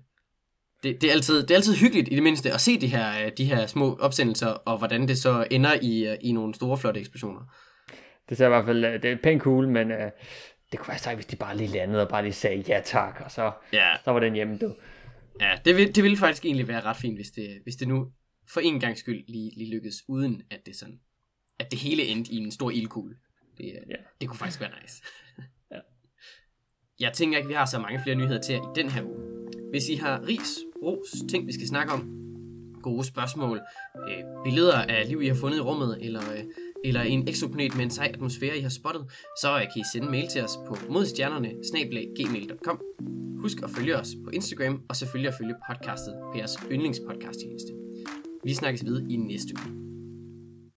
det, 0.83 1.01
det, 1.01 1.09
er 1.09 1.13
altid, 1.13 1.43
det 1.43 1.51
er 1.51 1.55
altid 1.55 1.75
hyggeligt 1.75 2.09
i 2.13 2.15
det 2.15 2.23
mindste 2.23 2.53
at 2.53 2.61
se 2.61 2.81
de 2.81 2.87
her, 2.87 3.31
de 3.31 3.45
her 3.45 3.67
små 3.67 3.97
opsendelser, 3.97 4.47
og 4.47 4.79
hvordan 4.79 5.09
det 5.09 5.19
så 5.19 5.47
ender 5.51 5.75
i, 5.83 6.17
i 6.21 6.33
nogle 6.33 6.55
store, 6.55 6.79
flotte 6.79 7.01
eksplosioner 7.01 7.55
det 8.29 8.39
ser 8.39 8.47
i 8.47 8.49
hvert 8.49 8.65
fald, 8.65 9.03
det 9.03 9.13
er 9.13 9.17
pænt 9.23 9.43
cool, 9.43 9.69
men 9.69 9.91
uh, 9.91 9.97
det 10.73 10.79
kunne 10.79 10.89
være 10.89 10.99
sejt, 10.99 11.17
hvis 11.17 11.27
de 11.27 11.37
bare 11.37 11.57
lige 11.57 11.69
landede 11.69 12.03
og 12.03 12.09
bare 12.09 12.23
lige 12.23 12.33
sagde 12.33 12.65
ja 12.69 12.81
tak, 12.85 13.21
og 13.25 13.31
så, 13.31 13.53
ja. 13.73 13.97
så 14.05 14.11
var 14.11 14.21
den 14.21 14.35
hjemme, 14.35 14.59
du. 14.59 14.75
Ja, 15.41 15.59
det, 15.65 15.77
vil, 15.77 15.95
det 15.95 16.03
ville 16.03 16.17
faktisk 16.17 16.45
egentlig 16.45 16.69
være 16.69 16.81
ret 16.81 16.97
fint, 16.97 17.17
hvis 17.17 17.31
det, 17.31 17.59
hvis 17.63 17.77
det 17.77 17.89
nu 17.89 18.13
for 18.53 18.61
en 18.61 18.81
gang 18.81 18.99
skyld 18.99 19.25
lige, 19.29 19.53
lige 19.57 19.71
lykkedes, 19.71 19.97
uden 20.09 20.43
at 20.51 20.61
det 20.67 20.77
sådan, 20.77 21.01
at 21.59 21.71
det 21.71 21.79
hele 21.79 22.03
endte 22.03 22.33
i 22.33 22.37
en 22.37 22.51
stor 22.51 22.71
ildkugle. 22.71 23.17
Det, 23.59 23.65
ja. 23.65 23.97
det 24.21 24.29
kunne 24.29 24.39
faktisk 24.39 24.61
være 24.61 24.71
nice. 24.83 25.03
Jeg 27.03 27.13
tænker 27.13 27.39
ikke, 27.39 27.49
vi 27.49 27.55
har 27.55 27.67
så 27.67 27.79
mange 27.79 28.01
flere 28.03 28.17
nyheder 28.17 28.41
til 28.41 28.53
jer 28.55 28.61
i 28.61 28.81
den 28.83 28.91
her 28.91 29.03
uge. 29.03 29.21
Hvis 29.71 29.89
I 29.89 29.95
har 29.95 30.27
ris, 30.29 30.59
ros, 30.83 31.31
ting 31.31 31.47
vi 31.47 31.53
skal 31.53 31.67
snakke 31.67 31.93
om, 31.93 32.11
gode 32.83 33.05
spørgsmål, 33.05 33.61
øh, 34.09 34.25
billeder 34.45 34.83
af 34.83 35.09
liv, 35.09 35.23
I 35.23 35.29
har 35.29 35.35
fundet 35.35 35.59
i 35.59 35.61
rummet, 35.61 35.99
eller 36.01 36.21
øh, 36.21 36.45
eller 36.85 37.03
en 37.03 37.29
eksoplanet 37.29 37.77
med 37.77 37.85
en 37.85 37.91
sej 37.91 38.11
atmosfære, 38.15 38.59
I 38.59 38.61
har 38.61 38.69
spottet, 38.69 39.05
så 39.41 39.55
øh, 39.55 39.61
kan 39.61 39.81
I 39.81 39.85
sende 39.93 40.11
mail 40.11 40.29
til 40.29 40.43
os 40.43 40.59
på 40.67 40.77
modstjernerne 40.89 41.53
Husk 43.41 43.63
at 43.63 43.71
følge 43.71 43.97
os 43.97 44.09
på 44.25 44.31
Instagram, 44.31 44.83
og 44.89 44.97
selvfølgelig 44.97 45.29
at 45.29 45.35
følge 45.41 45.55
podcastet 45.71 46.15
på 46.33 46.39
jeres 46.39 46.57
yndlingspodcast 46.73 47.41
tjeneste. 47.41 47.73
Vi 48.45 48.55
snakkes 48.55 48.85
videre 48.85 49.07
i 49.11 49.17
næste 49.17 49.55
uge. 49.67 49.82